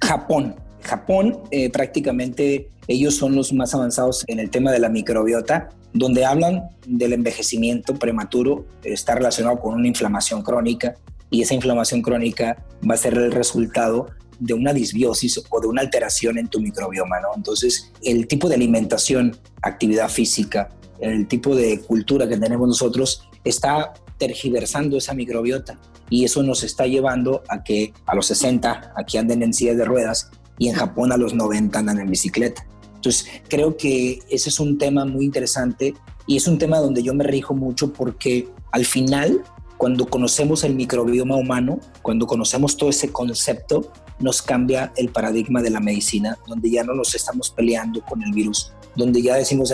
Japón. 0.02 0.56
Japón, 0.82 1.40
eh, 1.50 1.72
prácticamente 1.72 2.70
ellos 2.88 3.16
son 3.16 3.36
los 3.36 3.52
más 3.54 3.74
avanzados 3.74 4.24
en 4.28 4.40
el 4.40 4.52
tema 4.52 4.72
de 4.72 4.80
la 4.80 4.90
microbiota, 4.90 5.70
donde 5.94 6.26
hablan 6.26 6.70
del 6.86 7.14
envejecimiento 7.14 7.96
prematuro, 7.96 8.66
está 8.84 9.16
relacionado 9.16 9.60
con 9.60 9.74
una 9.74 9.88
inflamación 9.88 10.44
crónica 10.44 10.96
y 11.32 11.42
esa 11.42 11.56
inflamación 11.56 12.02
crónica 12.02 12.64
va 12.88 12.94
a 12.94 12.98
ser 12.98 13.16
el 13.16 13.32
resultado 13.32 14.08
de 14.40 14.54
una 14.54 14.74
disbiosis 14.74 15.42
o 15.50 15.60
de 15.60 15.68
una 15.68 15.82
alteración 15.82 16.38
en 16.38 16.50
tu 16.50 16.60
microbioma, 16.60 17.20
¿no? 17.20 17.30
Entonces, 17.36 17.92
el 18.04 18.28
tipo 18.28 18.50
de 18.50 18.56
alimentación, 18.56 19.38
actividad 19.62 20.10
física, 20.10 20.70
el 21.00 21.28
tipo 21.28 21.56
de 21.56 21.80
cultura 21.82 22.28
que 22.28 22.38
tenemos 22.38 22.68
nosotros 22.68 23.28
está 23.44 23.94
tergiversando 24.18 24.98
esa 24.98 25.14
microbiota 25.14 25.80
y 26.10 26.24
eso 26.24 26.44
nos 26.44 26.64
está 26.64 26.86
llevando 26.86 27.44
a 27.50 27.64
que 27.64 27.94
a 28.06 28.16
los 28.16 28.28
60 28.28 28.94
aquí 28.96 29.18
anden 29.18 29.44
en 29.44 29.54
sillas 29.54 29.78
de 29.78 29.86
ruedas 29.86 30.30
y 30.58 30.70
en 30.70 30.76
Japón 30.76 31.12
a 31.12 31.18
los 31.18 31.34
90 31.34 31.78
andan 31.78 32.00
en 32.00 32.10
bicicleta. 32.10 32.66
Entonces 32.96 33.28
creo 33.50 33.78
que 33.78 34.20
ese 34.30 34.50
es 34.50 34.60
un 34.60 34.78
tema 34.78 35.06
muy 35.06 35.26
interesante 35.26 35.94
y 36.28 36.38
es 36.38 36.48
un 36.48 36.58
tema 36.58 36.80
donde 36.80 37.04
yo 37.04 37.14
me 37.14 37.24
rijo 37.24 37.54
mucho 37.54 37.94
porque 37.94 38.48
al 38.72 38.86
final 38.86 39.44
cuando 39.78 40.06
conocemos 40.08 40.64
el 40.64 40.76
microbioma 40.76 41.36
humano, 41.36 41.80
cuando 42.02 42.28
conocemos 42.28 42.78
todo 42.78 42.90
ese 42.90 43.12
concepto, 43.12 43.92
nos 44.20 44.42
cambia 44.42 44.94
el 44.96 45.10
paradigma 45.10 45.62
de 45.62 45.70
la 45.70 45.82
medicina, 45.82 46.38
donde 46.48 46.72
ya 46.72 46.84
no 46.84 46.94
nos 46.94 47.14
estamos 47.16 47.50
peleando 47.50 48.02
con 48.02 48.24
el 48.24 48.32
virus, 48.32 48.72
donde 48.96 49.22
ya 49.22 49.36
decimos, 49.36 49.74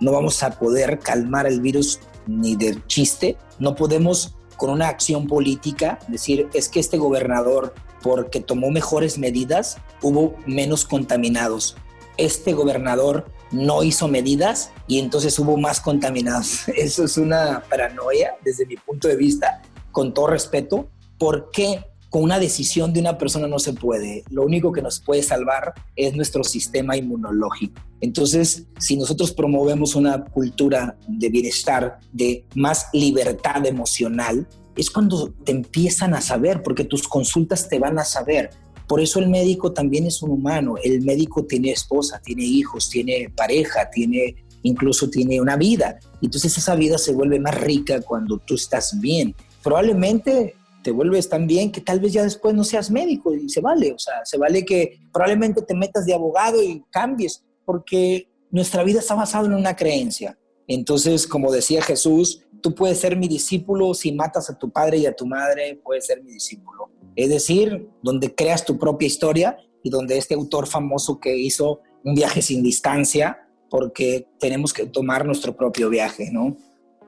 no 0.00 0.12
vamos 0.12 0.42
a 0.42 0.50
poder 0.58 0.98
calmar 0.98 1.46
el 1.46 1.60
virus 1.60 2.00
ni 2.26 2.56
de 2.56 2.82
chiste, 2.86 3.36
no 3.58 3.74
podemos 3.74 4.34
con 4.56 4.70
una 4.70 4.88
acción 4.88 5.26
política 5.26 5.98
decir, 6.08 6.48
es 6.54 6.68
que 6.68 6.80
este 6.80 6.96
gobernador, 6.96 7.74
porque 8.02 8.40
tomó 8.40 8.70
mejores 8.70 9.18
medidas, 9.18 9.78
hubo 10.02 10.36
menos 10.46 10.84
contaminados. 10.84 11.76
Este 12.16 12.52
gobernador 12.52 13.26
no 13.50 13.82
hizo 13.82 14.08
medidas 14.08 14.70
y 14.86 14.98
entonces 14.98 15.38
hubo 15.38 15.56
más 15.56 15.80
contaminados. 15.80 16.68
Eso 16.76 17.04
es 17.04 17.16
una 17.16 17.62
paranoia 17.68 18.36
desde 18.44 18.66
mi 18.66 18.76
punto 18.76 19.08
de 19.08 19.16
vista, 19.16 19.62
con 19.92 20.14
todo 20.14 20.28
respeto. 20.28 20.88
¿Por 21.18 21.50
qué? 21.50 21.84
Con 22.14 22.22
una 22.22 22.38
decisión 22.38 22.92
de 22.92 23.00
una 23.00 23.18
persona 23.18 23.48
no 23.48 23.58
se 23.58 23.72
puede. 23.72 24.22
Lo 24.30 24.44
único 24.44 24.70
que 24.70 24.80
nos 24.80 25.00
puede 25.00 25.20
salvar 25.20 25.74
es 25.96 26.14
nuestro 26.14 26.44
sistema 26.44 26.96
inmunológico. 26.96 27.82
Entonces, 28.00 28.68
si 28.78 28.96
nosotros 28.96 29.32
promovemos 29.32 29.96
una 29.96 30.24
cultura 30.24 30.96
de 31.08 31.28
bienestar, 31.28 31.98
de 32.12 32.46
más 32.54 32.86
libertad 32.92 33.66
emocional, 33.66 34.46
es 34.76 34.90
cuando 34.90 35.32
te 35.44 35.50
empiezan 35.50 36.14
a 36.14 36.20
saber, 36.20 36.62
porque 36.62 36.84
tus 36.84 37.08
consultas 37.08 37.68
te 37.68 37.80
van 37.80 37.98
a 37.98 38.04
saber. 38.04 38.50
Por 38.86 39.00
eso 39.00 39.18
el 39.18 39.28
médico 39.28 39.72
también 39.72 40.06
es 40.06 40.22
un 40.22 40.30
humano. 40.30 40.76
El 40.84 41.02
médico 41.02 41.44
tiene 41.46 41.72
esposa, 41.72 42.22
tiene 42.24 42.44
hijos, 42.44 42.90
tiene 42.90 43.28
pareja, 43.36 43.90
tiene 43.90 44.36
incluso 44.62 45.10
tiene 45.10 45.40
una 45.40 45.56
vida. 45.56 45.98
Entonces 46.22 46.56
esa 46.56 46.76
vida 46.76 46.96
se 46.96 47.12
vuelve 47.12 47.40
más 47.40 47.60
rica 47.60 48.02
cuando 48.02 48.38
tú 48.38 48.54
estás 48.54 49.00
bien. 49.00 49.34
Probablemente 49.64 50.54
te 50.84 50.92
vuelves 50.92 51.28
tan 51.30 51.46
bien 51.46 51.72
que 51.72 51.80
tal 51.80 51.98
vez 51.98 52.12
ya 52.12 52.22
después 52.22 52.54
no 52.54 52.62
seas 52.62 52.90
médico 52.90 53.34
y 53.34 53.48
se 53.48 53.62
vale, 53.62 53.92
o 53.92 53.98
sea, 53.98 54.24
se 54.24 54.36
vale 54.36 54.64
que 54.64 55.00
probablemente 55.12 55.62
te 55.62 55.74
metas 55.74 56.04
de 56.04 56.14
abogado 56.14 56.62
y 56.62 56.84
cambies, 56.90 57.42
porque 57.64 58.28
nuestra 58.50 58.84
vida 58.84 59.00
está 59.00 59.14
basada 59.14 59.46
en 59.46 59.54
una 59.54 59.74
creencia. 59.74 60.38
Entonces, 60.68 61.26
como 61.26 61.50
decía 61.50 61.82
Jesús, 61.82 62.44
tú 62.60 62.74
puedes 62.74 62.98
ser 62.98 63.16
mi 63.16 63.28
discípulo 63.28 63.94
si 63.94 64.12
matas 64.12 64.50
a 64.50 64.58
tu 64.58 64.70
padre 64.70 64.98
y 64.98 65.06
a 65.06 65.16
tu 65.16 65.26
madre, 65.26 65.80
puedes 65.82 66.06
ser 66.06 66.22
mi 66.22 66.30
discípulo. 66.30 66.90
Es 67.16 67.30
decir, 67.30 67.88
donde 68.02 68.34
creas 68.34 68.64
tu 68.64 68.78
propia 68.78 69.06
historia 69.06 69.56
y 69.82 69.88
donde 69.88 70.18
este 70.18 70.34
autor 70.34 70.66
famoso 70.66 71.18
que 71.18 71.34
hizo 71.34 71.80
un 72.04 72.14
viaje 72.14 72.42
sin 72.42 72.62
distancia, 72.62 73.48
porque 73.70 74.28
tenemos 74.38 74.74
que 74.74 74.86
tomar 74.86 75.24
nuestro 75.24 75.56
propio 75.56 75.88
viaje, 75.88 76.30
¿no? 76.30 76.56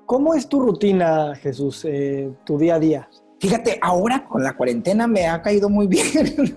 ¿Cómo 0.07 0.35
es 0.35 0.49
tu 0.49 0.61
rutina, 0.61 1.35
Jesús, 1.35 1.85
eh, 1.85 2.33
tu 2.47 2.57
día 2.57 2.77
a 2.77 2.81
día? 2.81 3.11
Fíjate, 3.47 3.79
ahora 3.81 4.27
con 4.27 4.43
la 4.43 4.57
cuarentena 4.57 5.07
me 5.07 5.29
ha 5.29 5.41
caído 5.41 5.69
muy 5.69 5.87
bien. 5.87 6.57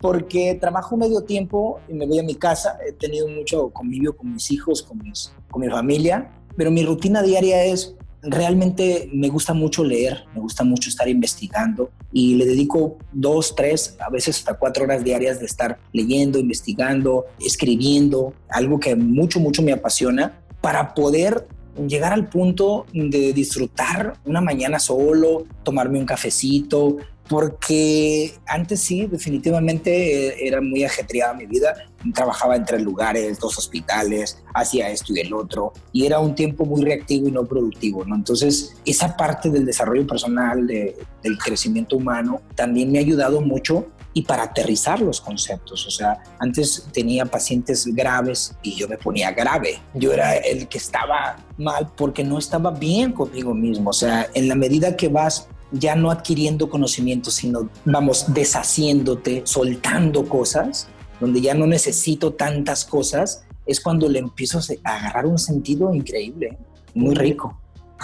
porque 0.00 0.58
trabajo 0.60 0.96
medio 0.96 1.22
tiempo 1.22 1.78
y 1.88 1.92
me 1.92 2.04
voy 2.04 2.18
a 2.18 2.24
mi 2.24 2.34
casa. 2.34 2.76
He 2.84 2.92
tenido 2.92 3.28
mucho 3.28 3.70
convivio 3.70 4.16
con 4.16 4.32
mis 4.32 4.50
hijos, 4.50 4.82
con, 4.82 4.98
mis, 4.98 5.32
con 5.48 5.60
mi 5.60 5.68
familia, 5.68 6.32
pero 6.56 6.72
mi 6.72 6.84
rutina 6.84 7.22
diaria 7.22 7.64
es 7.64 7.94
realmente 8.20 9.08
me 9.12 9.28
gusta 9.28 9.54
mucho 9.54 9.84
leer, 9.84 10.24
me 10.34 10.40
gusta 10.40 10.64
mucho 10.64 10.90
estar 10.90 11.08
investigando 11.08 11.92
y 12.12 12.34
le 12.34 12.44
dedico 12.44 12.96
dos, 13.12 13.54
tres, 13.54 13.96
a 14.00 14.10
veces 14.10 14.38
hasta 14.38 14.54
cuatro 14.54 14.82
horas 14.82 15.04
diarias 15.04 15.38
de 15.38 15.46
estar 15.46 15.78
leyendo, 15.92 16.40
investigando, 16.40 17.26
escribiendo, 17.38 18.34
algo 18.48 18.80
que 18.80 18.96
mucho, 18.96 19.38
mucho 19.38 19.62
me 19.62 19.72
apasiona 19.72 20.40
para 20.60 20.94
poder 20.94 21.46
llegar 21.86 22.12
al 22.12 22.28
punto 22.28 22.86
de 22.92 23.32
disfrutar 23.32 24.14
una 24.24 24.40
mañana 24.40 24.78
solo, 24.78 25.44
tomarme 25.62 25.98
un 25.98 26.06
cafecito, 26.06 26.96
porque 27.28 28.32
antes 28.46 28.80
sí, 28.80 29.06
definitivamente 29.06 30.28
eh, 30.28 30.46
era 30.46 30.60
muy 30.60 30.82
ajetreada 30.84 31.34
mi 31.34 31.46
vida. 31.46 31.74
Trabajaba 32.14 32.56
en 32.56 32.64
tres 32.64 32.82
lugares, 32.82 33.38
dos 33.38 33.58
hospitales, 33.58 34.42
hacía 34.54 34.90
esto 34.90 35.12
y 35.14 35.20
el 35.20 35.34
otro, 35.34 35.72
y 35.92 36.06
era 36.06 36.20
un 36.20 36.34
tiempo 36.34 36.64
muy 36.64 36.82
reactivo 36.82 37.28
y 37.28 37.32
no 37.32 37.44
productivo, 37.44 38.04
¿no? 38.04 38.14
Entonces, 38.14 38.76
esa 38.86 39.16
parte 39.16 39.50
del 39.50 39.66
desarrollo 39.66 40.06
personal, 40.06 40.66
del 40.66 41.38
crecimiento 41.38 41.96
humano, 41.96 42.40
también 42.54 42.90
me 42.90 42.98
ha 42.98 43.02
ayudado 43.02 43.40
mucho 43.40 43.88
y 44.18 44.22
para 44.22 44.42
aterrizar 44.42 45.00
los 45.00 45.20
conceptos. 45.20 45.86
O 45.86 45.90
sea, 45.92 46.18
antes 46.40 46.88
tenía 46.92 47.24
pacientes 47.24 47.86
graves 47.86 48.52
y 48.62 48.74
yo 48.74 48.88
me 48.88 48.98
ponía 48.98 49.30
grave. 49.30 49.80
Yo 49.94 50.12
era 50.12 50.34
el 50.34 50.66
que 50.66 50.78
estaba 50.78 51.36
mal 51.56 51.92
porque 51.96 52.24
no 52.24 52.36
estaba 52.36 52.72
bien 52.72 53.12
conmigo 53.12 53.54
mismo. 53.54 53.90
O 53.90 53.92
sea, 53.92 54.28
en 54.34 54.48
la 54.48 54.56
medida 54.56 54.96
que 54.96 55.06
vas 55.06 55.46
ya 55.70 55.94
no 55.94 56.10
adquiriendo 56.10 56.68
conocimiento, 56.68 57.30
sino 57.30 57.70
vamos 57.84 58.24
deshaciéndote, 58.34 59.42
soltando 59.44 60.28
cosas, 60.28 60.88
donde 61.20 61.40
ya 61.40 61.54
no 61.54 61.68
necesito 61.68 62.32
tantas 62.32 62.84
cosas, 62.84 63.44
es 63.66 63.80
cuando 63.80 64.08
le 64.08 64.18
empiezo 64.18 64.58
a 64.82 64.96
agarrar 64.96 65.26
un 65.26 65.38
sentido 65.38 65.94
increíble, 65.94 66.58
muy 66.92 67.14
rico. 67.14 67.56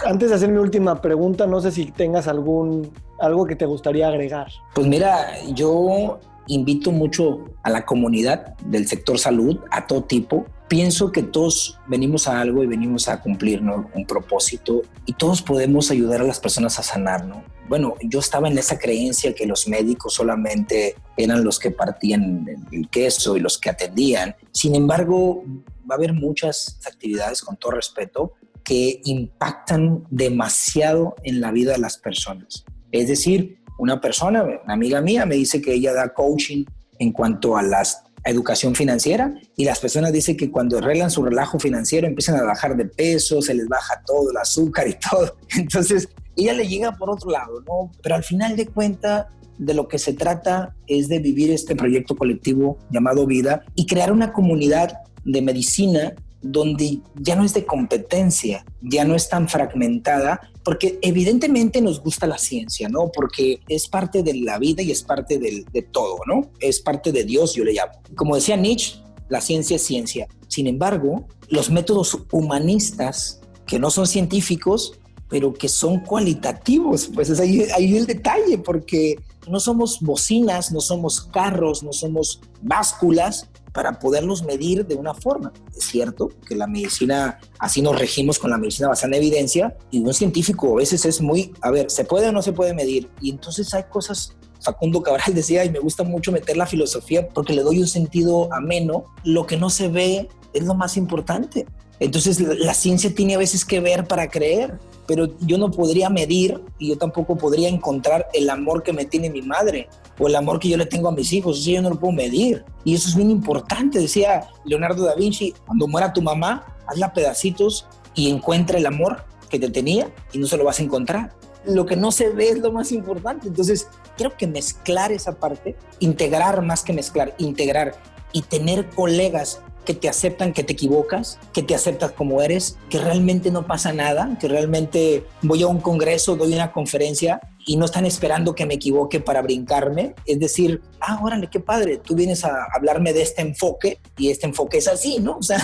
Antes 0.05 0.31
de 0.31 0.37
hacer 0.37 0.51
mi 0.51 0.59
última 0.59 1.01
pregunta, 1.01 1.47
no 1.47 1.61
sé 1.61 1.71
si 1.71 1.87
tengas 1.93 2.27
algún 2.27 2.91
algo 3.21 3.47
que 3.47 3.57
te 3.57 3.67
gustaría 3.67 4.09
agregar. 4.09 4.49
Pues 4.75 4.87
mira, 4.87 5.27
yo 5.53 6.19
invito 6.47 6.93
mucho 6.93 7.45
a 7.63 7.71
la 7.71 7.87
comunidad 7.87 8.57
del 8.59 8.87
sector 8.87 9.19
salud, 9.19 9.59
a 9.71 9.87
todo 9.87 10.05
tipo. 10.05 10.47
Pienso 10.69 11.13
que 11.13 11.23
todos 11.23 11.79
venimos 11.87 12.27
a 12.27 12.41
algo 12.41 12.63
y 12.63 12.67
venimos 12.67 13.09
a 13.09 13.21
cumplir 13.21 13.63
un 13.63 14.07
propósito 14.07 14.83
y 15.07 15.13
todos 15.13 15.43
podemos 15.43 15.91
ayudar 15.91 16.21
a 16.21 16.25
las 16.25 16.41
personas 16.41 16.79
a 16.79 16.83
sanar. 16.83 17.25
¿no? 17.27 17.45
Bueno, 17.69 17.95
yo 18.03 18.19
estaba 18.19 18.49
en 18.49 18.59
esa 18.59 18.79
creencia 18.79 19.35
que 19.35 19.47
los 19.47 19.69
médicos 19.69 20.15
solamente 20.15 20.97
eran 21.17 21.45
los 21.45 21.59
que 21.59 21.71
partían 21.71 22.47
el 22.73 22.89
queso 22.89 23.37
y 23.37 23.41
los 23.41 23.59
que 23.59 23.71
atendían. 23.71 24.35
Sin 24.53 24.75
embargo, 24.75 25.45
va 25.89 25.95
a 25.95 25.99
haber 25.99 26.13
muchas 26.13 26.81
actividades, 26.87 27.43
con 27.43 27.57
todo 27.57 27.73
respeto, 27.73 28.33
que 28.65 29.01
impactan 29.05 30.05
demasiado 30.11 31.15
en 31.23 31.41
la 31.41 31.53
vida 31.53 31.73
de 31.73 31.79
las 31.79 31.99
personas. 31.99 32.65
Es 32.93 33.09
decir, 33.09 33.59
una 33.79 34.01
persona, 34.01 34.43
una 34.43 34.75
amiga 34.75 35.01
mía, 35.01 35.27
me 35.27 35.35
dice 35.35 35.61
que 35.61 35.75
ella 35.75 35.93
da 35.93 36.15
coaching 36.15 36.65
en 36.99 37.13
cuanto 37.13 37.57
a 37.57 37.63
la 37.63 37.83
educación 38.25 38.75
financiera 38.75 39.35
y 39.55 39.65
las 39.65 39.81
personas 39.81 40.13
dicen 40.13 40.37
que 40.37 40.51
cuando 40.51 40.79
arreglan 40.79 41.11
su 41.11 41.23
relajo 41.23 41.59
financiero 41.59 42.07
empiezan 42.07 42.37
a 42.37 42.43
bajar 42.43 42.77
de 42.77 42.87
peso, 42.87 43.43
se 43.43 43.55
les 43.55 43.69
baja 43.69 44.03
todo, 44.07 44.31
el 44.31 44.37
azúcar 44.39 44.89
y 44.89 44.95
todo. 45.11 45.37
Entonces, 45.57 46.09
ella 46.37 46.55
le 46.55 46.67
llega 46.67 46.93
por 46.93 47.11
otro 47.11 47.31
lado, 47.31 47.61
¿no? 47.67 47.93
Pero 48.03 48.15
al 48.15 48.25
final 48.25 48.57
de 48.57 48.67
cuenta, 48.67 49.29
de 49.59 49.75
lo 49.75 49.89
que 49.89 49.99
se 49.99 50.13
trata 50.15 50.75
es 50.87 51.09
de 51.09 51.19
vivir 51.19 51.51
este 51.53 51.77
proyecto 51.77 52.17
colectivo 52.17 52.79
llamado 52.91 53.27
vida 53.27 53.65
y 53.75 53.87
crear 53.87 54.13
una 54.13 54.33
comunidad 54.33 54.99
de 55.25 55.43
medicina 55.43 56.15
donde 56.45 57.01
ya 57.17 57.37
no 57.37 57.45
es 57.45 57.55
de 57.55 57.65
competencia, 57.65 58.65
ya 58.83 59.05
no 59.05 59.15
es 59.15 59.29
tan 59.29 59.49
fragmentada, 59.49 60.53
porque 60.63 60.99
evidentemente 61.03 61.81
nos 61.81 62.03
gusta 62.03 62.27
la 62.27 62.39
ciencia, 62.39 62.89
¿no? 62.89 63.11
Porque 63.13 63.61
es 63.69 63.89
parte 63.89 64.23
de 64.23 64.35
la 64.35 64.59
vida 64.59 64.83
y 64.83 64.91
es 64.91 65.03
parte 65.03 65.39
de 65.39 65.83
todo, 65.83 66.19
¿no? 66.27 66.51
Es 66.61 66.81
parte 66.81 67.13
de 67.13 67.25
Dios, 67.25 67.55
yo 67.55 67.65
le 67.65 67.73
llamo. 67.73 67.93
Como 68.15 68.35
decía 68.35 68.57
Nietzsche, 68.57 68.97
la 69.29 69.41
ciencia 69.41 69.77
es 69.77 69.83
ciencia. 69.83 70.29
Sin 70.49 70.67
embargo, 70.67 71.27
los 71.49 71.71
métodos 71.71 72.19
humanistas, 72.31 73.41
que 73.67 73.79
no 73.79 73.91
son 73.91 74.07
científicos, 74.07 74.99
pero 75.29 75.55
que 75.55 75.69
son 75.69 76.01
cualitativos, 76.01 77.11
pues 77.13 77.31
es 77.31 77.41
ahí, 77.41 77.67
ahí 77.75 77.97
el 77.97 78.07
detalle, 78.07 78.59
porque 78.59 79.17
no 79.49 79.59
somos 79.61 80.01
bocinas, 80.01 80.71
no 80.73 80.81
somos 80.81 81.23
carros, 81.23 81.83
no 81.83 81.93
somos 81.93 82.41
básculas, 82.63 83.49
para 83.75 83.99
poderlos 83.99 84.45
medir 84.45 84.87
de 84.87 84.95
una 84.95 85.13
forma. 85.13 85.53
Es 85.77 85.85
cierto 85.85 86.31
que 86.47 86.55
la 86.55 86.67
medicina, 86.67 87.41
así 87.59 87.83
nos 87.83 87.99
regimos 87.99 88.39
con 88.39 88.51
la 88.51 88.57
medicina 88.57 88.89
basada 88.89 89.09
en 89.09 89.23
evidencia, 89.23 89.77
y 89.91 89.99
un 89.99 90.15
científico 90.15 90.73
a 90.73 90.77
veces 90.77 91.05
es 91.05 91.21
muy, 91.21 91.53
a 91.61 91.71
ver, 91.71 91.91
¿se 91.91 92.05
puede 92.05 92.29
o 92.29 92.33
no 92.33 92.41
se 92.41 92.53
puede 92.53 92.73
medir? 92.73 93.11
Y 93.21 93.31
entonces 93.31 93.75
hay 93.75 93.85
cosas 93.91 94.37
Facundo 94.65 95.03
Cabral 95.03 95.35
decía, 95.35 95.65
y 95.65 95.71
me 95.71 95.81
gusta 95.81 96.05
mucho 96.05 96.33
meter 96.33 96.57
la 96.57 96.67
filosofía 96.67 97.29
porque 97.29 97.53
le 97.53 97.63
doy 97.63 97.81
un 97.81 97.89
sentido 97.89 98.53
ameno, 98.53 99.05
lo 99.25 99.47
que 99.47 99.57
no 99.57 99.69
se 99.71 99.89
ve 99.89 100.29
es 100.53 100.63
lo 100.63 100.75
más 100.75 100.97
importante. 100.97 101.67
Entonces 102.01 102.41
la, 102.41 102.75
ciencia 102.75 103.15
tiene 103.15 103.35
a 103.35 103.39
veces 103.39 103.65
que 103.65 103.81
ver 103.81 104.07
para 104.07 104.29
creer, 104.29 104.79
pero 105.07 105.29
yo 105.41 105.59
no 105.59 105.71
podría 105.71 106.11
medir 106.11 106.61
y 106.79 106.89
yo 106.89 106.99
tampoco 106.99 107.37
podría 107.37 107.69
encontrar 107.69 108.29
el 108.33 108.51
amor 108.51 108.83
que 108.83 108.93
me 108.93 109.05
tiene 109.05 109.31
mi 109.31 109.43
madre 109.43 109.89
o 110.19 110.29
el 110.29 110.37
amor 110.37 110.59
que 110.59 110.69
yo 110.69 110.77
le 110.77 110.87
tengo 110.87 111.09
a 111.09 111.13
mis 111.13 111.33
hijos, 111.33 111.59
eso 111.61 111.71
yo 111.71 111.83
no 111.83 111.91
lo 111.91 111.99
puedo 111.99 112.13
medir. 112.13 112.65
Y 112.85 112.95
eso 112.95 113.09
es 113.09 113.17
bien 113.17 113.31
importante, 113.31 113.99
decía 113.99 114.49
Leonardo 114.65 115.05
da 115.05 115.15
Vinci, 115.15 115.55
cuando 115.67 115.87
muera 115.87 116.13
tu 116.13 116.23
mamá, 116.23 116.67
hazla 116.87 117.13
pedacitos 117.13 117.87
y 118.15 118.31
encuentra 118.31 118.79
el 118.79 118.87
amor 118.87 119.25
que 119.49 119.59
te 119.59 119.71
tenía 119.71 120.11
y 120.33 120.39
no 120.39 120.47
se 120.47 120.57
lo 120.57 120.65
vas 120.65 120.81
a 120.81 120.83
encontrar. 120.83 121.33
Lo 121.67 121.87
que 121.87 121.97
no 121.97 122.13
se 122.13 122.29
ve 122.29 122.51
es 122.51 122.59
lo 122.59 122.73
más 122.73 122.93
importante. 122.93 123.49
Entonces, 123.49 123.89
creo 124.17 124.37
que 124.37 124.47
mezclar 124.47 125.13
esa 125.13 125.39
parte, 125.39 125.77
integrar 125.99 126.61
más 126.63 126.83
que 126.83 126.93
mezclar, 126.93 127.35
integrar 127.39 127.95
y 128.33 128.43
tener 128.43 128.91
colegas 128.91 129.61
que 129.85 129.95
te 129.95 130.09
aceptan 130.09 130.53
que 130.53 130.65
te 130.65 130.73
equivocas, 130.73 131.39
que 131.53 131.63
te 131.63 131.75
aceptas 131.75 132.13
como 132.13 132.43
eres, 132.43 132.79
que 132.89 132.99
realmente 132.99 133.51
no 133.51 133.67
pasa 133.67 133.93
nada, 133.93 134.37
que 134.41 134.49
realmente 134.49 135.27
voy 135.43 135.63
a 135.63 135.67
un 135.67 135.81
congreso, 135.81 136.37
doy 136.37 136.55
una 136.55 136.73
conferencia 136.73 137.41
y 137.67 137.77
no 137.77 137.87
están 137.87 138.07
esperando 138.07 138.55
que 138.55 138.67
me 138.67 138.75
equivoque 138.75 139.21
para 139.21 139.43
brincarme. 139.43 140.15
Es 140.27 140.39
decir, 140.39 140.83
ah, 141.01 141.21
órale, 141.23 141.49
qué 141.51 141.61
padre, 141.61 141.99
tú 141.99 142.15
vienes 142.15 142.45
a 142.45 142.67
hablarme 142.75 143.13
de 143.13 143.23
este 143.23 143.43
enfoque 143.43 143.99
y 144.17 144.31
este 144.31 144.47
enfoque 144.47 144.79
es 144.79 144.89
así, 144.89 145.19
¿no? 145.21 145.39
O 145.39 145.43
sea, 145.43 145.59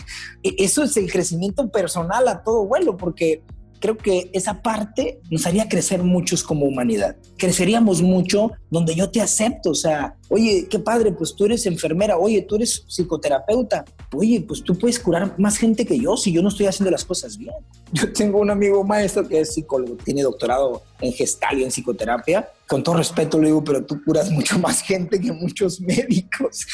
e-, 0.42 0.56
eso 0.58 0.82
es 0.82 0.96
el 0.96 1.10
crecimiento 1.10 1.68
personal 1.70 2.28
a 2.28 2.42
todo 2.42 2.66
vuelo, 2.66 2.96
porque 2.96 3.42
creo 3.86 3.96
que 3.96 4.30
esa 4.32 4.62
parte 4.62 5.20
nos 5.30 5.46
haría 5.46 5.68
crecer 5.68 6.02
muchos 6.02 6.42
como 6.42 6.66
humanidad. 6.66 7.14
Creceríamos 7.36 8.02
mucho 8.02 8.50
donde 8.68 8.96
yo 8.96 9.10
te 9.10 9.20
acepto, 9.20 9.70
o 9.70 9.74
sea, 9.76 10.16
oye, 10.28 10.66
qué 10.68 10.80
padre, 10.80 11.12
pues 11.12 11.36
tú 11.36 11.44
eres 11.44 11.66
enfermera, 11.66 12.18
oye, 12.18 12.42
tú 12.42 12.56
eres 12.56 12.84
psicoterapeuta, 12.88 13.84
oye, 14.12 14.40
pues 14.40 14.64
tú 14.64 14.76
puedes 14.76 14.98
curar 14.98 15.38
más 15.38 15.56
gente 15.56 15.86
que 15.86 16.00
yo 16.00 16.16
si 16.16 16.32
yo 16.32 16.42
no 16.42 16.48
estoy 16.48 16.66
haciendo 16.66 16.90
las 16.90 17.04
cosas 17.04 17.38
bien. 17.38 17.54
Yo 17.92 18.12
tengo 18.12 18.40
un 18.40 18.50
amigo 18.50 18.82
maestro 18.82 19.28
que 19.28 19.38
es 19.38 19.54
psicólogo, 19.54 19.94
tiene 19.94 20.22
doctorado 20.22 20.82
en 21.00 21.12
gestal 21.12 21.60
y 21.60 21.62
en 21.62 21.70
psicoterapia. 21.70 22.50
Con 22.66 22.82
todo 22.82 22.96
respeto 22.96 23.38
le 23.38 23.46
digo, 23.46 23.62
pero 23.62 23.84
tú 23.84 24.02
curas 24.04 24.28
mucho 24.32 24.58
más 24.58 24.82
gente 24.82 25.20
que 25.20 25.30
muchos 25.30 25.80
médicos, 25.92 26.66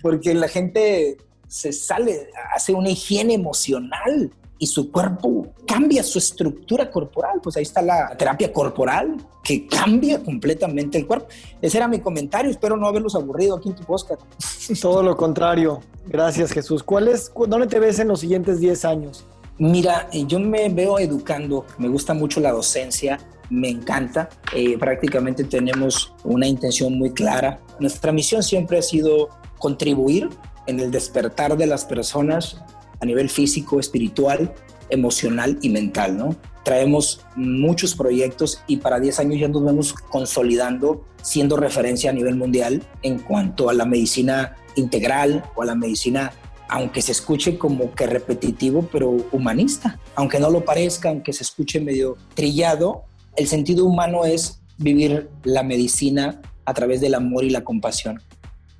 porque 0.00 0.32
la 0.34 0.46
gente 0.46 1.16
se 1.48 1.72
sale, 1.72 2.28
hace 2.54 2.72
una 2.72 2.90
higiene 2.90 3.34
emocional 3.34 4.30
y 4.60 4.66
su 4.66 4.92
cuerpo 4.92 5.46
cambia 5.66 6.02
su 6.02 6.18
estructura 6.18 6.90
corporal. 6.90 7.40
Pues 7.42 7.56
ahí 7.56 7.62
está 7.62 7.80
la 7.80 8.14
terapia 8.16 8.52
corporal 8.52 9.16
que 9.42 9.66
cambia 9.66 10.22
completamente 10.22 10.98
el 10.98 11.06
cuerpo. 11.06 11.28
Ese 11.62 11.78
era 11.78 11.88
mi 11.88 11.98
comentario. 11.98 12.50
Espero 12.50 12.76
no 12.76 12.86
haberlos 12.86 13.14
aburrido 13.14 13.56
aquí 13.56 13.70
en 13.70 13.74
tu 13.74 13.84
podcast. 13.84 14.20
Todo 14.82 15.02
lo 15.02 15.16
contrario. 15.16 15.80
Gracias, 16.06 16.52
Jesús. 16.52 16.82
¿Cuál 16.82 17.08
es, 17.08 17.32
¿Dónde 17.34 17.66
te 17.68 17.80
ves 17.80 17.98
en 18.00 18.08
los 18.08 18.20
siguientes 18.20 18.60
10 18.60 18.84
años? 18.84 19.24
Mira, 19.56 20.10
yo 20.12 20.38
me 20.38 20.68
veo 20.68 20.98
educando. 20.98 21.64
Me 21.78 21.88
gusta 21.88 22.12
mucho 22.12 22.38
la 22.40 22.52
docencia. 22.52 23.18
Me 23.48 23.70
encanta. 23.70 24.28
Eh, 24.54 24.76
prácticamente 24.76 25.44
tenemos 25.44 26.12
una 26.22 26.46
intención 26.46 26.98
muy 26.98 27.12
clara. 27.12 27.60
Nuestra 27.78 28.12
misión 28.12 28.42
siempre 28.42 28.78
ha 28.78 28.82
sido 28.82 29.30
contribuir 29.58 30.28
en 30.66 30.80
el 30.80 30.90
despertar 30.90 31.56
de 31.56 31.66
las 31.66 31.86
personas 31.86 32.62
a 33.00 33.06
nivel 33.06 33.28
físico, 33.28 33.80
espiritual, 33.80 34.54
emocional 34.90 35.58
y 35.62 35.70
mental, 35.70 36.16
¿no? 36.16 36.36
Traemos 36.64 37.24
muchos 37.36 37.94
proyectos 37.94 38.62
y 38.66 38.76
para 38.76 39.00
10 39.00 39.20
años 39.20 39.40
ya 39.40 39.48
nos 39.48 39.64
vemos 39.64 39.92
consolidando, 39.94 41.04
siendo 41.22 41.56
referencia 41.56 42.10
a 42.10 42.12
nivel 42.12 42.36
mundial 42.36 42.82
en 43.02 43.18
cuanto 43.18 43.70
a 43.70 43.74
la 43.74 43.86
medicina 43.86 44.56
integral 44.76 45.44
o 45.54 45.62
a 45.62 45.66
la 45.66 45.74
medicina, 45.74 46.32
aunque 46.68 47.02
se 47.02 47.12
escuche 47.12 47.56
como 47.58 47.94
que 47.94 48.06
repetitivo, 48.06 48.88
pero 48.92 49.16
humanista. 49.32 49.98
Aunque 50.14 50.38
no 50.38 50.50
lo 50.50 50.64
parezca, 50.64 51.08
aunque 51.08 51.32
se 51.32 51.42
escuche 51.42 51.80
medio 51.80 52.16
trillado, 52.34 53.04
el 53.36 53.46
sentido 53.46 53.86
humano 53.86 54.24
es 54.24 54.60
vivir 54.76 55.30
la 55.44 55.62
medicina 55.62 56.40
a 56.64 56.74
través 56.74 57.00
del 57.00 57.14
amor 57.14 57.44
y 57.44 57.50
la 57.50 57.64
compasión. 57.64 58.20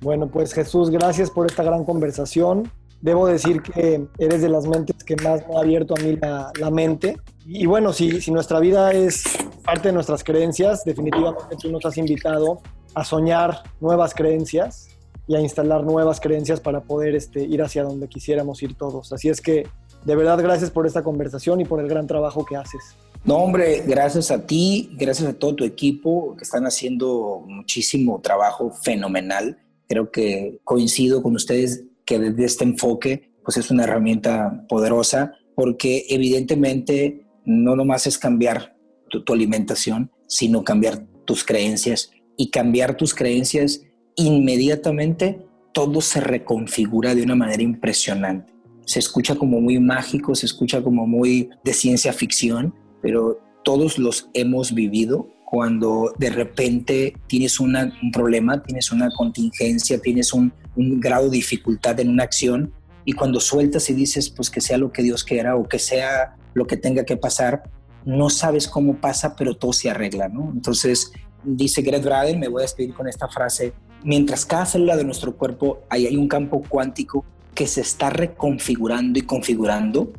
Bueno, 0.01 0.29
pues 0.29 0.53
Jesús, 0.53 0.89
gracias 0.89 1.29
por 1.29 1.47
esta 1.47 1.63
gran 1.63 1.83
conversación. 1.83 2.71
Debo 3.01 3.27
decir 3.27 3.61
que 3.61 4.05
eres 4.19 4.41
de 4.41 4.49
las 4.49 4.67
mentes 4.67 5.03
que 5.03 5.15
más 5.17 5.47
me 5.47 5.55
ha 5.55 5.59
abierto 5.59 5.95
a 5.97 6.01
mí 6.01 6.17
la, 6.21 6.69
mente. 6.69 7.17
Y 7.45 7.65
bueno, 7.65 7.93
si, 7.93 8.21
si 8.21 8.31
nuestra 8.31 8.59
vida 8.59 8.91
es 8.91 9.23
parte 9.63 9.89
de 9.89 9.93
nuestras 9.93 10.23
creencias, 10.23 10.83
definitivamente 10.85 11.55
tú 11.59 11.71
nos 11.71 11.85
has 11.85 11.97
invitado 11.97 12.61
a 12.93 13.03
soñar 13.03 13.63
nuevas 13.79 14.13
creencias 14.13 14.89
y 15.27 15.35
a 15.35 15.39
instalar 15.39 15.83
nuevas 15.83 16.19
creencias 16.19 16.59
para 16.59 16.81
poder 16.81 17.15
este, 17.15 17.43
ir 17.43 17.61
hacia 17.61 17.83
donde 17.83 18.07
quisiéramos 18.07 18.61
ir 18.63 18.75
todos. 18.75 19.11
Así 19.13 19.29
es 19.29 19.41
que 19.41 19.67
De 20.03 20.15
verdad, 20.15 20.39
gracias 20.41 20.71
por 20.71 20.87
esta 20.87 21.03
conversación 21.03 21.61
y 21.61 21.65
por 21.65 21.79
el 21.79 21.87
gran 21.87 22.07
trabajo 22.07 22.43
que 22.43 22.55
haces. 22.55 22.95
No, 23.23 23.35
hombre, 23.35 23.83
gracias 23.85 24.31
a 24.31 24.47
ti, 24.47 24.89
gracias 24.93 25.29
a 25.29 25.33
todo 25.33 25.55
tu 25.55 25.63
equipo 25.63 26.35
que 26.35 26.43
están 26.43 26.65
haciendo 26.65 27.43
muchísimo 27.47 28.19
trabajo 28.19 28.71
fenomenal. 28.71 29.59
Creo 29.87 30.09
que 30.09 30.59
coincido 30.63 31.21
con 31.21 31.35
ustedes 31.35 31.83
que 32.11 32.19
desde 32.19 32.43
este 32.43 32.65
enfoque, 32.65 33.31
pues 33.41 33.55
es 33.55 33.71
una 33.71 33.85
herramienta 33.85 34.65
poderosa 34.67 35.31
porque 35.55 36.05
evidentemente 36.09 37.25
no 37.45 37.77
nomás 37.77 38.05
es 38.05 38.17
cambiar 38.17 38.75
tu, 39.09 39.23
tu 39.23 39.31
alimentación, 39.31 40.11
sino 40.27 40.65
cambiar 40.65 41.05
tus 41.23 41.45
creencias 41.45 42.11
y 42.35 42.49
cambiar 42.49 42.97
tus 42.97 43.15
creencias 43.15 43.83
inmediatamente 44.17 45.39
todo 45.73 46.01
se 46.01 46.19
reconfigura 46.19 47.15
de 47.15 47.23
una 47.23 47.35
manera 47.35 47.63
impresionante. 47.63 48.53
Se 48.85 48.99
escucha 48.99 49.35
como 49.35 49.61
muy 49.61 49.79
mágico, 49.79 50.35
se 50.35 50.47
escucha 50.47 50.83
como 50.83 51.07
muy 51.07 51.49
de 51.63 51.71
ciencia 51.71 52.11
ficción, 52.11 52.75
pero 53.01 53.39
todos 53.63 53.97
los 53.97 54.29
hemos 54.33 54.73
vivido 54.73 55.29
cuando 55.45 56.13
de 56.19 56.29
repente 56.29 57.13
tienes 57.27 57.61
un 57.61 57.73
problema, 58.11 58.61
tienes 58.63 58.91
una 58.91 59.09
contingencia, 59.11 60.01
tienes 60.01 60.33
un, 60.33 60.51
un, 60.75 60.99
grado 60.99 61.29
de 61.29 61.37
dificultad 61.37 61.99
en 61.99 62.09
una 62.09 62.23
acción 62.23 62.73
y 63.05 63.13
cuando 63.13 63.39
sueltas 63.39 63.89
y 63.89 63.93
dices 63.93 64.29
pues 64.29 64.49
que 64.49 64.61
sea 64.61 64.77
lo 64.77 64.91
que 64.91 65.03
Dios 65.03 65.23
quiera 65.23 65.55
o 65.55 65.67
que 65.67 65.79
sea 65.79 66.35
lo 66.53 66.67
que 66.67 66.77
tenga 66.77 67.05
que 67.05 67.17
pasar, 67.17 67.63
no 68.05 68.29
sabes 68.29 68.67
cómo 68.67 68.97
pasa, 68.97 69.35
pero 69.35 69.55
todo 69.55 69.73
se 69.73 69.89
arregla, 69.89 70.27
¿no? 70.27 70.51
Entonces, 70.53 71.11
dice 71.43 71.81
Greg 71.81 72.03
Braden, 72.03 72.39
me 72.39 72.47
voy 72.47 72.61
a 72.61 72.63
despedir 72.63 72.93
con 72.93 73.07
esta 73.07 73.27
frase, 73.27 73.73
mientras 74.03 74.45
cada 74.45 74.65
célula 74.65 74.97
de 74.97 75.03
nuestro 75.03 75.35
cuerpo 75.35 75.81
hay, 75.89 76.07
hay 76.07 76.17
un 76.17 76.27
campo 76.27 76.61
cuántico 76.67 77.25
que 77.53 77.67
se 77.67 77.81
está 77.81 78.09
reconfigurando 78.09 79.19
y 79.19 79.23
configurando. 79.23 80.11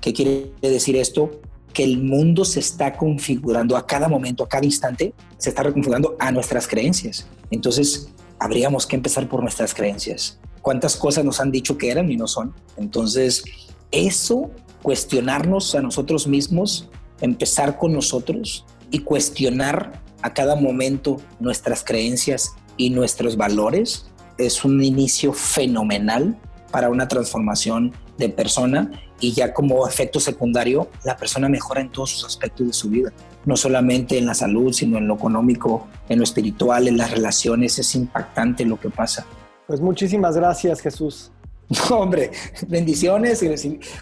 ¿Qué 0.00 0.12
quiere 0.12 0.52
decir 0.60 0.96
esto? 0.96 1.40
Que 1.72 1.84
el 1.84 2.02
mundo 2.02 2.44
se 2.44 2.60
está 2.60 2.96
configurando 2.96 3.76
a 3.76 3.86
cada 3.86 4.08
momento, 4.08 4.44
a 4.44 4.48
cada 4.48 4.64
instante, 4.64 5.14
se 5.36 5.50
está 5.50 5.62
reconfigurando 5.62 6.16
a 6.18 6.32
nuestras 6.32 6.66
creencias. 6.66 7.26
Entonces, 7.50 8.10
habríamos 8.40 8.86
que 8.86 8.96
empezar 8.96 9.28
por 9.28 9.42
nuestras 9.42 9.74
creencias. 9.74 10.40
¿Cuántas 10.62 10.96
cosas 10.96 11.24
nos 11.24 11.40
han 11.40 11.52
dicho 11.52 11.78
que 11.78 11.90
eran 11.90 12.10
y 12.10 12.16
no 12.16 12.26
son? 12.26 12.54
Entonces, 12.76 13.44
eso, 13.92 14.50
cuestionarnos 14.82 15.74
a 15.74 15.82
nosotros 15.82 16.26
mismos, 16.26 16.88
empezar 17.20 17.78
con 17.78 17.92
nosotros 17.92 18.64
y 18.90 19.00
cuestionar 19.00 20.02
a 20.22 20.34
cada 20.34 20.56
momento 20.56 21.18
nuestras 21.38 21.84
creencias 21.84 22.54
y 22.76 22.90
nuestros 22.90 23.36
valores 23.36 24.06
es 24.38 24.64
un 24.64 24.82
inicio 24.82 25.32
fenomenal 25.32 26.36
para 26.70 26.88
una 26.88 27.08
transformación 27.08 27.92
de 28.16 28.28
persona 28.28 28.90
y 29.20 29.32
ya 29.32 29.52
como 29.52 29.86
efecto 29.86 30.18
secundario 30.18 30.88
la 31.04 31.16
persona 31.16 31.48
mejora 31.48 31.82
en 31.82 31.90
todos 31.90 32.10
sus 32.10 32.24
aspectos 32.24 32.66
de 32.66 32.72
su 32.72 32.88
vida, 32.88 33.12
no 33.44 33.56
solamente 33.56 34.18
en 34.18 34.26
la 34.26 34.34
salud, 34.34 34.72
sino 34.72 34.98
en 34.98 35.08
lo 35.08 35.14
económico, 35.14 35.88
en 36.08 36.18
lo 36.18 36.24
espiritual, 36.24 36.88
en 36.88 36.96
las 36.96 37.10
relaciones, 37.10 37.78
es 37.78 37.94
impactante 37.94 38.64
lo 38.64 38.78
que 38.78 38.90
pasa. 38.90 39.26
Pues 39.66 39.80
muchísimas 39.80 40.36
gracias 40.36 40.80
Jesús. 40.80 41.32
hombre, 41.90 42.30
bendiciones, 42.68 43.44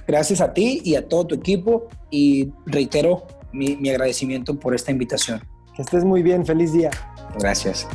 gracias 0.07 0.41
a 0.41 0.53
ti 0.55 0.81
y 0.85 0.95
a 0.95 1.07
todo 1.07 1.27
tu 1.27 1.35
equipo 1.35 1.89
y 2.11 2.51
reitero 2.67 3.27
mi, 3.53 3.77
mi 3.77 3.91
agradecimiento 3.91 4.59
por 4.59 4.75
esta 4.75 4.91
invitación. 4.91 5.43
Que 5.77 5.83
estés 5.83 6.05
muy 6.05 6.23
bien, 6.23 6.45
feliz 6.45 6.73
día. 6.73 6.91
Gracias. 7.39 7.87